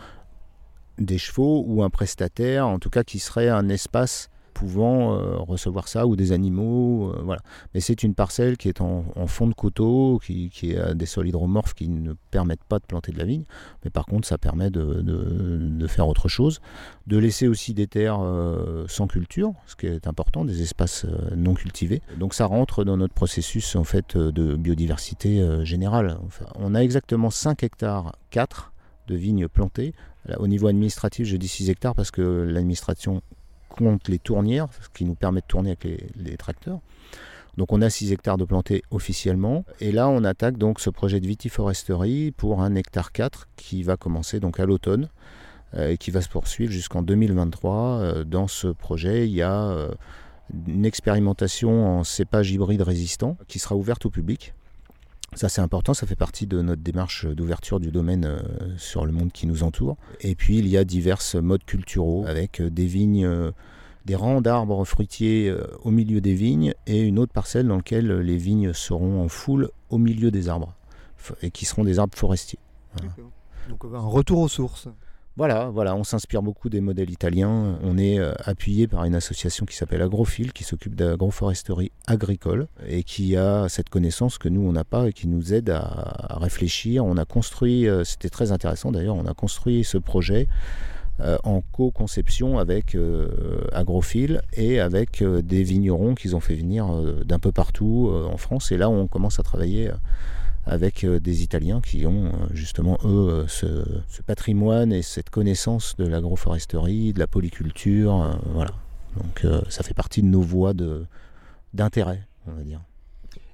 des 0.99 1.17
chevaux 1.17 1.65
ou 1.67 1.83
un 1.83 1.89
prestataire, 1.89 2.67
en 2.67 2.79
tout 2.79 2.91
cas 2.91 3.05
qui 3.05 3.19
serait 3.19 3.49
un 3.49 3.71
espace 3.71 4.29
pouvant 4.59 5.15
euh, 5.15 5.37
recevoir 5.37 5.87
ça 5.87 6.09
ou 6.09 6.17
des 6.17 6.33
animaux. 6.33 7.13
euh, 7.13 7.23
voilà. 7.23 7.41
Mais 7.75 7.81
c'est 7.81 8.03
une 8.03 8.15
parcelle 8.15 8.57
qui 8.57 8.69
est 8.69 8.81
en, 8.81 9.05
fond 9.29 9.47
de 9.47 9.55
coteau, 9.55 10.21
qui, 10.21 10.77
a 10.77 10.95
des 10.95 11.07
sols 11.07 11.29
hydromorphes 11.29 11.75
qui 11.75 11.89
ne 11.89 12.15
permettent 12.33 12.65
pas 12.65 12.81
de 12.81 12.85
planter 12.85 13.13
de 13.13 13.19
la 13.19 13.25
vigne. 13.25 13.45
Mais 13.85 13.91
par 13.91 14.05
contre, 14.05 14.27
ça 14.27 14.37
permet 14.37 14.71
de, 14.71 15.87
faire 15.87 16.09
autre 16.09 16.27
chose. 16.27 16.61
De 17.07 17.19
laisser 17.19 17.47
aussi 17.47 17.73
des 17.73 17.87
terres 17.87 18.19
euh, 18.21 18.85
sans 18.89 19.07
culture, 19.07 19.53
ce 19.67 19.77
qui 19.77 19.87
est 19.87 20.09
important, 20.09 20.45
des 20.45 20.61
espaces 20.61 21.07
non 21.37 21.55
cultivés. 21.55 22.03
Donc 22.19 22.35
ça 22.35 22.47
rentre 22.47 22.83
dans 22.83 22.97
notre 22.97 23.15
processus 23.15 23.77
en 23.77 23.85
fait 23.85 24.17
de 24.17 24.57
biodiversité 24.57 25.65
générale. 25.65 26.19
On 26.57 26.75
a 26.75 26.81
exactement 26.81 27.31
5 27.31 27.63
hectares 27.63 28.17
4 28.31 28.73
de 29.07 29.15
vignes 29.15 29.47
plantées. 29.47 29.95
Au 30.39 30.49
niveau 30.49 30.67
administratif, 30.67 31.27
je 31.27 31.37
dis 31.37 31.49
6 31.49 31.71
hectares 31.71 31.95
parce 31.95 32.11
que 32.11 32.23
l'administration 32.23 33.23
compte 33.79 34.09
les 34.09 34.19
tournières, 34.19 34.69
ce 34.81 34.89
qui 34.93 35.05
nous 35.05 35.15
permet 35.15 35.41
de 35.41 35.47
tourner 35.47 35.71
avec 35.71 36.03
les, 36.17 36.37
tracteurs. 36.37 36.81
Donc 37.57 37.73
on 37.73 37.81
a 37.81 37.91
6 37.91 38.13
hectares 38.13 38.37
de 38.37 38.45
plantés 38.45 38.83
officiellement. 38.91 39.65
Et 39.81 39.93
là, 39.93 40.09
on 40.09 40.25
attaque 40.25 40.59
donc 40.59 40.81
ce 40.81 40.91
projet 40.91 41.21
de 41.21 41.27
vitiforesterie 41.27 42.33
pour 42.33 42.63
un 42.63 42.75
hectare 42.75 43.13
4 43.13 43.49
qui 43.57 43.83
va 43.83 43.97
commencer 43.97 44.41
donc 44.41 44.61
à 44.61 44.67
l'automne 44.67 45.09
euh, 45.75 45.91
et 45.91 45.97
qui 45.97 46.11
va 46.11 46.21
se 46.21 46.29
poursuivre 46.29 46.73
jusqu'en 46.73 47.03
2023. 47.03 47.75
Euh, 47.75 48.25
Dans 48.25 48.49
ce 48.49 48.69
projet, 48.69 49.27
il 49.29 49.35
y 49.35 49.43
a 49.43 49.71
euh, 49.71 49.91
une 50.67 50.85
expérimentation 50.87 51.99
en 51.99 52.05
cépage 52.05 52.51
hybride 52.51 52.83
résistant 52.83 53.37
qui 53.49 53.59
sera 53.59 53.77
ouverte 53.77 54.07
au 54.07 54.11
public. 54.11 54.55
Ça 55.35 55.49
c'est 55.49 55.61
important, 55.61 55.95
ça 55.95 56.07
fait 56.07 56.17
partie 56.17 56.47
de 56.47 56.63
notre 56.63 56.83
démarche 56.83 57.27
d'ouverture 57.27 57.81
du 57.81 57.91
domaine 57.91 58.25
euh, 58.25 58.41
sur 58.77 59.05
le 59.05 59.13
monde 59.13 59.31
qui 59.31 59.47
nous 59.47 59.63
entoure. 59.63 59.97
Et 60.21 60.35
puis 60.35 60.59
il 60.59 60.67
y 60.67 60.77
a 60.77 60.85
divers 60.85 61.21
modes 61.35 61.65
culturaux 61.65 62.25
avec 62.27 62.61
euh, 62.61 62.71
des 62.71 62.87
vignes, 62.87 63.27
euh, 63.27 63.53
des 64.07 64.17
rangs 64.17 64.41
d'arbres 64.41 64.85
fruitiers 64.85 65.55
au 65.83 65.91
milieu 65.91 66.21
des 66.21 66.35
vignes 66.35 66.73
et 66.87 67.01
une 67.01 67.19
autre 67.19 67.33
parcelle 67.33 67.69
dans 67.69 67.77
laquelle 67.77 68.21
les 68.21 68.39
vignes 68.39 68.73
seront 68.73 69.23
en 69.23 69.29
foule 69.29 69.71
au 69.91 69.99
milieu 69.99 70.31
des 70.31 70.49
arbres 70.49 70.75
et 71.43 71.51
qui 71.51 71.67
seront 71.67 71.85
des 71.85 71.99
arbres 71.99 72.17
forestiers. 72.17 72.59
Donc 73.69 73.85
un 73.93 73.99
retour 73.99 74.41
aux 74.41 74.49
sources. 74.49 74.89
Voilà, 75.39 75.71
voilà, 75.73 75.95
on 75.95 76.03
s'inspire 76.03 76.43
beaucoup 76.43 76.69
des 76.69 76.81
modèles 76.81 77.11
italiens. 77.11 77.79
On 77.85 77.97
est 77.97 78.19
euh, 78.19 78.33
appuyé 78.45 78.89
par 78.89 79.05
une 79.05 79.15
association 79.15 79.67
qui 79.67 79.77
s'appelle 79.77 80.03
Agrofil, 80.03 80.53
qui 80.53 80.65
s'occupe 80.65 80.97
d'agroforesterie 80.97 81.93
agricole 82.09 82.67
et 82.89 83.05
qui 83.05 83.37
a 83.37 83.69
cette 83.69 83.89
connaissance 83.89 84.37
que 84.37 84.49
nous 84.49 84.63
on 84.63 84.73
n'a 84.73 84.83
pas 84.83 85.07
et 85.07 85.13
qui 85.13 85.29
nous 85.29 85.55
aide 85.55 85.71
à, 85.71 86.39
réfléchir. 86.41 87.05
On 87.05 87.17
a 87.17 87.25
construit, 87.25 87.87
euh, 87.87 88.03
c'était 88.03 88.31
très 88.31 88.51
intéressant 88.51 88.91
d'ailleurs, 88.91 89.15
on 89.15 89.27
a 89.27 89.35
construit 89.35 89.85
ce 89.85 89.97
projet 89.97 90.49
euh, 91.21 91.39
en 91.45 91.61
co-conception 91.61 92.59
avec 92.59 92.97
Agrofil 93.73 94.43
et 94.55 94.81
avec 94.81 95.23
des 95.23 95.63
vignerons 95.63 96.17
qu'ils 96.17 96.35
ont 96.35 96.41
fait 96.41 96.57
venir 96.57 96.89
d'un 97.25 97.39
peu 97.39 97.53
partout 97.53 98.13
en 98.29 98.39
France. 98.39 98.73
Et 98.73 98.77
là, 98.77 98.91
on 98.91 99.07
commence 99.07 99.39
à 99.39 99.45
travailler. 99.45 99.93
Avec 100.69 101.05
euh, 101.05 101.19
des 101.21 101.43
Italiens 101.43 101.81
qui 101.81 102.07
ont 102.07 102.27
euh, 102.27 102.31
justement, 102.53 102.99
eux, 103.05 103.29
euh, 103.31 103.47
ce, 103.49 103.85
ce 104.09 104.23
patrimoine 104.23 104.93
et 104.93 105.03
cette 105.03 105.31
connaissance 105.31 105.97
de 105.97 106.07
l'agroforesterie, 106.07 107.13
de 107.13 107.19
la 107.19 107.27
polyculture. 107.27 108.39
voilà. 108.53 108.71
Donc 109.17 109.45
ça 109.71 109.83
fait 109.83 109.95
partie 109.95 110.23
de 110.23 110.29
nos 110.29 110.43
voies 110.43 110.75
de- 110.75 111.05
d'intérêt, 111.75 112.29
on 112.47 112.53
va 112.53 112.63
dire. 112.63 112.81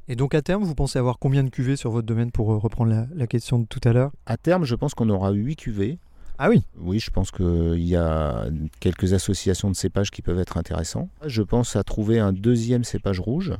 Et 0.08 0.16
donc 0.16 0.34
à 0.34 0.42
terme, 0.42 0.62
vous 0.64 0.74
pensez 0.74 0.98
avoir 0.98 1.18
combien 1.18 1.42
de 1.44 1.48
cuvées 1.48 1.76
sur 1.76 1.90
votre 1.90 2.06
domaine 2.06 2.30
pour 2.30 2.48
reprendre 2.48 2.90
la, 2.90 3.06
la 3.14 3.26
question 3.26 3.58
de 3.60 3.64
tout 3.64 3.80
à 3.84 3.92
l'heure? 3.94 4.10
À 4.26 4.36
terme, 4.36 4.64
je 4.64 4.74
pense 4.74 4.92
qu'on 4.94 5.08
aura 5.08 5.30
8 5.30 5.56
cuvées. 5.56 5.98
Ah 6.36 6.50
oui? 6.50 6.64
Oui, 6.78 6.98
je 6.98 7.10
pense 7.10 7.30
qu'il 7.30 7.78
y 7.84 7.96
a 7.96 8.46
quelques 8.80 9.12
associations 9.14 9.70
de 9.70 9.76
cépages 9.76 10.10
qui 10.10 10.20
peuvent 10.20 10.40
être 10.40 10.56
intéressants. 10.58 11.08
Je 11.24 11.42
pense 11.42 11.76
à 11.76 11.84
trouver 11.84 12.18
un 12.18 12.32
deuxième 12.32 12.82
cépage 12.84 13.20
rouge 13.20 13.54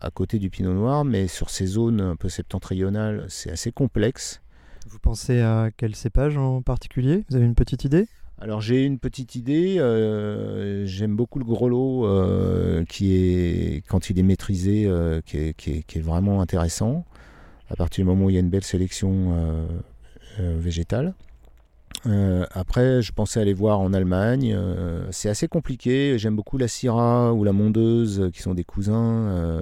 à 0.00 0.10
côté 0.10 0.38
du 0.38 0.50
pinot 0.50 0.72
noir, 0.74 1.04
mais 1.04 1.26
sur 1.28 1.50
ces 1.50 1.66
zones 1.66 2.00
un 2.00 2.16
peu 2.16 2.28
septentrionales, 2.28 3.26
c'est 3.28 3.50
assez 3.50 3.72
complexe. 3.72 4.40
Vous 4.88 4.98
pensez 4.98 5.40
à 5.40 5.70
quel 5.76 5.94
cépage 5.94 6.36
en 6.36 6.62
particulier? 6.62 7.24
Vous 7.28 7.36
avez 7.36 7.44
une 7.44 7.54
petite 7.54 7.84
idée? 7.84 8.06
Alors 8.42 8.62
j'ai 8.62 8.84
une 8.84 8.98
petite 8.98 9.34
idée, 9.34 9.78
euh, 9.78 10.86
j'aime 10.86 11.14
beaucoup 11.14 11.38
le 11.38 11.44
grelot 11.44 12.06
euh, 12.06 12.84
qui 12.86 13.12
est, 13.14 13.84
quand 13.86 14.08
il 14.08 14.18
est 14.18 14.22
maîtrisé, 14.22 14.86
euh, 14.86 15.20
qui, 15.20 15.36
est, 15.36 15.54
qui 15.54 15.72
est- 15.72 15.82
qui 15.82 15.98
est 15.98 16.00
vraiment 16.00 16.40
intéressant, 16.40 17.04
à 17.68 17.76
partir 17.76 18.02
du 18.02 18.08
moment 18.08 18.24
où 18.24 18.30
il 18.30 18.34
y 18.34 18.36
a 18.38 18.40
une 18.40 18.48
belle 18.48 18.64
sélection 18.64 19.66
végétale. 20.38 21.12
Euh, 22.06 22.46
après, 22.52 23.02
je 23.02 23.12
pensais 23.12 23.40
aller 23.40 23.52
voir 23.52 23.78
en 23.80 23.92
Allemagne. 23.92 24.54
euh, 24.56 25.06
c'est 25.10 25.28
assez 25.28 25.48
compliqué. 25.48 26.16
J'aime 26.18 26.34
beaucoup 26.34 26.56
la 26.56 26.66
Syrah 26.66 27.34
ou 27.34 27.44
la 27.44 27.52
Mondeuse, 27.52 28.20
euh, 28.20 28.30
qui 28.30 28.40
sont 28.40 28.54
des 28.54 28.64
cousins. 28.64 28.94
Euh, 29.28 29.60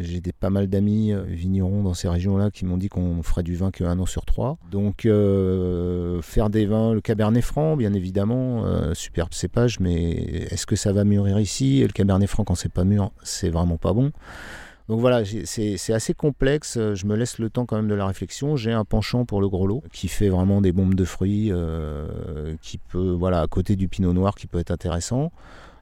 J'ai 0.00 0.22
pas 0.38 0.48
mal 0.48 0.68
d'amis 0.68 1.12
euh, 1.12 1.22
vignerons 1.28 1.82
dans 1.82 1.92
ces 1.92 2.08
régions-là 2.08 2.50
qui 2.50 2.64
m'ont 2.64 2.78
dit 2.78 2.88
qu'on 2.88 3.22
ferait 3.22 3.42
du 3.42 3.56
vin 3.56 3.70
qu'un 3.70 3.98
an 3.98 4.06
sur 4.06 4.24
trois. 4.24 4.56
Donc, 4.70 5.04
euh, 5.04 6.22
faire 6.22 6.48
des 6.48 6.64
vins, 6.64 6.94
le 6.94 7.02
Cabernet 7.02 7.44
Franc, 7.44 7.76
bien 7.76 7.92
évidemment, 7.92 8.64
superbe 8.94 9.34
cépage, 9.34 9.80
mais 9.80 10.12
est-ce 10.50 10.66
que 10.66 10.76
ça 10.76 10.92
va 10.92 11.04
mûrir 11.04 11.38
ici? 11.38 11.82
Le 11.82 11.88
Cabernet 11.88 12.28
Franc, 12.28 12.44
quand 12.44 12.54
c'est 12.54 12.72
pas 12.72 12.84
mûr, 12.84 13.10
c'est 13.22 13.50
vraiment 13.50 13.76
pas 13.76 13.92
bon. 13.92 14.12
Donc 14.90 14.98
voilà, 14.98 15.22
c'est 15.44 15.92
assez 15.92 16.14
complexe. 16.14 16.76
euh, 16.76 16.96
Je 16.96 17.06
me 17.06 17.14
laisse 17.14 17.38
le 17.38 17.48
temps 17.48 17.64
quand 17.64 17.76
même 17.76 17.86
de 17.86 17.94
la 17.94 18.08
réflexion. 18.08 18.56
J'ai 18.56 18.72
un 18.72 18.84
penchant 18.84 19.24
pour 19.24 19.40
le 19.40 19.48
grelot 19.48 19.84
qui 19.92 20.08
fait 20.08 20.28
vraiment 20.28 20.60
des 20.60 20.72
bombes 20.72 20.94
de 20.96 21.04
fruits, 21.04 21.52
euh, 21.52 22.56
qui 22.60 22.78
peut, 22.78 23.12
voilà, 23.12 23.40
à 23.40 23.46
côté 23.46 23.76
du 23.76 23.86
pinot 23.86 24.12
noir, 24.12 24.34
qui 24.34 24.48
peut 24.48 24.58
être 24.58 24.72
intéressant. 24.72 25.30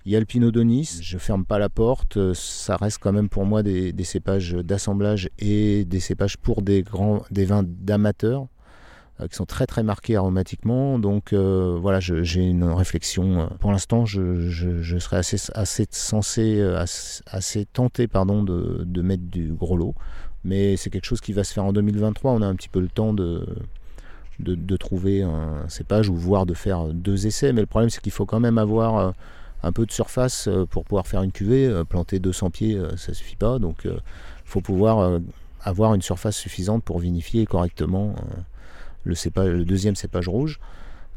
Il 0.05 0.13
y 0.13 0.17
a 0.17 0.21
le 0.21 0.27
pinot 0.27 0.51
de 0.51 0.63
Nice. 0.63 0.99
Je 1.01 1.17
ferme 1.17 1.47
pas 1.47 1.59
la 1.59 1.71
porte. 1.71 2.19
euh, 2.19 2.35
Ça 2.35 2.77
reste 2.77 2.99
quand 3.01 3.13
même 3.15 3.31
pour 3.31 3.47
moi 3.47 3.63
des, 3.63 3.95
des 3.95 4.05
cépages 4.05 4.53
d'assemblage 4.53 5.31
et 5.39 5.87
des 5.87 6.01
cépages 6.01 6.37
pour 6.37 6.61
des 6.61 6.83
grands, 6.83 7.23
des 7.31 7.47
vins 7.47 7.65
d'amateurs 7.67 8.47
qui 9.27 9.35
sont 9.35 9.47
très 9.47 9.67
très 9.67 9.83
marqués 9.83 10.17
aromatiquement. 10.17 10.99
Donc 10.99 11.33
euh, 11.33 11.77
voilà, 11.81 11.99
j'ai 12.01 12.43
une 12.43 12.65
réflexion. 12.65 13.41
euh, 13.41 13.47
Pour 13.61 13.73
l'instant, 13.73 14.05
je, 14.07 14.99
serais 14.99 15.17
assez, 15.17 15.39
assez 15.55 15.87
censé, 15.91 16.61
euh, 16.61 16.85
assez, 17.27 17.65
tenté 17.67 18.07
pardon, 18.07 18.43
de, 18.43 18.85
de 18.85 19.03
mettre 19.03 19.25
du 19.25 19.53
gros 19.53 19.77
lot. 19.77 19.95
Mais 20.45 20.77
c'est 20.77 20.91
quelque 20.91 21.05
chose 21.07 21.21
qui 21.21 21.33
va 21.33 21.43
se 21.45 21.53
faire 21.53 21.65
en 21.65 21.73
2023. 21.73 22.33
On 22.33 22.43
a 22.43 22.47
un 22.47 22.55
petit 22.55 22.69
peu 22.69 22.81
le 22.81 22.89
temps 22.89 23.13
de, 23.13 23.45
de, 24.39 24.77
trouver 24.77 25.23
un 25.23 25.69
cépage 25.69 26.09
ou 26.09 26.15
voire 26.15 26.47
de 26.47 26.55
faire 26.55 26.85
deux 26.87 27.27
essais. 27.27 27.53
Mais 27.53 27.61
le 27.61 27.67
problème, 27.67 27.91
c'est 27.91 28.01
qu'il 28.01 28.13
faut 28.13 28.27
quand 28.27 28.41
même 28.41 28.57
avoir 28.59 28.99
euh, 28.99 29.11
un 29.65 29.73
peu 29.73 29.85
de 29.85 29.91
surface 29.91 30.47
euh, 30.49 30.65
pour 30.65 30.85
pouvoir 30.85 31.07
faire 31.07 31.23
une 31.23 31.33
cuvée. 31.33 31.67
Euh, 31.67 31.85
Planter 31.85 32.21
200 32.21 32.51
pieds, 32.51 32.77
euh, 32.77 32.97
ça 32.97 33.15
suffit 33.15 33.37
pas. 33.37 33.59
Donc 33.59 33.81
il 33.85 34.01
faut 34.45 34.61
pouvoir 34.61 35.01
euh, 35.01 35.19
avoir 35.63 35.95
une 35.95 36.03
surface 36.03 36.37
suffisante 36.37 36.85
pour 36.85 36.99
vinifier 37.01 37.47
correctement 37.47 38.15
euh, 38.17 38.41
le, 39.05 39.65
deuxième 39.65 39.97
cépage 39.97 40.29
rouge. 40.29 40.61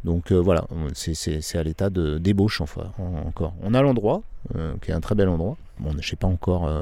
Donc 0.04 0.32
euh, 0.32 0.38
voilà, 0.40 0.66
c'est- 0.94 1.56
à 1.58 1.64
l'état 1.64 1.90
de 1.90 2.18
débauche 2.18 2.62
enfin, 2.62 2.92
en- 2.98 3.28
encore. 3.28 3.54
On 3.62 3.74
a 3.74 3.82
l'endroit, 3.82 4.24
euh, 4.56 4.74
qui 4.82 4.92
est 4.92 4.94
un 4.94 5.02
très 5.02 5.16
bel 5.16 5.30
endroit. 5.30 5.58
Bon, 5.80 5.92
je 5.92 5.98
ne 5.98 6.02
sais 6.02 6.16
pas 6.16 6.28
encore 6.28 6.68
euh, 6.68 6.82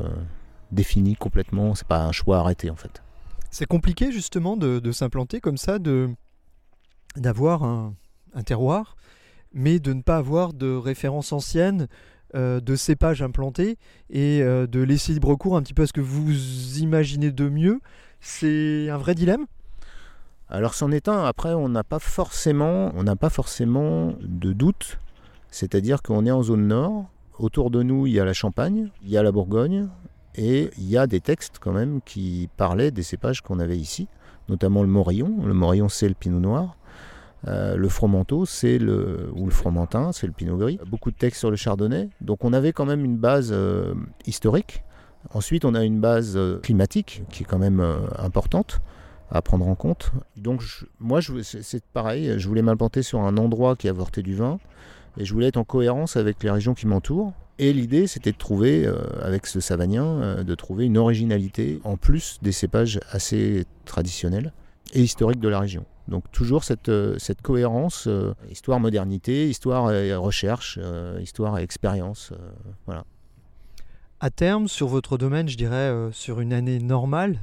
défini 0.72 1.16
complètement, 1.16 1.76
c'est 1.76 1.88
pas 1.88 2.06
un 2.06 2.12
choix 2.12 2.40
arrêté 2.40 2.70
en 2.70 2.76
fait. 2.76 3.02
C'est 3.52 3.66
compliqué 3.66 4.12
justement 4.12 4.56
de, 4.56 4.92
s'implanter 4.92 5.42
comme 5.42 5.58
ça, 5.58 5.80
d'avoir 7.18 7.64
un, 7.64 7.96
un 8.34 8.44
terroir, 8.44 8.96
mais 9.54 9.80
de 9.80 9.92
ne 9.94 10.02
pas 10.02 10.18
avoir 10.18 10.54
de 10.54 10.72
référence 10.76 11.34
ancienne, 11.34 11.88
euh, 12.36 12.60
de 12.60 12.76
cépage 12.76 13.24
implanté, 13.24 13.78
et 14.12 14.42
de 14.42 14.80
laisser 14.82 15.14
libre 15.14 15.36
cours 15.36 15.58
un 15.58 15.64
petit 15.64 15.74
peu 15.74 15.82
à 15.82 15.88
ce 15.88 15.94
que 15.94 16.02
vous 16.02 16.78
imaginez 16.78 17.32
de 17.32 17.50
mieux. 17.50 17.82
C'est 18.22 18.90
un 18.92 18.98
vrai 18.98 19.16
dilemme? 19.16 19.48
Alors 20.52 20.74
c'en 20.74 20.92
est 20.92 21.08
un, 21.08 21.24
après 21.26 21.54
on 21.54 21.70
n'a 21.70 21.84
pas 21.84 22.00
forcément 22.00 22.92
on 22.96 23.04
n'a 23.04 23.16
pas 23.16 23.30
forcément 23.30 24.16
de 24.22 24.52
doute, 24.52 25.00
c'est-à-dire 25.52 26.02
qu'on 26.02 26.26
est 26.26 26.32
en 26.32 26.42
zone 26.42 26.68
nord, 26.68 27.06
autour 27.38 27.70
de 27.70 27.84
nous 27.84 28.08
il 28.08 28.14
y 28.14 28.20
a 28.20 28.26
la 28.26 28.34
Champagne, 28.34 28.90
il 29.04 29.10
y 29.10 29.18
a 29.18 29.22
la 29.22 29.32
Bourgogne, 29.32 29.90
et 30.34 30.72
il 30.78 30.90
y 30.90 30.98
a 30.98 31.06
des 31.06 31.20
textes 31.20 31.58
quand 31.60 31.72
même 31.72 32.02
qui 32.04 32.50
parlaient 32.58 32.90
des 32.90 33.04
cépages 33.04 33.42
qu'on 33.42 33.60
avait 33.60 33.78
ici, 33.78 34.08
notamment 34.48 34.82
le 34.82 34.88
Morillon. 34.88 35.46
Le 35.46 35.54
Morillon 35.54 35.88
c'est 35.88 36.08
le 36.08 36.16
Pinot 36.16 36.40
Noir. 36.40 36.76
Euh, 37.48 37.78
le 37.78 37.88
Fromenteau, 37.88 38.46
c'est 38.46 38.80
le 38.80 39.30
ou 39.34 39.46
le 39.46 39.52
Fromentin, 39.52 40.12
c'est 40.12 40.28
le 40.28 40.34
Pinot 40.34 40.58
Gris. 40.58 40.80
Beaucoup 40.88 41.12
de 41.12 41.16
textes 41.16 41.40
sur 41.40 41.52
le 41.52 41.56
Chardonnay, 41.58 42.10
donc 42.22 42.44
on 42.44 42.54
avait 42.54 42.74
quand 42.74 42.86
même 42.86 43.06
une 43.06 43.18
base 43.18 43.52
euh, 43.54 43.94
historique. 44.26 44.84
Ensuite, 45.34 45.64
on 45.64 45.76
a 45.76 45.84
une 45.84 46.00
base 46.00 46.36
euh, 46.36 46.60
climatique 46.60 47.24
qui 47.30 47.44
est 47.44 47.46
quand 47.46 47.60
même 47.60 47.86
importante. 48.18 48.82
À 49.32 49.42
prendre 49.42 49.68
en 49.68 49.76
compte. 49.76 50.12
Donc 50.38 50.64
moi, 51.00 51.20
je- 51.22 51.42
c'est 51.42 51.84
pareil, 51.94 52.34
je 52.38 52.48
voulais 52.48 52.62
m'implanter 52.62 53.04
sur 53.04 53.22
un 53.22 53.38
endroit 53.38 53.76
qui 53.76 53.88
avortait 53.88 54.24
du 54.24 54.36
vin, 54.36 54.60
et 55.18 55.26
je 55.26 55.34
voulais 55.34 55.48
être 55.48 55.58
en 55.58 55.64
cohérence 55.64 56.16
avec 56.18 56.44
les 56.44 56.50
régions 56.52 56.74
qui 56.74 56.88
m'entourent. 56.88 57.34
Et 57.62 57.74
l'idée, 57.74 58.08
c'était 58.08 58.32
de 58.32 58.38
trouver, 58.38 58.86
euh, 58.86 58.96
avec 59.22 59.46
ce 59.46 59.60
Savagnin, 59.60 60.06
euh, 60.06 60.44
de 60.44 60.56
trouver 60.56 60.86
une 60.86 60.98
originalité, 60.98 61.82
en 61.84 61.98
plus 61.98 62.38
des 62.42 62.54
cépages 62.54 63.02
assez 63.12 63.66
traditionnels 63.84 64.54
et 64.94 65.02
historiques 65.02 65.42
de 65.42 65.50
la 65.50 65.60
région. 65.60 65.86
Donc 66.08 66.24
toujours 66.32 66.64
cette, 66.64 66.90
euh, 66.90 67.18
cohérence, 67.44 68.08
euh, 68.08 68.34
histoire-modernité, 68.50 69.50
histoire-recherche, 69.50 70.80
histoire-expérience. 71.22 72.32
voilà. 72.86 73.04
À 74.22 74.30
terme, 74.30 74.68
sur 74.68 74.88
votre 74.88 75.18
domaine, 75.18 75.48
je 75.48 75.58
dirais 75.58 75.94
sur 76.12 76.40
une 76.42 76.52
année 76.54 76.80
normale, 76.80 77.40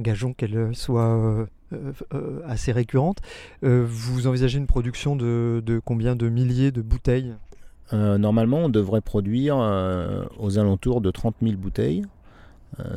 gageons 0.00 0.32
qu'elle 0.32 0.56
euh, 0.56 0.72
soit 0.72 1.16
euh, 1.16 1.46
euh, 2.14 2.40
assez 2.46 2.72
récurrente, 2.72 3.18
vous 3.62 4.26
envisagez 4.26 4.58
une 4.58 4.66
production 4.66 5.16
de, 5.16 5.80
combien 5.84 6.16
de 6.16 6.28
milliers 6.28 6.70
de 6.70 6.82
bouteilles? 6.82 7.34
Normalement, 7.92 8.58
on 8.58 8.68
devrait 8.68 9.00
produire 9.00 9.56
aux 10.38 10.58
alentours 10.58 11.00
de 11.00 11.10
30 11.10 11.36
000 11.42 11.56
bouteilles. 11.56 12.04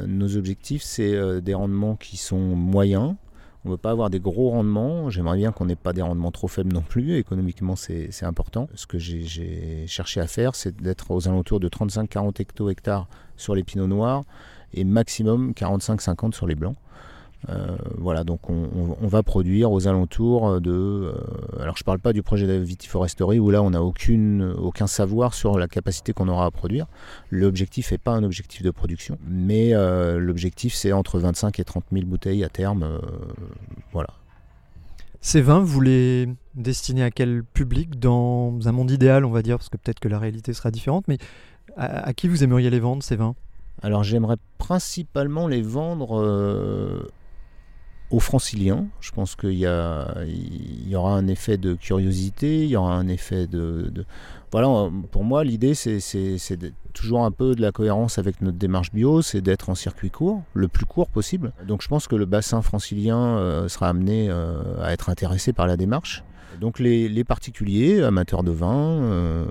Nos 0.05 0.35
objectifs, 0.35 0.83
c'est 0.83 1.41
des 1.41 1.53
rendements 1.53 1.95
qui 1.95 2.17
sont 2.17 2.39
moyens. 2.39 3.15
On 3.63 3.69
ne 3.69 3.73
veut 3.73 3.77
pas 3.77 3.91
avoir 3.91 4.09
des 4.09 4.19
gros 4.19 4.49
rendements. 4.49 5.09
J'aimerais 5.09 5.37
bien 5.37 5.51
qu'on 5.51 5.65
n'ait 5.65 5.75
pas 5.77 5.93
des 5.93 6.01
rendements 6.01 6.31
trop 6.31 6.47
faibles 6.49 6.73
non 6.73 6.81
plus. 6.81 7.15
Économiquement, 7.17 7.75
c'est 7.75 8.23
important. 8.23 8.67
Ce 8.75 8.85
que 8.85 8.97
j'ai- 8.97 9.21
j'ai 9.23 9.85
cherché 9.87 10.19
à 10.19 10.27
faire, 10.27 10.55
c'est 10.55 10.75
d'être 10.81 11.11
aux 11.11 11.27
alentours 11.27 11.59
de 11.61 11.69
35-40 11.69 12.39
hecto-hectares 12.41 13.07
sur 13.37 13.55
les 13.55 13.63
pinots 13.63 13.87
noirs 13.87 14.23
et 14.73 14.83
maximum 14.83 15.51
45-50 15.51 16.33
sur 16.33 16.47
les 16.47 16.55
blancs. 16.55 16.75
Euh, 17.49 17.75
voilà, 17.97 18.23
donc 18.23 18.49
on, 18.49 19.07
va 19.07 19.23
produire 19.23 19.71
aux 19.71 19.87
alentours 19.87 20.61
de. 20.61 20.71
euh, 20.71 21.13
alors 21.59 21.75
je 21.75 21.83
parle 21.83 21.97
pas 21.97 22.13
du 22.13 22.21
projet 22.21 22.45
de 22.45 22.53
vitiforesterie 22.53 23.39
où 23.39 23.49
là 23.49 23.63
on 23.63 23.71
n'a 23.71 23.81
aucun 23.81 24.87
savoir 24.87 25.33
sur 25.33 25.57
la 25.57 25.67
capacité 25.67 26.13
qu'on 26.13 26.27
aura 26.27 26.45
à 26.45 26.51
produire. 26.51 26.85
L'objectif 27.31 27.91
n'est 27.91 27.97
pas 27.97 28.11
un 28.11 28.23
objectif 28.23 28.61
de 28.61 28.69
production, 28.69 29.17
mais 29.27 29.73
euh, 29.73 30.19
l'objectif 30.19 30.75
c'est 30.75 30.91
entre 30.91 31.17
25 31.19 31.59
et 31.59 31.63
30 31.63 31.85
000 31.91 32.05
bouteilles 32.05 32.43
à 32.43 32.49
terme. 32.49 32.99
voilà. 33.91 34.09
Ces 35.19 35.41
vins, 35.41 35.59
vous 35.59 35.81
les 35.81 36.29
destinez 36.55 37.03
à 37.03 37.11
quel 37.11 37.43
public? 37.43 37.99
Dans 37.99 38.57
un 38.65 38.71
monde 38.71 38.89
idéal, 38.89 39.23
on 39.23 39.29
va 39.29 39.43
dire, 39.43 39.57
parce 39.57 39.69
que 39.69 39.77
peut-être 39.77 39.99
que 39.99 40.07
la 40.07 40.17
réalité 40.17 40.53
sera 40.53 40.71
différente, 40.71 41.07
mais 41.07 41.19
à 41.77 42.11
qui 42.13 42.27
vous 42.27 42.43
aimeriez 42.43 42.71
les 42.71 42.79
vendre, 42.79 43.03
ces 43.03 43.15
vins? 43.15 43.35
Alors 43.81 44.03
j'aimerais 44.03 44.37
principalement 44.57 45.47
les 45.47 45.61
vendre 45.61 46.19
euh, 46.21 47.11
aux 48.11 48.19
franciliens. 48.19 48.85
Je 48.99 49.11
pense 49.11 49.35
qu'il 49.35 49.57
y, 49.57 49.65
aura 50.95 51.15
un 51.15 51.27
effet 51.27 51.57
de 51.57 51.73
curiosité, 51.73 52.63
il 52.63 52.69
y 52.69 52.75
aura 52.75 52.93
un 52.95 53.07
effet 53.07 53.47
de... 53.47 53.91
Voilà, 54.51 54.89
pour 55.11 55.23
moi 55.23 55.43
l'idée 55.43 55.73
c'est, 55.73 55.99
toujours 56.93 57.23
un 57.23 57.31
peu 57.31 57.55
de 57.55 57.61
la 57.61 57.71
cohérence 57.71 58.19
avec 58.19 58.41
notre 58.41 58.57
démarche 58.57 58.91
bio, 58.91 59.21
c'est 59.21 59.39
d'être 59.41 59.69
en 59.69 59.75
circuit 59.75 60.11
court, 60.11 60.43
le 60.53 60.67
plus 60.67 60.85
court 60.85 61.07
possible. 61.07 61.53
Donc 61.65 61.81
je 61.81 61.87
pense 61.87 62.07
que 62.07 62.15
le 62.15 62.25
bassin 62.25 62.61
francilien 62.61 63.37
euh, 63.37 63.69
sera 63.69 63.87
amené 63.87 64.27
euh, 64.29 64.61
à 64.83 64.91
être 64.91 65.09
intéressé 65.09 65.53
par 65.53 65.67
la 65.67 65.77
démarche. 65.77 66.23
Donc 66.59 66.79
les, 66.79 67.23
particuliers, 67.23 68.01
amateurs 68.03 68.43
de 68.43 68.51
vin, 68.51 69.01
euh, 69.01 69.45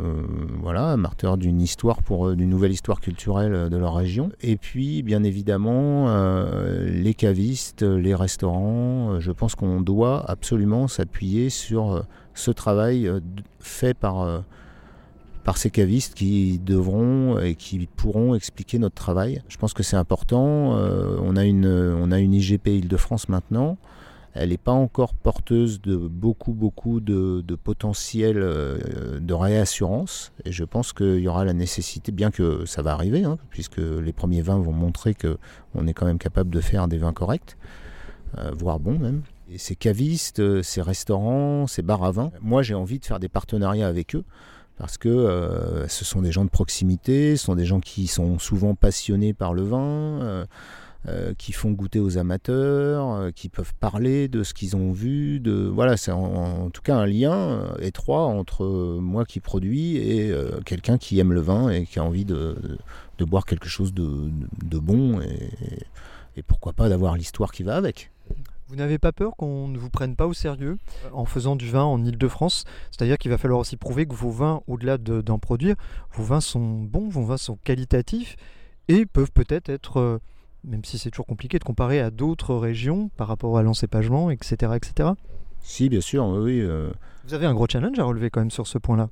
voilà, 0.61 0.93
amateurs 0.93 1.37
d'une 1.37 1.61
histoire 1.61 2.03
pour 2.03 2.29
euh, 2.29 2.37
d'une 2.37 2.51
nouvelle 2.51 2.73
histoire 2.73 3.01
culturelle 3.01 3.55
euh, 3.55 3.69
de 3.69 3.77
leur 3.77 3.95
région. 3.95 4.31
Et 4.43 4.57
puis 4.57 5.03
bien 5.03 5.23
évidemment 5.25 5.71
les 6.85 7.15
cavistes, 7.15 7.83
les 7.83 8.15
restaurants. 8.15 9.21
Je 9.21 9.33
pense 9.33 9.55
qu'on 9.55 9.81
doit 9.81 10.29
absolument 10.31 10.89
s'appuyer 10.89 11.51
sur 11.51 12.05
ce 12.35 12.51
travail 12.51 13.11
fait 13.59 13.95
par 13.95 14.43
par 15.45 15.57
ces 15.57 15.71
cavistes 15.71 16.15
qui 16.15 16.59
devront 16.59 17.39
et 17.39 17.55
qui 17.55 17.89
pourront 17.97 18.35
expliquer 18.35 18.79
notre 18.79 18.95
travail. 18.95 19.43
Je 19.49 19.57
pense 19.57 19.73
que 19.73 19.83
c'est 19.83 19.97
important. 19.97 20.73
On 20.73 21.37
a 21.37 21.45
une 21.45 21.67
on 21.67 22.13
a 22.13 22.19
une 22.19 22.35
IGP 22.35 22.69
Île-de-France 22.69 23.29
maintenant. 23.29 23.79
Elle 24.35 24.51
n'est 24.51 24.59
pas 24.59 24.73
encore 24.73 25.15
porteuse 25.15 25.81
de 25.81 25.97
beaucoup, 25.97 26.53
beaucoup 26.53 27.01
de, 27.01 27.43
potentiel 27.63 28.39
euh, 28.39 29.19
de 29.19 29.35
réassurance. 29.35 30.33
Et 30.45 30.53
je 30.53 30.65
pense 30.65 30.93
qu'il 30.93 31.19
y 31.19 31.29
aura 31.29 31.45
la 31.45 31.53
nécessité, 31.53 32.13
bien 32.13 32.31
que 32.31 32.65
ça 32.65 32.83
va 32.83 32.93
arriver, 32.93 33.25
hein, 33.25 33.39
puisque 33.51 33.79
les 33.79 34.13
premiers 34.13 34.43
vins 34.43 34.59
vont 34.59 34.73
montrer 34.73 35.15
qu'on 35.15 35.87
est 35.87 35.95
quand 35.95 36.07
même 36.07 36.19
capable 36.19 36.51
de 36.51 36.61
faire 36.61 36.87
des 36.87 36.99
vins 36.99 37.13
corrects, 37.13 37.57
euh, 38.39 38.53
voire 38.57 38.79
bons 38.79 38.99
même. 38.99 39.23
Et 39.51 39.59
ces 39.59 39.75
cavistes, 39.75 40.39
euh, 40.39 40.63
ces 40.63 40.81
restaurants, 40.81 41.67
ces 41.67 41.83
bars 41.83 42.05
à 42.05 42.13
vin, 42.13 42.31
moi 42.41 42.63
j'ai 42.63 42.75
envie 42.75 43.01
de 43.01 43.05
faire 43.05 43.19
des 43.19 43.29
partenariats 43.29 43.89
avec 43.89 44.15
eux. 44.15 44.25
Parce 44.77 44.97
que 44.97 45.85
ce 45.89 46.07
sont 46.07 46.23
des 46.23 46.33
gens 46.33 46.47
de 46.47 46.49
proximité, 46.49 47.37
ce 47.37 47.45
sont 47.45 47.55
des 47.55 47.67
gens 47.67 47.81
qui 47.81 48.07
sont 48.07 48.39
souvent 48.39 48.75
passionnés 48.75 49.35
par 49.35 49.53
le 49.53 49.61
vin. 49.61 50.47
Euh, 51.09 51.33
qui 51.37 51.53
font 51.53 51.71
goûter 51.71 51.99
aux 52.01 52.19
amateurs, 52.19 53.11
euh, 53.13 53.31
qui 53.31 53.49
peuvent 53.49 53.73
parler 53.81 54.29
de 54.29 54.43
ce 54.43 54.55
qu'ils 54.55 54.77
ont 54.77 54.93
vu. 54.93 55.41
De 55.41 55.53
voilà, 55.73 55.97
c'est 55.97 56.13
en, 56.13 56.71
tout 56.71 56.83
cas 56.83 56.97
un 56.97 57.07
lien 57.07 57.33
euh, 57.33 57.77
étroit 57.81 58.25
entre 58.27 58.65
moi 59.01 59.25
qui 59.25 59.41
produis 59.41 59.97
et 59.97 60.33
quelqu'un 60.65 60.99
qui 60.99 61.19
aime 61.19 61.33
le 61.33 61.41
vin 61.41 61.71
et 61.71 61.87
qui 61.87 61.99
a 61.99 62.05
envie 62.05 62.25
de, 62.25 62.57
de 63.19 63.25
boire 63.25 63.45
quelque 63.47 63.69
chose 63.69 63.95
de, 63.95 64.31
de 64.65 64.79
bon 64.79 65.21
et, 65.21 65.49
et 66.37 66.43
pourquoi 66.43 66.73
pas 66.73 66.89
d'avoir 66.89 67.17
l'histoire 67.17 67.53
qui 67.53 67.63
va 67.63 67.77
avec. 67.77 68.11
Vous 68.69 68.77
n'avez 68.77 68.99
pas 68.99 69.11
peur 69.11 69.35
qu'on 69.37 69.67
ne 69.67 69.77
vous 69.79 69.91
prenne 69.91 70.15
pas 70.15 70.29
au 70.29 70.33
sérieux 70.33 70.79
en 71.13 71.25
faisant 71.25 71.57
du 71.57 71.69
vin 71.69 71.83
en 71.83 72.05
Ile-de-France? 72.05 72.65
C'est-à-dire 72.93 73.19
qu'il 73.19 73.33
va 73.33 73.37
falloir 73.37 73.59
aussi 73.59 73.77
prouver 73.77 74.07
que 74.07 74.15
vos 74.15 74.31
vins, 74.31 74.63
au-delà 74.69 74.97
de- 74.97 75.23
d'en 75.23 75.41
produire, 75.41 75.75
vos 76.13 76.23
vins 76.23 76.41
sont 76.41 76.79
bons, 76.83 77.09
vos 77.09 77.25
vins 77.25 77.37
sont 77.37 77.57
qualitatifs 77.65 78.37
et 78.87 79.07
peuvent 79.07 79.33
peut-être 79.33 79.71
être, 79.71 80.21
même 80.65 80.85
si 80.85 80.99
c'est 80.99 81.11
toujours 81.11 81.27
compliqué 81.27 81.59
de 81.59 81.65
comparer 81.65 82.01
à 82.01 82.11
d'autres 82.11 82.55
régions 82.55 83.11
par 83.17 83.29
rapport 83.29 83.59
à 83.59 83.63
l'encépagement, 83.63 84.31
etc., 84.31 84.73
etc. 84.77 85.11
Si, 85.61 85.89
bien 85.89 86.01
sûr, 86.01 86.27
oui. 86.27 86.61
euh, 86.61 86.91
Vous 87.27 87.35
avez 87.35 87.47
un 87.47 87.55
gros 87.55 87.67
challenge 87.69 87.99
à 87.99 88.05
relever 88.05 88.31
quand 88.31 88.41
même 88.41 88.51
sur 88.51 88.67
ce 88.67 88.79
point-là. 88.79 89.09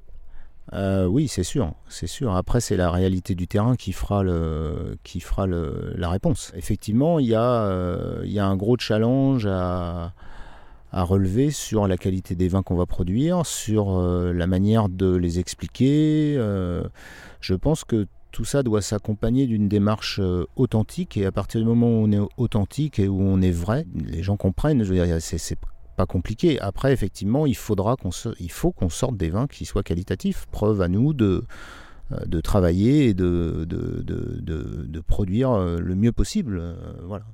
Euh, 0.75 1.07
oui, 1.07 1.29
c'est 1.29 1.45
sûr, 1.45 1.73
c'est 1.89 2.07
sûr. 2.07 2.37
Après, 2.37 2.61
c'est 2.61 2.77
la 2.77 2.91
réalité 2.91 3.35
du 3.35 3.49
terrain 3.49 3.75
qui 3.77 3.93
fera, 3.93 4.23
le, 4.23 4.99
qui 5.03 5.21
fera 5.21 5.47
le, 5.47 5.95
la 5.97 6.11
réponse. 6.11 6.53
Effectivement, 6.55 7.19
il 7.19 7.27
y, 7.27 7.35
a, 7.35 7.63
euh, 7.63 8.21
il 8.25 8.33
y 8.33 8.39
a 8.39 8.47
un 8.47 8.57
gros 8.57 8.77
challenge 8.79 9.47
à, 9.47 10.13
à 10.93 11.03
relever 11.05 11.51
sur 11.51 11.87
la 11.89 11.97
qualité 11.97 12.35
des 12.35 12.49
vins 12.49 12.63
qu'on 12.63 12.77
va 12.77 12.85
produire, 12.85 13.47
sur 13.47 13.99
euh, 13.99 14.35
la 14.35 14.47
manière 14.47 14.91
de 14.91 15.17
les 15.17 15.39
expliquer. 15.39 16.35
Euh, 16.37 16.83
je 17.41 17.55
pense 17.55 17.85
que 17.85 18.07
tout 18.33 18.45
ça 18.45 18.63
doit 18.63 18.83
s'accompagner 18.83 19.47
d'une 19.47 19.69
démarche 19.69 20.21
euh, 20.21 20.47
authentique 20.57 21.17
et 21.17 21.27
à 21.27 21.33
partir 21.33 21.61
du 21.61 21.67
moment 21.67 21.89
où 21.89 22.05
on 22.07 22.13
est 22.13 22.21
authentique 22.37 22.99
et 22.99 23.09
où 23.09 23.21
on 23.21 23.41
est 23.41 23.51
vrai, 23.51 23.87
les 23.95 24.23
gens 24.23 24.37
comprennent. 24.37 24.83
Je 24.85 24.93
veux 24.93 25.05
dire, 25.05 25.17
c'est, 25.21 25.59
pas 25.97 26.07
compliqué. 26.07 26.61
Après, 26.61 26.93
effectivement, 26.93 27.45
il 27.47 27.57
faudra 27.57 27.97
qu'on 27.97 28.11
il 28.39 28.51
faut 28.53 28.71
qu'on 28.71 28.89
sorte 28.89 29.17
des 29.17 29.31
vins 29.31 29.49
qui 29.49 29.65
soient 29.65 29.83
qualitatifs. 29.83 30.47
Preuve 30.53 30.81
à 30.81 30.87
nous 30.87 31.13
de, 31.13 31.45
euh, 32.13 32.25
de 32.27 32.41
travailler 32.41 33.09
et 33.09 33.15
de, 33.15 33.65
de, 33.69 34.03
de, 34.03 34.39
de- 34.41 34.85
de 34.87 35.01
produire 35.01 35.51
euh, 35.51 35.79
le 35.81 35.95
mieux 35.97 36.13
possible. 36.13 36.63
Voilà. 37.03 37.25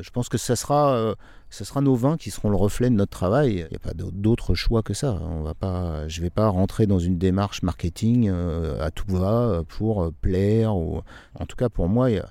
Je 0.00 0.10
pense 0.10 0.28
que 0.28 0.38
ça 0.38 0.54
sera, 0.56 1.16
ça 1.52 1.66
sera 1.66 1.82
nos 1.82 1.94
vins 1.94 2.16
qui 2.16 2.30
seront 2.30 2.48
le 2.48 2.56
reflet 2.56 2.88
de 2.88 2.94
notre 2.94 3.10
travail. 3.12 3.50
Il 3.56 3.68
n'y 3.68 3.76
a 3.76 3.78
pas 3.78 3.92
d'au- 3.92 4.10
d'autre 4.10 4.54
choix 4.54 4.82
que 4.82 4.94
ça. 4.94 5.18
On 5.20 5.42
va 5.42 5.52
pas, 5.52 6.08
je 6.08 6.20
ne 6.20 6.24
vais 6.24 6.30
pas 6.30 6.48
rentrer 6.48 6.86
dans 6.86 6.98
une 6.98 7.18
démarche 7.18 7.62
marketing 7.62 8.30
euh, 8.30 8.82
à 8.82 8.90
tout 8.90 9.04
va 9.08 9.62
pour 9.68 10.02
euh, 10.02 10.14
plaire. 10.22 10.74
Ou... 10.74 11.02
En 11.38 11.44
tout 11.44 11.56
cas, 11.56 11.68
pour 11.68 11.88
moi, 11.88 12.10
il 12.10 12.22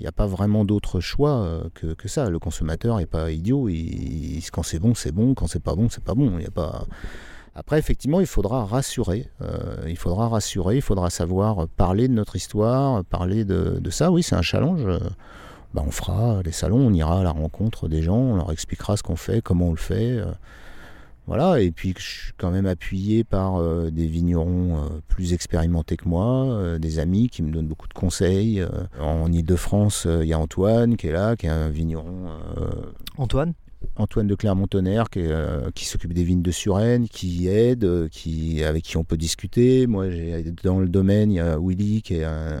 n'y 0.00 0.06
a 0.06 0.12
pas 0.12 0.26
vraiment 0.26 0.64
d'autre 0.64 0.98
choix 0.98 1.42
euh, 1.42 1.68
que, 1.74 1.92
que 1.92 2.08
ça. 2.08 2.30
Le 2.30 2.38
consommateur 2.38 2.96
n'est 2.96 3.04
pas 3.04 3.30
idiot. 3.30 3.68
Quand 4.50 4.62
c'est 4.62 4.78
bon, 4.78 4.94
c'est 4.94 5.12
bon. 5.12 5.34
Quand 5.34 5.46
c'est 5.46 5.62
pas 5.62 5.74
bon, 5.74 5.90
c'est 5.90 6.02
pas 6.02 6.14
bon. 6.14 6.38
Il 6.38 6.46
a 6.46 6.50
pas... 6.50 6.86
Après, 7.54 7.78
effectivement, 7.78 8.20
il 8.20 8.26
faudra 8.26 8.64
rassurer. 8.64 9.28
il 9.86 9.96
faudra 9.98 10.28
rassurer. 10.28 10.76
Il 10.76 10.82
faudra 10.82 11.10
savoir 11.10 11.68
parler 11.68 12.08
de 12.08 12.14
notre 12.14 12.36
histoire, 12.36 13.04
parler 13.04 13.44
de, 13.44 13.78
de 13.78 13.90
ça. 13.90 14.10
Oui, 14.10 14.22
c'est 14.22 14.36
un 14.36 14.42
challenge. 14.42 14.86
Bah, 15.74 15.82
on 15.86 15.90
fera 15.90 16.42
les 16.44 16.52
salons, 16.52 16.86
on 16.86 16.92
ira 16.92 17.20
à 17.20 17.22
la 17.22 17.30
rencontre 17.30 17.88
des 17.88 18.02
gens, 18.02 18.18
on 18.18 18.36
leur 18.36 18.52
expliquera 18.52 18.96
ce 18.96 19.02
qu'on 19.02 19.16
fait, 19.16 19.42
comment 19.42 19.68
on 19.68 19.72
le 19.72 19.76
fait. 19.76 20.12
euh, 20.18 20.26
voilà, 21.26 21.60
et 21.60 21.70
puis 21.70 21.94
je 21.98 22.02
suis 22.02 22.32
quand 22.38 22.50
même 22.50 22.64
appuyé 22.64 23.22
par 23.22 23.56
euh, 23.56 23.90
des 23.90 24.06
vignerons 24.06 24.78
euh, 24.78 24.88
plus 25.08 25.34
expérimentés 25.34 25.98
que 25.98 26.08
moi, 26.08 26.78
des 26.78 26.98
amis 26.98 27.28
qui 27.28 27.42
me 27.42 27.50
donnent 27.50 27.66
beaucoup 27.66 27.88
de 27.88 27.92
conseils. 27.92 28.64
en 28.98 29.30
Ile-de-France, 29.30 30.06
il 30.22 30.26
y 30.26 30.32
a 30.32 30.38
Antoine 30.38 30.96
qui 30.96 31.08
est 31.08 31.12
là, 31.12 31.36
qui 31.36 31.46
est 31.46 31.50
un 31.50 31.68
vigneron 31.68 32.30
Antoine? 33.18 33.52
Antoine 33.96 34.26
de 34.26 34.34
Clermont-Tonnerre 34.34 35.10
qui, 35.10 35.20
euh, 35.20 35.70
s'occupe 35.76 36.12
des 36.12 36.24
vignes 36.24 36.42
de 36.42 36.50
Suresnes, 36.50 37.08
qui 37.08 37.48
aide, 37.48 38.08
qui, 38.10 38.62
avec 38.64 38.84
qui 38.84 38.96
on 38.96 39.04
peut 39.04 39.16
discuter. 39.16 39.86
Moi, 39.86 40.10
j'ai, 40.10 40.44
dans 40.62 40.80
le 40.80 40.88
domaine, 40.88 41.30
il 41.30 41.36
y 41.36 41.40
a 41.40 41.58
Willy 41.58 42.02
qui 42.02 42.16
est 42.16 42.24
un, 42.24 42.60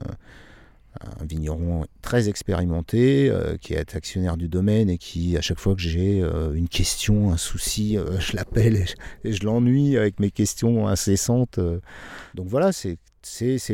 un 1.00 1.24
vigneron 1.24 1.86
très 2.02 2.28
expérimenté, 2.28 3.30
euh, 3.30 3.56
qui 3.56 3.74
est 3.74 3.94
actionnaire 3.94 4.36
du 4.36 4.48
domaine 4.48 4.90
et 4.90 4.98
qui, 4.98 5.36
à 5.36 5.40
chaque 5.40 5.58
fois 5.58 5.74
que 5.74 5.80
j'ai 5.80 6.22
euh, 6.22 6.52
une 6.54 6.68
question, 6.68 7.30
un 7.32 7.36
souci, 7.36 7.96
euh, 7.96 8.18
je 8.20 8.36
l'appelle 8.36 8.84
et 9.24 9.32
je, 9.32 9.44
l'ennuie 9.44 9.96
avec 9.96 10.20
mes 10.20 10.30
questions 10.30 10.88
incessantes. 10.88 11.60
Donc 12.34 12.48
voilà, 12.48 12.72
c'est 12.72 12.98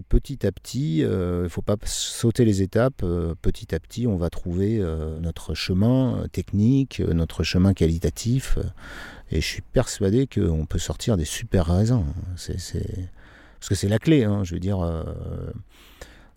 petit 0.02 0.46
à 0.46 0.52
petit, 0.52 0.98
il 0.98 1.06
ne 1.08 1.48
faut 1.48 1.62
pas 1.62 1.76
sauter 1.84 2.44
les 2.44 2.62
étapes, 2.62 3.04
petit 3.40 3.74
à 3.74 3.80
petit 3.80 4.06
on 4.06 4.16
va 4.16 4.30
trouver 4.30 4.82
notre 5.20 5.54
chemin 5.54 6.26
technique, 6.32 7.00
notre 7.00 7.44
chemin 7.44 7.72
qualitatif, 7.72 8.58
et 9.30 9.40
je 9.40 9.46
suis 9.46 9.62
persuadé 9.62 10.26
qu'on 10.26 10.66
peut 10.66 10.78
sortir 10.78 11.16
des 11.16 11.24
super 11.24 11.66
raisins. 11.66 12.04
C'est, 12.36 12.58
c'est- 12.58 13.08
Parce 13.60 13.68
que 13.68 13.74
c'est 13.74 13.88
la 13.88 13.98
clé, 13.98 14.24
hein, 14.24 14.44
je 14.44 14.54
veux 14.54 14.60
dire, 14.60 14.80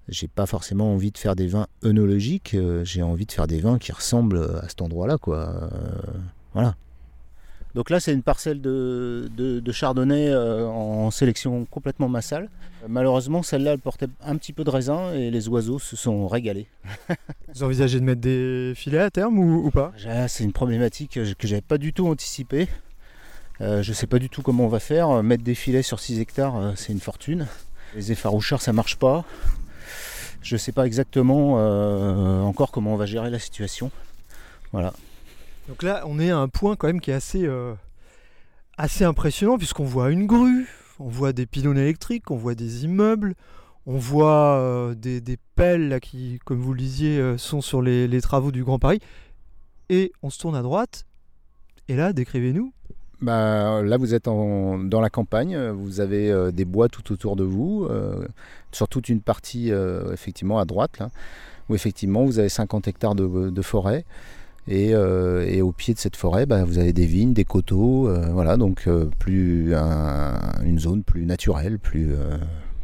j'ai 0.10 0.28
pas 0.28 0.46
forcément 0.46 0.94
envie 0.94 1.12
de 1.12 1.18
faire 1.18 1.36
des 1.36 1.48
vins 1.48 1.68
œnologiques, 1.84 2.54
euh, 2.54 2.84
j'ai 2.86 3.02
envie 3.04 3.26
de 3.26 3.32
faire 3.32 3.48
des 3.48 3.60
vins 3.60 3.78
qui 3.78 3.92
ressemblent 3.92 4.42
à 4.64 4.68
cet 4.70 4.82
endroit-là, 4.82 5.18
quoi. 5.18 5.40
Euh, 5.40 5.70
voilà. 6.54 6.76
Donc 7.76 7.90
là, 7.92 8.00
c'est 8.00 8.14
une 8.14 8.24
parcelle 8.24 8.60
de, 8.62 9.30
de- 9.38 9.60
de 9.60 9.72
chardonnay 9.72 10.30
euh, 10.30 10.66
en 10.66 11.12
sélection 11.12 11.66
complètement 11.66 12.10
massale. 12.10 12.50
Malheureusement, 12.88 13.44
celle-là, 13.44 13.74
elle 13.74 13.80
portait 13.80 14.08
un 14.24 14.36
petit 14.38 14.54
peu 14.54 14.64
de 14.64 14.70
raisin 14.70 15.12
et 15.14 15.30
les 15.30 15.48
oiseaux 15.50 15.78
se 15.78 15.96
sont 15.96 16.28
régalés. 16.28 16.68
Vous 17.54 17.64
envisagez 17.64 18.00
de 18.00 18.06
mettre 18.06 18.22
des 18.22 18.74
filets 18.76 19.00
à 19.00 19.12
terme 19.12 19.38
ou, 19.38 19.66
ou 19.68 19.70
pas? 19.72 19.92
C'est 20.28 20.44
une 20.44 20.54
problématique 20.54 21.12
que 21.14 21.24
je 21.48 21.54
n'avais 21.54 21.62
pas 21.62 21.78
du 21.78 21.94
tout 21.94 22.08
anticipée. 22.08 22.68
Je 23.60 23.78
ne 23.88 23.94
sais 23.94 24.08
pas 24.08 24.20
du 24.20 24.30
tout 24.30 24.42
comment 24.42 24.66
on 24.66 24.70
va 24.70 24.80
faire. 24.80 25.22
Mettre 25.22 25.44
des 25.44 25.56
filets 25.56 25.82
sur 25.84 26.00
6 26.00 26.20
hectares, 26.20 26.74
c'est 26.76 26.94
une 26.94 27.00
fortune. 27.00 27.48
Les 27.96 28.12
effaroucheurs, 28.12 28.62
ça 28.62 28.74
marche 28.74 28.96
pas. 28.98 29.24
Je 30.42 30.56
ne 30.56 30.58
sais 30.58 30.72
pas 30.72 30.86
exactement 30.86 31.56
euh, 31.58 32.42
encore 32.42 32.72
comment 32.72 32.94
on 32.94 32.98
va 32.98 33.06
gérer 33.06 33.30
la 33.30 33.40
situation. 33.40 33.92
Voilà. 34.72 34.94
Donc 35.68 35.84
là, 35.84 36.04
on 36.06 36.20
est 36.20 36.32
à 36.32 36.38
un 36.38 36.48
point 36.48 36.76
quand 36.76 36.88
même 36.88 37.02
qui 37.02 37.12
est 37.12 37.16
assez, 37.16 37.46
euh, 37.46 37.74
assez 38.78 39.04
impressionnant 39.04 39.58
puisqu'on 39.58 39.84
voit 39.86 40.12
une 40.12 40.26
grue, 40.26 40.68
on 41.00 41.10
voit 41.10 41.34
des 41.34 41.46
pylônes 41.46 41.78
électriques, 41.78 42.32
on 42.32 42.38
voit 42.38 42.56
des 42.56 42.86
immeubles, 42.86 43.36
on 43.86 43.98
voit 43.98 44.58
euh, 44.58 44.96
des, 44.96 45.22
des 45.22 45.38
pelles 45.56 46.00
qui, 46.02 46.40
comme 46.46 46.60
vous 46.60 46.74
le 46.74 46.80
disiez, 46.80 47.38
sont 47.38 47.62
sur 47.62 47.82
les 47.82 48.22
travaux 48.22 48.52
du 48.52 48.64
Grand 48.64 48.80
Paris. 48.80 49.00
Et 49.90 50.12
on 50.22 50.30
se 50.30 50.40
tourne 50.40 50.56
à 50.56 50.62
droite. 50.62 51.06
Et 51.88 51.96
là, 51.96 52.14
décrivez-nous. 52.14 52.74
Bah, 53.22 53.82
là, 53.82 53.98
vous 53.98 54.14
êtes 54.14 54.26
dans 54.26 55.02
la 55.02 55.10
campagne, 55.10 55.58
vous 55.72 56.02
avez 56.02 56.30
euh, 56.30 56.52
des 56.52 56.66
bois 56.66 56.88
tout 56.88 57.12
autour 57.12 57.36
de 57.36 57.44
vous, 57.44 57.88
euh, 57.90 58.28
sur 58.72 58.88
toute 58.88 59.10
une 59.10 59.22
partie 59.22 59.72
euh, 59.72 60.14
effectivement 60.14 60.60
à 60.60 60.66
droite, 60.66 61.02
où 61.68 61.76
effectivement 61.76 62.26
vous 62.26 62.38
avez 62.38 62.50
50 62.50 62.88
hectares 62.88 63.16
de, 63.16 63.62
forêt. 63.62 64.06
Et, 64.68 64.94
au 64.96 65.72
pied 65.72 65.94
de 65.94 66.00
cette 66.00 66.16
forêt, 66.16 66.46
bah, 66.46 66.64
vous 66.64 66.78
avez 66.78 66.94
des 66.94 67.06
vignes, 67.08 67.34
des 67.34 67.46
coteaux, 67.46 68.10
voilà, 68.32 68.58
donc 68.58 68.88
plus 69.18 69.74
un- 69.74 70.38
une 70.64 70.78
zone 70.78 71.04
plus 71.04 71.26
naturelle, 71.26 71.80
plus, 71.80 72.12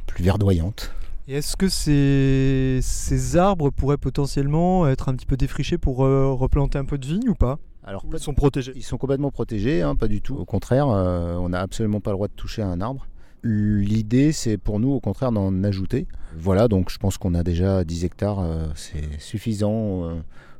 plus 0.07 0.23
verdoyante. 0.23 0.91
Est-ce 1.27 1.55
que 1.55 1.69
ces, 1.69 2.79
ces 2.81 3.37
arbres 3.37 3.69
pourraient 3.69 3.97
potentiellement 3.97 4.87
être 4.87 5.09
un 5.09 5.15
petit 5.15 5.25
peu 5.25 5.37
défrichés 5.37 5.77
pour 5.77 5.97
replanter 5.97 6.79
un 6.79 6.85
peu 6.85 6.97
de 6.97 7.05
vigne 7.05 7.29
ou 7.29 7.35
pas? 7.35 7.59
Alors, 7.85 8.05
ils 8.11 8.19
sont 8.19 8.33
protégés 8.33 8.73
Ils 8.75 8.83
sont 8.83 8.97
complètement 8.97 9.31
protégés, 9.31 9.81
hein, 9.81 9.95
pas 9.95 10.07
du 10.07 10.21
tout. 10.21 10.35
Au 10.35 10.45
contraire, 10.45 10.87
euh, 10.89 11.35
on 11.35 11.49
n'a 11.49 11.59
absolument 11.59 11.99
pas 11.99 12.11
le 12.11 12.15
droit 12.15 12.27
de 12.27 12.33
toucher 12.33 12.61
à 12.61 12.67
un 12.67 12.81
arbre. 12.81 13.07
L'idée, 13.43 14.31
c'est 14.31 14.57
pour 14.57 14.79
nous, 14.79 14.91
au 14.91 15.01
contraire, 15.01 15.33
d'en 15.33 15.63
ajouter. 15.63 16.07
Voilà, 16.37 16.69
donc 16.69 16.89
je 16.89 16.97
pense 16.97 17.17
qu'on 17.17 17.33
a 17.33 17.43
déjà 17.43 17.83
10 17.83 18.05
hectares, 18.05 18.39
euh, 18.39 18.67
c'est 18.75 19.19
suffisant 19.19 20.05
euh, 20.05 20.13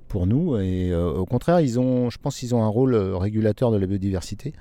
pour 0.10 0.28
nous. 0.28 0.58
Et 0.58 0.94
au 0.94 1.26
contraire, 1.26 1.62
ils 1.62 1.80
ont, 1.80 2.10
je 2.10 2.18
pense 2.18 2.38
qu'ils 2.38 2.54
ont 2.54 2.64
un 2.64 2.68
rôle 2.68 2.94
régulateur 2.96 3.72
de 3.72 3.78
la 3.78 3.88
biodiversité. 3.88 4.54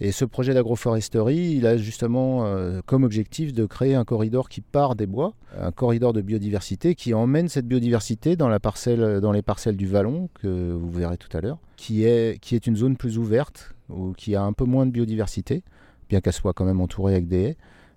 Et 0.00 0.12
ce 0.12 0.24
projet 0.24 0.54
d'agroforesterie, 0.54 1.54
il 1.56 1.66
a 1.66 1.76
justement 1.76 2.46
euh, 2.46 2.80
comme 2.86 3.02
objectif 3.02 3.52
de 3.52 3.66
créer 3.66 3.96
un 3.96 4.04
corridor 4.04 4.48
qui 4.48 4.60
part 4.60 4.94
des 4.94 5.06
bois, 5.06 5.34
un 5.60 5.72
corridor 5.72 6.12
de 6.12 6.20
biodiversité 6.20 6.94
qui 6.94 7.14
emmène 7.14 7.48
cette 7.48 7.66
biodiversité 7.66 8.36
dans, 8.36 8.48
la 8.48 8.60
parcelle, 8.60 9.20
dans 9.20 9.32
les 9.32 9.42
parcelles 9.42 9.76
du 9.76 9.88
vallon, 9.88 10.28
que 10.40 10.72
vous 10.72 10.90
verrez 10.90 11.16
tout 11.16 11.36
à 11.36 11.40
l'heure, 11.40 11.58
qui 11.76 12.04
est, 12.04 12.40
qui 12.40 12.54
est 12.54 12.66
une 12.68 12.76
zone 12.76 12.96
plus 12.96 13.18
ouverte, 13.18 13.74
ou 13.88 14.12
qui 14.12 14.36
a 14.36 14.42
un 14.42 14.52
peu 14.52 14.64
moins 14.64 14.86
de 14.86 14.92
biodiversité, 14.92 15.64
bien 16.08 16.20
qu'elle 16.20 16.32
soit 16.32 16.52
quand 16.52 16.64
même 16.64 16.80
entourée 16.80 17.14
avec 17.14 17.26
des 17.26 17.42
haies. 17.42 17.56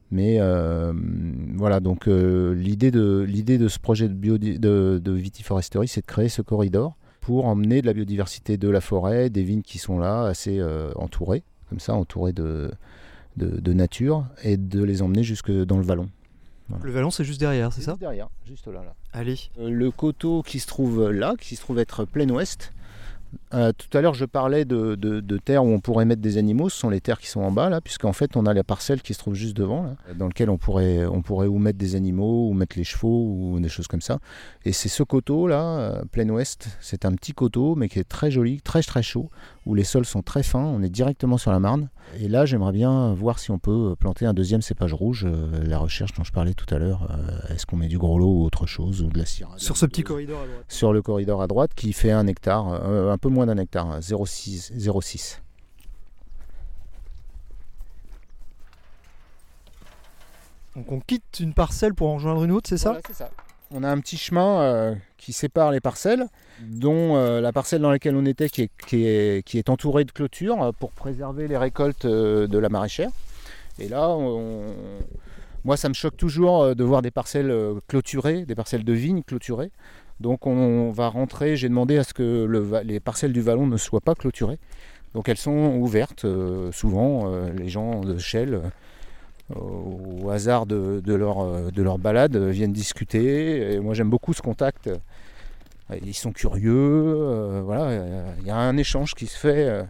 Mais 0.09 0.37
euh, 0.39 0.91
voilà, 1.55 1.79
donc 1.79 2.07
euh, 2.07 2.53
l'idée 2.53 2.91
de, 2.91 3.25
l'idée 3.27 3.57
de 3.57 3.69
ce 3.69 3.79
projet 3.79 4.09
de, 4.09 4.13
biodi- 4.13 4.59
de, 4.59 5.11
vitiforesterie, 5.11 5.87
c'est 5.87 6.01
de 6.01 6.05
créer 6.05 6.27
ce 6.27 6.41
corridor 6.41 6.97
pour 7.21 7.45
emmener 7.45 7.81
de 7.81 7.85
la 7.85 7.93
biodiversité 7.93 8.57
de 8.57 8.67
la 8.67 8.81
forêt, 8.81 9.29
des 9.29 9.43
vignes 9.43 9.61
qui 9.61 9.77
sont 9.77 9.99
là, 9.99 10.23
assez 10.23 10.59
euh, 10.59 10.91
entourées, 10.95 11.43
comme 11.71 11.79
ça, 11.79 11.95
entourées 11.95 12.33
de, 12.33 12.69
de, 13.37 13.59
de 13.59 13.73
nature, 13.73 14.25
et 14.43 14.57
de 14.57 14.83
les 14.83 15.01
emmener 15.01 15.23
jusque 15.23 15.51
dans 15.51 15.77
le 15.77 15.83
vallon. 15.83 16.07
Le 16.83 16.91
vallon, 16.91 17.09
c'est 17.09 17.23
juste 17.25 17.39
derrière, 17.39 17.73
c'est 17.73 17.81
ça 17.81 17.91
Juste 17.93 17.99
derrière, 18.01 18.29
juste 18.45 18.67
là. 18.67 18.83
là. 18.83 18.93
Allez. 19.11 19.37
Euh, 19.59 19.69
le 19.69 19.89
coteau 19.91 20.41
qui 20.43 20.59
se 20.59 20.67
trouve 20.67 21.09
là, 21.09 21.33
qui 21.39 21.55
se 21.55 21.61
trouve 21.61 21.79
être 21.79 22.05
plein 22.05 22.29
ouest. 22.29 22.71
Euh, 23.53 23.71
tout 23.71 23.97
à 23.97 24.01
l'heure, 24.01 24.13
je 24.13 24.25
parlais 24.25 24.65
de, 24.65 24.95
de- 24.95 25.21
de 25.21 25.37
terres 25.37 25.63
où 25.63 25.69
on 25.69 25.79
pourrait 25.79 26.03
mettre 26.03 26.21
des 26.21 26.37
animaux. 26.37 26.67
Ce 26.67 26.77
sont 26.77 26.89
les 26.89 26.99
terres 26.99 27.17
qui 27.19 27.27
sont 27.27 27.39
en 27.39 27.51
bas, 27.51 27.69
là, 27.69 27.79
puisqu'en 27.79 28.11
fait, 28.11 28.35
on 28.35 28.45
a 28.45 28.53
la 28.53 28.63
parcelle 28.65 29.01
qui 29.01 29.13
se 29.13 29.19
trouve 29.19 29.35
juste 29.35 29.55
devant, 29.55 29.83
là, 29.83 29.95
dans 30.17 30.27
lequel 30.27 30.49
on 30.49 30.57
pourrait, 30.57 31.05
on 31.05 31.21
pourrait 31.21 31.47
ou 31.47 31.57
mettre 31.57 31.77
des 31.77 31.95
animaux, 31.95 32.49
ou 32.49 32.53
mettre 32.53 32.77
les 32.77 32.83
chevaux, 32.83 33.25
ou 33.25 33.59
des 33.61 33.69
choses 33.69 33.87
comme 33.87 34.01
ça. 34.01 34.19
Et 34.65 34.73
c'est 34.73 34.89
ce 34.89 35.03
coteau, 35.03 35.47
là, 35.47 35.61
euh, 35.63 36.01
plein 36.11 36.27
ouest. 36.29 36.77
C'est 36.81 37.05
un 37.05 37.13
petit 37.13 37.31
coteau, 37.31 37.75
mais 37.75 37.87
qui 37.87 37.99
est 37.99 38.07
très 38.07 38.31
joli, 38.31 38.59
très 38.61 38.81
très 38.83 39.01
chaud, 39.03 39.29
où 39.65 39.75
les 39.75 39.83
sols 39.83 40.05
sont 40.05 40.21
très 40.23 40.43
fins. 40.43 40.63
On 40.63 40.81
est 40.81 40.89
directement 40.89 41.37
sur 41.37 41.51
la 41.51 41.59
Marne. 41.59 41.89
Et 42.19 42.27
là, 42.27 42.45
j'aimerais 42.45 42.71
bien 42.71 43.13
voir 43.13 43.37
si 43.39 43.51
on 43.51 43.59
peut 43.59 43.95
planter 43.99 44.25
un 44.25 44.33
deuxième 44.33 44.61
cépage 44.61 44.93
rouge. 44.93 45.25
euh, 45.27 45.63
la 45.63 45.77
recherche 45.77 46.13
dont 46.13 46.23
je 46.23 46.31
parlais 46.31 46.53
tout 46.53 46.73
à 46.73 46.79
l'heure. 46.79 47.07
euh, 47.11 47.53
Est-ce 47.53 47.65
qu'on 47.65 47.77
met 47.77 47.87
du 47.87 47.97
gros 47.99 48.17
lot 48.17 48.33
ou 48.41 48.43
autre 48.43 48.65
chose, 48.65 49.01
ou 49.01 49.07
de 49.07 49.17
la 49.19 49.25
syrah 49.25 49.53
Sur 49.57 49.77
ce 49.77 49.85
petit 49.85 50.03
corridor 50.03 50.41
à 50.41 50.45
droite. 50.47 50.65
sur 50.67 50.93
le 50.93 51.01
corridor 51.01 51.41
à 51.41 51.47
droite 51.47 51.71
qui 51.75 51.93
fait 51.93 52.11
un 52.11 52.25
hectare, 52.27 52.67
euh, 52.73 53.11
un 53.11 53.17
peu 53.17 53.29
moins 53.29 53.45
d'un 53.45 53.57
hectare, 53.57 53.87
hein, 53.89 53.99
0,6. 53.99 54.71
0,6. 54.77 55.39
Donc 60.75 60.91
on 60.91 60.99
quitte 61.01 61.39
une 61.39 61.53
parcelle 61.53 61.93
pour 61.93 62.09
en 62.09 62.15
rejoindre 62.15 62.43
une 62.43 62.51
autre, 62.51 62.69
c'est 62.69 62.77
ça? 62.77 62.89
Voilà, 62.91 63.03
c'est 63.07 63.13
ça. 63.15 63.29
On 63.73 63.83
a 63.83 63.89
un 63.89 63.99
petit 63.99 64.17
chemin 64.17 64.61
euh, 64.61 64.95
qui 65.15 65.31
sépare 65.31 65.71
les 65.71 65.79
parcelles, 65.79 66.25
dont 66.59 67.15
euh, 67.15 67.39
la 67.39 67.53
parcelle 67.53 67.81
dans 67.81 67.89
laquelle 67.89 68.17
on 68.17 68.25
était 68.25 68.49
qui 68.49 68.69
est, 69.05 69.69
entourée 69.69 70.03
de 70.03 70.11
clôtures 70.11 70.61
euh, 70.61 70.71
pour 70.77 70.91
préserver 70.91 71.47
les 71.47 71.55
récoltes 71.55 72.05
de 72.05 72.57
la 72.57 72.67
maraîchère. 72.67 73.11
Et 73.79 73.87
là, 73.87 74.17
moi, 75.63 75.77
ça 75.77 75.87
me 75.87 75.93
choque 75.93 76.17
toujours 76.17 76.75
de 76.75 76.83
voir 76.83 77.01
des 77.01 77.11
parcelles 77.11 77.55
clôturées, 77.87 78.43
des 78.45 78.55
parcelles 78.55 78.83
de 78.83 78.93
vignes 78.93 79.23
clôturées. 79.23 79.71
Donc 80.19 80.45
on 80.45 80.91
va 80.91 81.07
rentrer, 81.07 81.55
j'ai 81.55 81.69
demandé 81.69 81.97
à 81.97 82.03
ce 82.03 82.13
que 82.13 82.81
les 82.83 82.99
parcelles 82.99 83.31
du 83.31 83.41
vallon 83.41 83.67
ne 83.67 83.77
soient 83.77 84.01
pas 84.01 84.15
clôturées. 84.15 84.59
Donc 85.13 85.29
elles 85.29 85.37
sont 85.37 85.77
ouvertes, 85.77 86.25
souvent 86.71 87.31
les 87.57 87.69
gens 87.69 88.01
de 88.01 88.17
Shell, 88.17 88.61
au 89.55 90.29
hasard 90.29 90.65
de, 90.65 91.01
leur, 91.13 91.39
euh, 91.39 91.71
de 91.71 91.81
leur 91.81 91.97
balade, 91.97 92.35
euh, 92.35 92.49
viennent 92.49 92.73
discuter. 92.73 93.73
Et 93.73 93.79
moi 93.79 93.93
j'aime 93.93 94.09
beaucoup 94.09 94.33
ce 94.33 94.41
contact. 94.41 94.87
Euh, 94.87 94.97
Ils 96.03 96.13
sont 96.13 96.31
curieux, 96.31 97.61
voilà, 97.65 98.05
il 98.39 98.47
y 98.47 98.49
a 98.49 98.55
un 98.55 98.77
échange 98.77 99.13
qui 99.13 99.27
se 99.27 99.37
fait. 99.37 99.85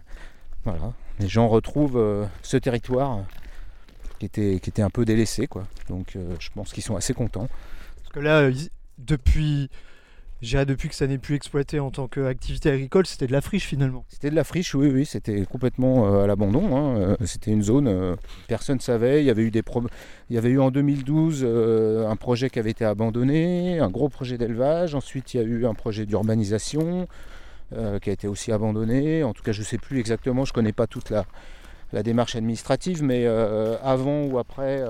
voilà. 0.63 0.93
Les 1.19 1.27
gens 1.27 1.47
retrouvent 1.47 2.27
ce 2.41 2.57
territoire 2.57 3.19
qui 4.17 4.25
était, 4.25 4.59
qui 4.59 4.71
était 4.71 4.81
un 4.81 4.89
peu 4.89 5.05
délaissé. 5.05 5.45
Quoi. 5.45 5.67
Donc 5.89 6.17
je 6.39 6.49
pense 6.55 6.73
qu'ils 6.73 6.83
sont 6.83 6.95
assez 6.95 7.13
contents. 7.13 7.47
Parce 7.97 8.13
que 8.13 8.19
là, 8.19 8.49
depuis, 8.97 9.69
dirais 10.47 10.65
depuis 10.65 10.89
que 10.89 10.95
ça 10.95 11.05
n'est 11.05 11.19
plus 11.19 11.35
exploité 11.35 11.79
en 11.79 11.91
tant 11.91 12.07
qu'activité 12.07 12.71
agricole, 12.71 13.05
c'était 13.05 13.27
de 13.27 13.31
la 13.31 13.41
friche 13.41 13.65
finalement. 13.65 14.05
C'était 14.07 14.31
de 14.31 14.35
la 14.35 14.43
friche, 14.43 14.73
oui, 14.73 14.89
oui, 14.91 15.05
c'était 15.05 15.45
complètement 15.45 16.07
euh, 16.07 16.23
à 16.23 16.27
l'abandon. 16.27 16.75
hein. 16.75 16.97
Euh, 16.97 17.15
C'était 17.25 17.51
une 17.51 17.61
zone, 17.61 17.87
euh, 17.87 18.15
personne 18.47 18.77
ne 18.77 18.81
savait. 18.81 19.21
Il 19.21 19.27
y 19.27 19.29
avait 19.29 19.43
eu 19.43 19.51
des 19.51 19.61
il 20.29 20.35
y 20.35 20.39
avait 20.39 20.49
eu 20.49 20.59
en 20.59 20.71
2012 20.71 21.41
euh, 21.43 22.09
un 22.09 22.15
projet 22.15 22.49
qui 22.49 22.57
avait 22.57 22.71
été 22.71 22.83
abandonné, 22.83 23.79
un 23.79 23.89
gros 23.89 24.09
projet 24.09 24.39
d'élevage. 24.39 24.95
Ensuite, 24.95 25.33
il 25.33 25.37
y 25.37 25.39
a 25.39 25.43
eu 25.43 25.67
un 25.67 25.75
projet 25.75 26.05
d'urbanisation 26.05 27.07
qui 28.01 28.09
a 28.09 28.13
été 28.13 28.27
aussi 28.27 28.51
abandonné. 28.51 29.23
En 29.23 29.31
tout 29.31 29.43
cas, 29.43 29.53
je 29.53 29.61
ne 29.61 29.65
sais 29.65 29.77
plus 29.77 29.97
exactement, 29.99 30.43
je 30.43 30.51
ne 30.51 30.55
connais 30.55 30.73
pas 30.73 30.87
toute 30.87 31.09
la, 31.09 31.23
démarche 32.03 32.35
administrative, 32.35 33.01
mais 33.01 33.25
avant 33.25 34.23
ou 34.23 34.39
après. 34.39 34.83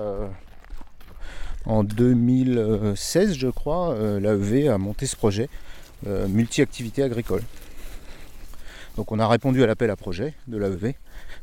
En 1.66 1.84
2016, 1.84 3.34
je 3.34 3.48
crois, 3.48 3.92
euh, 3.94 4.20
l'AEV 4.20 4.68
a 4.68 4.78
monté 4.78 5.06
ce 5.06 5.16
projet 5.16 5.48
euh, 6.06 6.26
multi-activité 6.28 7.02
agricole. 7.02 7.42
Donc 8.96 9.12
on 9.12 9.18
a 9.18 9.28
répondu 9.28 9.62
à 9.62 9.66
l'appel 9.66 9.90
à 9.90 9.96
projet 9.96 10.34
de 10.48 10.58
l'AEV 10.58 10.94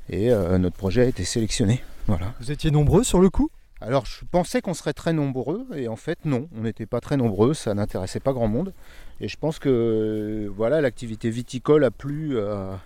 et 0.09 0.31
euh, 0.31 0.57
notre 0.57 0.75
projet 0.75 1.03
a 1.03 1.05
été 1.05 1.23
sélectionné. 1.23 1.81
Voilà. 2.07 2.33
Vous 2.39 2.51
étiez 2.51 2.71
nombreux 2.71 3.03
sur 3.03 3.19
le 3.19 3.29
coup? 3.29 3.49
Alors 3.81 4.05
je 4.05 4.25
pensais 4.29 4.61
qu'on 4.61 4.73
serait 4.73 4.93
très 4.93 5.13
nombreux 5.13 5.65
et 5.73 5.87
en 5.87 5.95
fait 5.95 6.25
non, 6.25 6.49
on 6.57 6.61
n'était 6.61 6.85
pas 6.85 6.99
très 6.99 7.15
nombreux, 7.15 7.53
ça 7.53 7.73
n'intéressait 7.73 8.19
pas 8.19 8.33
grand 8.33 8.49
monde. 8.49 8.73
Et 9.21 9.29
je 9.29 9.37
pense 9.37 9.57
que 9.57 10.51
voilà, 10.55 10.81
l'activité 10.81 11.29
viticole 11.29 11.83
a 11.85 11.91
plu 11.91 12.39
à, 12.39 12.79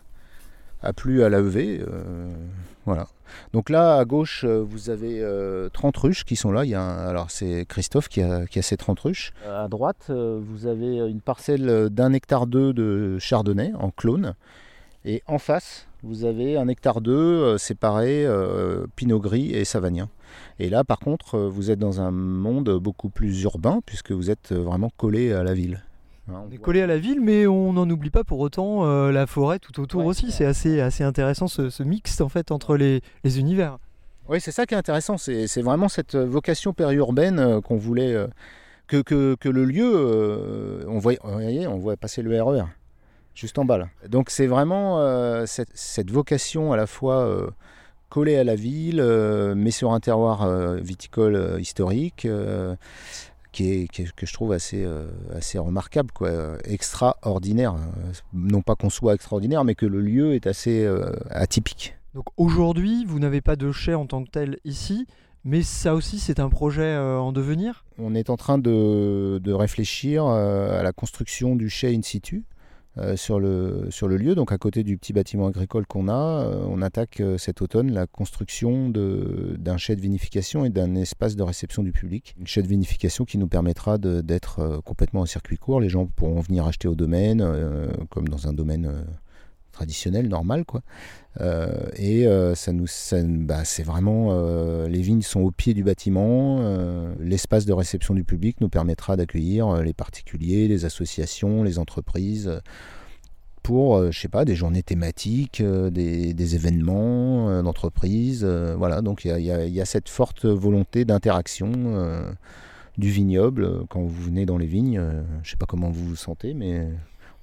a 0.83 0.93
plu 0.93 1.23
à 1.23 1.29
l'AEV. 1.29 1.81
euh, 1.81 2.31
voilà. 2.85 3.07
Donc 3.53 3.69
là 3.69 3.97
à 3.97 4.05
gauche 4.05 4.43
euh, 4.43 4.61
vous 4.61 4.89
avez 4.89 5.19
euh, 5.21 5.69
30 5.73 5.95
ruches 5.97 6.23
qui 6.25 6.35
sont 6.35 6.51
là. 6.51 6.65
Il 6.65 6.69
y 6.71 6.75
a 6.75 6.85
alors 7.07 7.31
c'est 7.31 7.65
Christophe 7.67 8.09
qui 8.09 8.21
a, 8.21 8.45
qui 8.45 8.59
a 8.59 8.61
ces 8.61 8.77
30 8.77 8.99
ruches. 8.99 9.33
À 9.49 9.67
droite 9.67 10.07
euh, 10.09 10.39
vous 10.41 10.67
avez 10.67 10.97
une 10.97 11.21
parcelle 11.21 11.89
d'un 11.89 12.13
hectare 12.13 12.45
2 12.45 12.73
de 12.73 13.17
chardonnay 13.19 13.71
en 13.79 13.89
clone. 13.89 14.35
Et 15.05 15.23
en 15.27 15.39
face 15.39 15.87
vous 16.03 16.25
avez 16.25 16.57
un 16.57 16.67
hectare 16.67 16.99
2 16.99 17.11
euh, 17.13 17.57
séparé 17.57 18.25
euh, 18.25 18.85
pinot 18.95 19.19
gris 19.19 19.51
et 19.51 19.63
savagnin. 19.63 20.09
Et 20.59 20.69
là, 20.69 20.83
par 20.83 20.99
contre, 20.99 21.35
euh, 21.35 21.47
vous 21.47 21.71
êtes 21.71 21.79
dans 21.79 22.01
un 22.01 22.11
monde 22.11 22.71
beaucoup 22.77 23.07
plus 23.07 23.43
urbain, 23.43 23.79
puisque 23.85 24.11
vous 24.11 24.29
êtes 24.29 24.51
euh, 24.51 24.59
vraiment 24.59 24.89
collé 24.97 25.31
à 25.31 25.43
la 25.43 25.53
ville. 25.53 25.81
Hein, 26.29 26.33
on 26.35 26.47
On 26.47 26.51
est 26.51 26.57
collé 26.57 26.81
à 26.81 26.87
la 26.87 26.97
ville, 26.97 27.19
mais 27.21 27.47
on 27.47 27.73
n'en 27.73 27.89
oublie 27.89 28.09
pas 28.09 28.23
pour 28.23 28.39
autant 28.39 28.85
euh, 28.85 29.11
la 29.11 29.27
forêt 29.27 29.59
tout 29.59 29.79
autour 29.81 30.01
Ouais. 30.01 30.07
aussi. 30.07 30.31
C'est 30.31 30.45
assez, 30.45 30.79
assez 30.81 31.03
intéressant 31.03 31.47
ce, 31.47 31.69
ce 31.69 31.83
mix 31.83 32.21
en 32.21 32.29
fait 32.29 32.51
entre 32.51 32.75
les, 32.77 33.01
les 33.23 33.39
univers. 33.39 33.77
Oui, 34.29 34.39
c'est 34.39 34.51
ça 34.51 34.65
qui 34.65 34.73
est 34.73 34.77
intéressant. 34.77 35.17
C'est 35.17 35.61
vraiment 35.61 35.89
cette 35.89 36.15
euh, 36.15 36.25
vocation 36.25 36.71
périurbaine 36.73 37.39
euh, 37.39 37.61
qu'on 37.61 37.75
voulait. 37.77 38.15
que, 38.87 39.01
que, 39.01 39.35
que 39.39 39.49
le 39.49 39.65
lieu. 39.65 40.85
on, 40.87 40.99
voit, 40.99 41.13
vous 41.23 41.31
voyez, 41.31 41.67
on 41.67 41.77
voit 41.77 41.97
passer 41.97 42.21
le 42.21 42.41
RER, 42.41 42.63
juste 43.33 43.57
en 43.57 43.65
bas 43.65 43.77
là. 43.77 43.87
Donc 44.07 44.29
c'est 44.29 44.47
vraiment 44.47 44.99
euh, 44.99 45.45
cette, 45.45 45.69
cette 45.73 46.11
vocation 46.11 46.71
à 46.73 46.77
la 46.77 46.85
fois 46.87 47.25
euh, 47.25 47.49
collée 48.09 48.35
à 48.37 48.43
la 48.43 48.55
ville, 48.55 48.99
euh, 49.01 49.55
mais 49.55 49.71
sur 49.71 49.91
un 49.93 49.99
terroir 49.99 50.47
viticole 50.77 51.57
historique. 51.59 52.27
Qui 53.53 53.71
est, 53.71 53.87
qui 53.87 54.01
est- 54.01 54.11
que 54.13 54.25
je 54.25 54.33
trouve 54.33 54.51
assez, 54.51 54.83
euh, 54.83 55.07
assez 55.33 55.57
remarquable, 55.57 56.11
quoi, 56.11 56.27
euh, 56.27 56.57
extraordinaire. 56.65 57.75
Euh, 57.75 58.11
Non 58.33 58.61
pas 58.61 58.75
qu'on 58.75 58.89
soit 58.89 59.13
extraordinaire, 59.15 59.63
mais 59.63 59.75
que 59.75 59.85
le 59.85 60.01
lieu 60.01 60.33
est 60.33 60.45
assez 60.47 60.83
euh, 60.83 61.11
atypique. 61.29 61.95
Donc 62.13 62.25
aujourd'hui, 62.37 63.05
vous 63.05 63.19
n'avez 63.19 63.41
pas 63.41 63.55
de 63.55 63.71
chai 63.71 63.93
en 63.95 64.05
tant 64.05 64.23
que 64.23 64.29
tel 64.29 64.57
ici, 64.65 65.07
mais 65.45 65.61
ça 65.61 65.95
aussi 65.95 66.19
c'est 66.19 66.39
un 66.39 66.49
projet 66.49 66.81
euh, 66.83 67.17
en 67.17 67.31
devenir? 67.31 67.85
On 67.97 68.13
est 68.15 68.29
en 68.29 68.37
train 68.37 68.57
de, 68.57 69.39
de 69.43 69.53
réfléchir 69.53 70.25
à 70.25 70.83
la 70.83 70.91
construction 70.91 71.55
du 71.55 71.69
chai 71.69 71.95
in 71.95 72.01
situ 72.01 72.43
euh, 72.99 73.15
sur, 73.15 73.39
le, 73.39 73.87
sur 73.89 74.07
le 74.07 74.17
lieu. 74.17 74.35
Donc 74.35 74.51
à 74.51 74.59
côté 74.59 74.83
du 74.83 74.99
petit 74.99 75.13
bâtiment 75.13 75.47
agricole 75.47 75.87
qu'on 75.87 76.07
a, 76.07 76.45
euh, 76.45 76.63
on 76.69 76.79
attaque 76.83 77.21
euh, 77.21 77.39
cet 77.39 77.63
automne 77.63 77.91
la 77.91 78.05
construction 78.05 78.89
d'un 78.89 79.77
chai 79.77 79.95
de 79.95 80.01
vinification 80.01 80.63
et 80.63 80.69
d'un 80.69 80.93
espace 80.93 81.35
de 81.35 81.41
réception 81.41 81.81
du 81.81 81.91
public. 81.91 82.35
Une 82.39 82.45
chai 82.45 82.61
de 82.61 82.67
vinification 82.67 83.25
qui 83.25 83.39
nous 83.39 83.47
permettra 83.47 83.97
d'être 83.97 84.79
complètement 84.85 85.21
au 85.21 85.25
circuit 85.25 85.57
court. 85.57 85.81
Les 85.81 85.89
gens 85.89 86.05
pourront 86.05 86.41
venir 86.41 86.67
acheter 86.67 86.87
au 86.87 86.93
domaine, 86.93 87.43
comme 88.09 88.27
dans 88.27 88.47
un 88.47 88.53
domaine 88.53 89.05
traditionnel, 89.73 90.29
normal. 90.29 90.63
quoi. 90.63 90.81
Euh, 91.41 91.67
et 91.97 92.27
euh, 92.27 92.55
ça 92.55 92.71
nous, 92.71 92.87
ça- 92.87 93.17
bah, 93.23 93.65
c'est 93.65 93.83
vraiment, 93.83 94.29
euh, 94.31 94.87
les 94.87 95.01
vignes 95.01 95.23
sont 95.23 95.41
au 95.41 95.51
pied 95.51 95.73
du 95.73 95.83
bâtiment. 95.83 96.59
l'espace 97.19 97.65
de 97.65 97.73
réception 97.73 98.13
du 98.13 98.23
public 98.23 98.61
nous 98.61 98.69
permettra 98.69 99.17
d'accueillir 99.17 99.81
les 99.81 99.93
particuliers, 99.93 100.67
les 100.67 100.85
associations, 100.85 101.63
les 101.63 101.77
entreprises. 101.79 102.61
pour, 103.63 104.11
je 104.11 104.19
sais 104.19 104.27
pas, 104.27 104.43
des 104.43 104.55
journées 104.55 104.83
thématiques, 104.83 105.61
des, 105.63 106.33
des 106.33 106.55
événements 106.55 107.63
d'entreprise. 107.63 108.43
voilà, 108.43 109.01
donc 109.01 109.23
il 109.23 109.37
y 109.39 109.45
y 109.45 109.81
a- 109.81 109.85
cette 109.85 110.09
forte 110.09 110.45
volonté 110.45 111.05
d'interaction 111.05 111.71
du 112.97 113.09
vignoble 113.09 113.85
quand 113.87 114.01
vous 114.01 114.21
venez 114.21 114.45
dans 114.45 114.57
les 114.57 114.67
vignes. 114.67 115.01
je 115.43 115.49
sais 115.51 115.55
pas 115.57 115.65
comment 115.65 115.89
vous 115.89 116.05
vous 116.09 116.15
sentez, 116.17 116.53
mais 116.53 116.89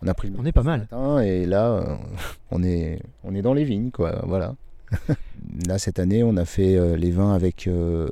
on 0.02 0.08
a 0.08 0.14
pris 0.14 0.28
le 0.28 0.38
On 0.38 0.44
est 0.44 0.52
pas 0.52 0.62
mal. 0.62 0.80
matin 0.80 1.20
et 1.20 1.46
là 1.46 1.70
euh, 1.72 1.96
on 2.50 2.62
est 2.62 3.00
on 3.24 3.34
est 3.34 3.42
dans 3.42 3.54
les 3.54 3.64
vignes 3.64 3.90
quoi 3.90 4.22
voilà 4.26 4.54
là 5.66 5.78
cette 5.78 5.98
année 5.98 6.22
on 6.22 6.36
a 6.36 6.44
fait 6.44 6.76
euh, 6.76 6.96
les 6.96 7.10
vins 7.10 7.32
avec 7.34 7.66
euh, 7.66 8.08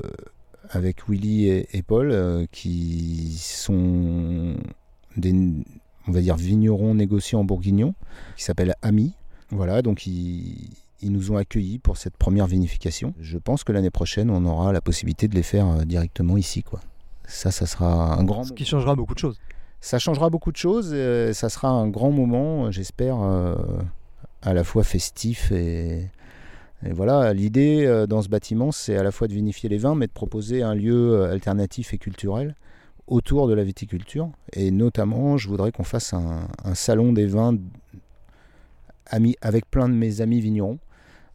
avec 0.70 1.08
Willy 1.08 1.48
et, 1.48 1.68
et 1.76 1.82
Paul 1.82 2.10
euh, 2.12 2.46
qui 2.52 3.36
sont 3.38 4.54
des 5.16 5.34
on 6.06 6.12
va 6.12 6.20
dire 6.20 6.36
vignerons 6.36 6.94
négociants 6.94 7.44
bourguignons 7.44 7.94
qui 8.36 8.44
s'appellent 8.44 8.74
Ami 8.82 9.12
voilà 9.50 9.82
donc 9.82 10.06
ils 10.06 10.70
ils 11.00 11.12
nous 11.12 11.30
ont 11.30 11.36
accueillis 11.36 11.78
pour 11.78 11.96
cette 11.96 12.16
première 12.16 12.48
vinification. 12.48 13.14
Je 13.20 13.38
pense 13.38 13.62
que 13.62 13.70
l'année 13.70 13.88
prochaine, 13.90 14.30
on 14.30 14.44
aura 14.44 14.72
la 14.72 14.80
possibilité 14.80 15.28
de 15.28 15.36
les 15.36 15.44
faire 15.44 15.86
directement 15.86 16.36
ici. 16.36 16.64
Quoi. 16.64 16.80
Ça, 17.24 17.50
ça 17.50 17.66
sera 17.66 18.14
un 18.18 18.24
grand 18.24 18.44
Ce 18.44 18.52
qui 18.52 18.64
changera 18.64 18.96
beaucoup 18.96 19.14
de 19.14 19.20
choses. 19.20 19.38
Ça 19.80 19.98
changera 19.98 20.30
beaucoup 20.30 20.52
de 20.52 20.56
choses. 20.56 20.90
euh, 20.92 21.32
ça 21.32 21.48
sera 21.48 21.68
un 21.68 21.88
grand 21.88 22.10
moment, 22.10 22.66
euh, 22.66 22.70
j'espère, 22.70 23.20
euh, 23.22 23.54
à 24.42 24.54
la 24.54 24.64
fois 24.64 24.84
festif 24.84 25.52
et, 25.52 26.10
et 26.84 26.92
voilà. 26.92 27.32
L'idée 27.32 28.06
dans 28.08 28.22
ce 28.22 28.28
bâtiment, 28.28 28.72
c'est 28.72 28.96
à 28.96 29.02
la 29.02 29.10
fois 29.10 29.28
de 29.28 29.34
vinifier 29.34 29.68
les 29.68 29.78
vins, 29.78 29.94
mais 29.94 30.06
de 30.06 30.12
proposer 30.12 30.62
un 30.62 30.74
lieu 30.74 31.24
alternatif 31.24 31.92
et 31.92 31.98
culturel 31.98 32.54
autour 33.08 33.48
de 33.48 33.54
la 33.54 33.64
viticulture. 33.64 34.30
Et 34.52 34.70
notamment, 34.70 35.36
je 35.38 35.48
voudrais 35.48 35.72
qu'on 35.72 35.84
fasse 35.84 36.12
un, 36.12 36.48
salon 36.74 37.12
des 37.12 37.26
vins 37.26 37.56
avec 39.40 39.68
plein 39.70 39.88
de 39.88 39.94
mes 39.94 40.20
amis 40.20 40.40
vignerons 40.40 40.78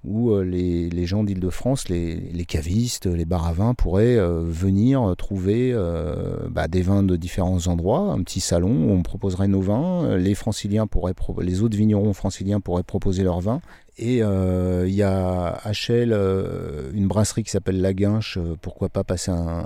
où 0.04 0.32
euh, 0.32 0.43
les, 0.43 1.06
gens 1.06 1.24
d'Île-de-France, 1.24 1.88
les, 1.89 2.45
cavistes, 2.47 3.06
les 3.06 3.26
bars 3.26 3.47
à 3.47 3.54
vin 3.54 3.74
pourraient 3.74 4.18
euh, 4.18 4.41
venir 4.43 5.16
trouver 5.18 5.72
euh, 5.74 6.47
bah, 6.49 6.68
des 6.68 6.82
vins 6.82 7.04
de 7.04 7.16
différents 7.16 7.68
endroits, 7.68 8.12
un 8.12 8.22
petit 8.22 8.41
salon 8.41 8.70
où 8.70 8.91
on 8.91 9.01
proposerait 9.01 9.47
nos 9.47 9.62
vins, 9.62 10.18
les 10.18 10.36
franciliens 10.36 10.88
pourraient 10.88 11.14
les 11.41 11.62
autres 11.62 11.78
vignerons 11.78 12.14
franciliens 12.14 12.60
pourraient 12.60 12.84
proposer 12.84 13.24
leurs 13.24 13.39
vins. 13.39 13.62
Et 13.97 14.18
il 14.18 14.93
y 14.93 15.04
a 15.04 15.62
HL, 15.66 16.14
euh, 16.14 16.91
une 16.93 17.08
brasserie 17.08 17.43
qui 17.43 17.51
s'appelle 17.51 17.80
La 17.80 17.93
Guinche, 17.93 18.39
pourquoi 18.62 18.89
pas 18.89 19.04
passer 19.04 19.30
un, 19.32 19.66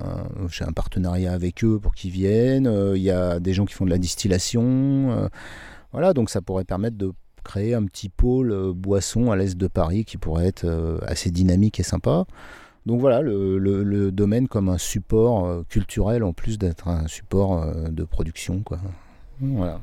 un, 0.60 0.72
partenariat 0.74 1.32
avec 1.32 1.64
eux 1.64 1.80
pour 1.80 1.96
qu'ils 1.96 2.12
viennent. 2.12 2.70
Il 2.96 3.02
y 3.02 3.12
a 3.12 3.40
des 3.40 3.54
gens 3.54 3.66
qui 3.66 3.74
font 3.74 3.86
de 3.86 3.90
la 3.90 3.98
distillation. 3.98 5.30
voilà, 5.94 6.14
donc 6.14 6.30
ça 6.30 6.42
pourrait 6.42 6.66
permettre 6.66 6.98
de 6.98 7.14
créer 7.48 7.74
un 7.74 7.86
petit 7.86 8.10
pôle 8.10 8.52
euh, 8.52 8.74
boisson 8.74 9.32
à 9.32 9.36
l'est 9.36 9.58
de 9.58 9.68
Paris 9.68 10.06
qui 10.06 10.18
pourrait 10.18 10.48
être 10.48 10.66
euh, 10.66 11.00
assez 11.08 11.32
dynamique 11.32 11.80
et 11.80 11.84
sympa. 11.84 12.26
Donc 12.86 13.00
voilà, 13.02 13.22
le, 13.22 13.58
le- 13.58 14.12
domaine 14.12 14.48
comme 14.48 14.70
un 14.70 14.78
support 14.78 15.46
euh, 15.46 15.64
culturel 15.68 16.24
en 16.24 16.34
plus 16.34 16.58
d'être 16.58 16.88
un 16.88 17.08
support 17.08 17.66
de 17.90 18.04
production. 18.04 18.62
Quoi. 18.64 18.80
Voilà. 19.42 19.82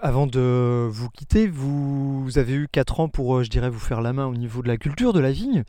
Avant 0.00 0.26
de 0.26 0.88
vous 0.88 1.08
quitter, 1.10 1.48
vous, 1.48 2.30
avez 2.36 2.54
eu 2.54 2.68
4 2.70 3.00
ans 3.00 3.08
pour, 3.08 3.36
euh, 3.36 3.42
je 3.42 3.50
dirais, 3.50 3.68
vous 3.68 3.80
faire 3.80 4.00
la 4.00 4.12
main 4.12 4.26
au 4.26 4.34
niveau 4.34 4.62
de 4.62 4.68
la 4.68 4.76
culture, 4.76 5.12
de 5.12 5.20
la 5.20 5.32
vigne. 5.32 5.64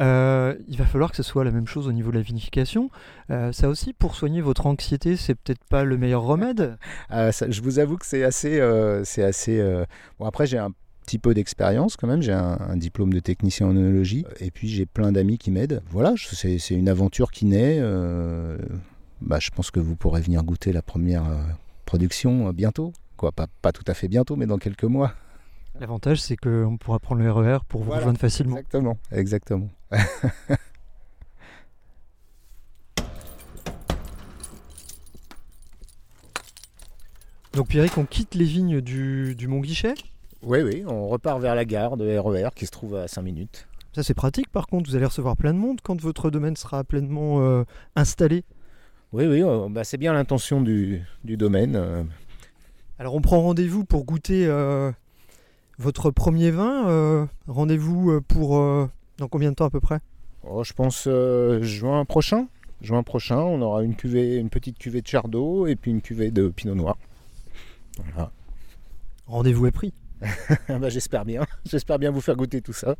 Euh, 0.00 0.54
il 0.68 0.76
va 0.76 0.84
falloir 0.84 1.10
que 1.10 1.16
ce 1.16 1.22
soit 1.22 1.44
la 1.44 1.50
même 1.50 1.66
chose 1.66 1.88
au 1.88 1.92
niveau 1.92 2.10
de 2.10 2.16
la 2.16 2.22
vinification. 2.22 2.90
Euh, 3.30 3.50
ça 3.52 3.68
aussi, 3.68 3.94
pour 3.94 4.14
soigner 4.14 4.42
votre 4.42 4.66
anxiété, 4.66 5.16
c'est 5.16 5.34
peut-être 5.34 5.64
pas 5.64 5.84
le 5.84 5.96
meilleur 5.96 6.22
remède? 6.22 6.76
Je 7.10 7.62
vous 7.62 7.78
avoue 7.78 7.96
que 7.96 8.06
c'est 8.06 8.22
assez... 8.22 8.60
c'est 9.04 9.24
assez 9.24 9.58
Bon 10.18 10.26
après 10.26 10.46
j'ai 10.46 10.58
un 10.58 10.72
petit 11.06 11.18
peu 11.18 11.32
d'expérience 11.32 11.96
quand 11.96 12.06
même, 12.06 12.20
j'ai 12.20 12.32
un, 12.32 12.76
diplôme 12.76 13.12
de 13.12 13.20
technicien 13.20 13.66
en 13.66 13.76
œnologie 13.76 14.26
et 14.40 14.50
puis 14.50 14.68
j'ai 14.68 14.84
plein 14.84 15.10
d'amis 15.10 15.38
qui 15.38 15.50
m'aident. 15.50 15.82
Voilà, 15.90 16.14
c'est 16.18 16.58
une 16.70 16.88
aventure 16.88 17.30
qui 17.30 17.46
naît. 17.46 17.80
bah, 19.22 19.38
je 19.40 19.50
pense 19.50 19.70
que 19.70 19.80
vous 19.80 19.96
pourrez 19.96 20.20
venir 20.20 20.42
goûter 20.42 20.72
la 20.72 20.82
première 20.82 21.24
production 21.86 22.50
bientôt. 22.52 22.92
Quoi, 23.18 23.32
pas, 23.32 23.46
pas 23.60 23.72
tout 23.72 23.84
à 23.86 23.92
fait 23.94 24.08
bientôt, 24.08 24.36
mais 24.36 24.46
dans 24.46 24.56
quelques 24.58 24.84
mois. 24.84 25.12
L'avantage, 25.80 26.20
c'est 26.22 26.36
qu'on 26.36 26.78
pourra 26.78 26.98
prendre 27.00 27.20
le 27.20 27.30
RER 27.30 27.58
pour 27.68 27.80
vous 27.80 27.86
Voilà. 27.88 28.00
rejoindre 28.00 28.18
facilement. 28.18 28.56
Exactement, 28.56 28.96
exactement. 29.12 29.68
Donc 37.54 37.68
Pierrick, 37.68 37.96
on 37.98 38.04
quitte 38.04 38.34
les 38.34 38.44
vignes 38.44 38.80
du, 38.80 39.34
du 39.34 39.48
Mont 39.48 39.60
Guichet? 39.60 39.94
Oui, 40.42 40.60
oui, 40.62 40.84
on 40.86 41.08
repart 41.08 41.40
vers 41.40 41.54
la 41.54 41.64
gare 41.64 41.96
de 41.96 42.16
RER 42.16 42.50
qui 42.54 42.66
se 42.66 42.70
trouve 42.70 42.94
à 42.96 43.08
5 43.08 43.22
minutes. 43.22 43.66
Ça 43.94 44.02
c'est 44.02 44.14
pratique 44.14 44.50
par 44.50 44.66
contre, 44.66 44.88
vous 44.90 44.96
allez 44.96 45.06
recevoir 45.06 45.36
plein 45.36 45.52
de 45.52 45.58
monde 45.58 45.80
quand 45.82 46.00
votre 46.00 46.30
domaine 46.30 46.56
sera 46.56 46.84
pleinement 46.84 47.40
euh, 47.40 47.64
installé. 47.96 48.44
Oui, 49.12 49.26
oui, 49.26 49.42
euh, 49.42 49.68
bah, 49.70 49.84
c'est 49.84 49.96
bien 49.96 50.12
l'intention 50.12 50.60
du, 50.60 51.02
du 51.24 51.36
domaine. 51.38 51.74
euh. 51.76 52.04
Alors 52.98 53.14
on 53.14 53.20
prend 53.20 53.40
rendez-vous 53.40 53.84
pour 53.84 54.04
goûter 54.04 54.46
euh, 54.46 54.90
votre 55.78 56.10
premier 56.10 56.50
vin. 56.50 56.88
euh, 56.88 57.26
rendez-vous 57.46 58.10
euh, 58.10 58.20
pour 58.20 58.58
euh, 58.58 58.88
dans 59.18 59.28
combien 59.28 59.50
de 59.50 59.54
temps 59.54 59.66
à 59.66 59.70
peu 59.70 59.80
près? 59.80 60.00
Oh, 60.42 60.64
je 60.64 60.72
pense 60.72 61.08
juin 61.62 62.04
prochain. 62.04 62.48
Juin 62.80 63.02
prochain, 63.02 63.38
on 63.38 63.60
aura 63.60 63.82
une 63.82 63.96
cuvée, 63.96 64.36
une 64.36 64.50
petite 64.50 64.78
cuvée 64.78 65.02
de 65.02 65.06
Chardot 65.06 65.66
et 65.66 65.74
puis 65.74 65.90
une 65.90 66.00
cuvée 66.00 66.30
de 66.30 66.48
Pinot 66.48 66.76
Noir. 66.76 66.96
Voilà. 68.12 68.30
Rendez-vous 69.26 69.66
est 69.66 69.72
pris. 69.72 69.92
Bah, 70.68 70.88
j'espère 70.88 71.24
bien. 71.24 71.46
J'espère 71.64 71.98
bien 71.98 72.10
vous 72.10 72.20
faire 72.20 72.36
goûter 72.36 72.60
tout 72.60 72.72
ça. 72.72 72.96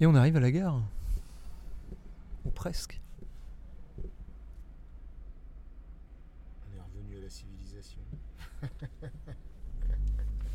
Et 0.00 0.06
on 0.06 0.14
arrive 0.14 0.36
à 0.36 0.40
la 0.40 0.50
gare. 0.50 0.82
Ou 2.44 2.50
presque. 2.50 3.00
On 3.98 4.02
est 6.76 6.80
revenu 6.80 7.18
à 7.18 7.22
la 7.22 7.30
civilisation. 7.30 8.00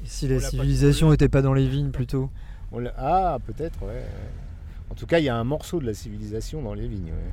Et 0.03 0.07
si 0.07 0.27
la 0.27 0.39
civilisation 0.39 1.11
n'était 1.11 1.29
pas 1.29 1.41
dans 1.41 1.53
les 1.53 1.67
vignes 1.67 1.91
plutôt? 1.91 2.29
On 2.71 2.83
ah, 2.97 3.37
peut-être, 3.45 3.81
ouais, 3.83 3.89
ouais. 3.89 4.05
En 4.89 4.95
tout 4.95 5.05
cas, 5.05 5.19
il 5.19 5.25
y 5.25 5.29
a 5.29 5.35
un 5.35 5.43
morceau 5.43 5.79
de 5.79 5.85
la 5.85 5.93
civilisation 5.93 6.61
dans 6.61 6.73
les 6.73 6.87
vignes. 6.87 7.11
ouais. 7.11 7.31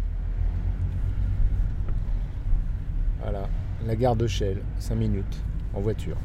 Voilà, 3.21 3.49
la 3.85 3.97
gare 3.97 4.17
de 4.17 4.27
Chelles, 4.27 4.63
5 4.79 4.95
minutes 4.95 5.43
en 5.75 5.81
voiture. 5.81 6.17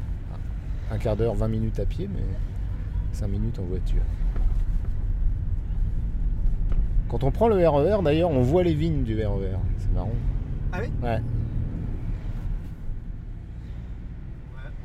Un 0.90 0.98
quart 0.98 1.16
d'heure, 1.16 1.34
20 1.34 1.48
minutes 1.48 1.80
à 1.80 1.86
pied, 1.86 2.08
mais 2.12 2.24
5 3.12 3.28
minutes 3.28 3.58
en 3.58 3.64
voiture. 3.64 4.02
Quand 7.14 7.22
on 7.22 7.30
prend 7.30 7.46
le 7.46 7.68
RER, 7.68 8.02
d'ailleurs, 8.02 8.32
on 8.32 8.42
voit 8.42 8.64
les 8.64 8.74
vignes 8.74 9.04
du 9.04 9.14
RER. 9.24 9.56
C'est 9.78 9.92
marrant. 9.92 10.10
Ah 10.72 10.78
oui 10.82 10.90
Ouais. 11.00 11.22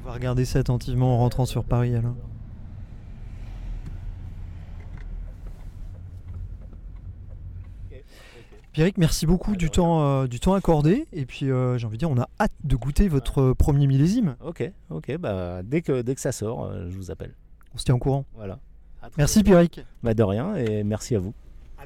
On 0.04 0.08
va 0.08 0.14
regarder 0.14 0.46
ça 0.46 0.60
attentivement 0.60 1.16
en 1.16 1.18
rentrant 1.18 1.48
sur 1.48 1.64
Paris 1.64 1.96
alors. 1.96 2.14
Pierrick, 8.74 9.00
merci 9.00 9.26
beaucoup 9.26 9.56
du 9.56 9.72
temps, 9.72 10.04
euh, 10.04 10.28
du 10.28 10.40
temps 10.40 10.54
accordé. 10.54 11.08
Et 11.12 11.26
puis, 11.26 11.50
euh, 11.50 11.80
j'ai 11.80 11.88
envie 11.88 11.98
de 11.98 12.06
dire, 12.06 12.12
on 12.12 12.22
a 12.22 12.30
hâte 12.40 12.54
de 12.64 12.76
goûter 12.76 13.08
votre 13.08 13.54
premier 13.54 13.88
millésime. 13.88 14.36
Ok, 14.46 14.72
ok, 14.92 15.18
bah 15.18 15.64
dès 15.64 15.82
que, 15.82 16.04
dès 16.04 16.14
que 16.14 16.22
ça 16.22 16.32
sort, 16.32 16.66
euh, 16.66 16.86
je 16.90 16.96
vous 16.96 17.10
appelle. 17.10 17.34
On 17.74 17.80
se 17.80 17.86
tient 17.86 17.96
au 17.96 18.00
courant. 18.00 18.26
Voilà. 18.36 18.60
Merci, 19.18 19.42
Pierrick. 19.42 19.84
Bah 20.04 20.14
de 20.14 20.22
rien 20.22 20.56
et 20.58 20.84
merci 20.84 21.16
à 21.16 21.20
vous. 21.20 21.34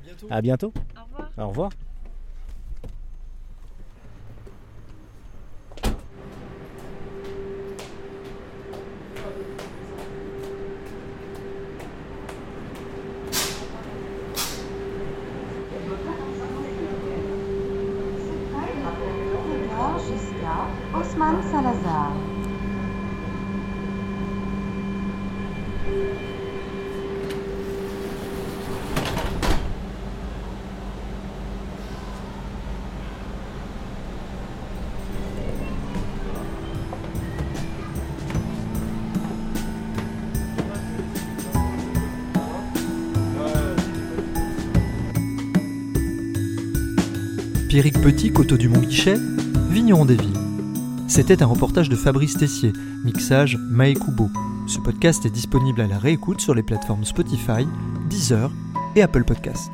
À 0.04 0.06
bientôt. 0.06 0.28
À 0.30 0.42
bientôt. 0.42 0.74
Au 0.98 1.04
revoir. 1.06 1.32
Au 1.38 1.48
revoir. 1.48 1.70
Pierrick 47.74 48.00
Petit, 48.02 48.32
Coteau 48.32 48.56
du 48.56 48.70
Mont-Guichet, 48.70 49.18
Vigneron 49.72 50.06
des 50.06 50.16
Villes. 50.16 50.38
C'était 51.08 51.42
un 51.42 51.48
reportage 51.48 51.90
de 51.90 51.96
Fabrice 51.96 52.38
Tessier, 52.38 52.72
mixage 53.04 53.58
Mae 53.58 53.96
Kubo. 53.96 54.30
Ce 54.68 54.78
podcast 54.78 55.26
est 55.26 55.32
disponible 55.32 55.82
à 55.82 55.88
la 55.88 55.98
réécoute 55.98 56.40
sur 56.40 56.54
les 56.54 56.62
plateformes 56.62 57.04
Spotify, 57.04 57.68
Deezer 58.12 58.52
et 58.96 59.02
Apple 59.02 59.24
Podcast. 59.24 59.72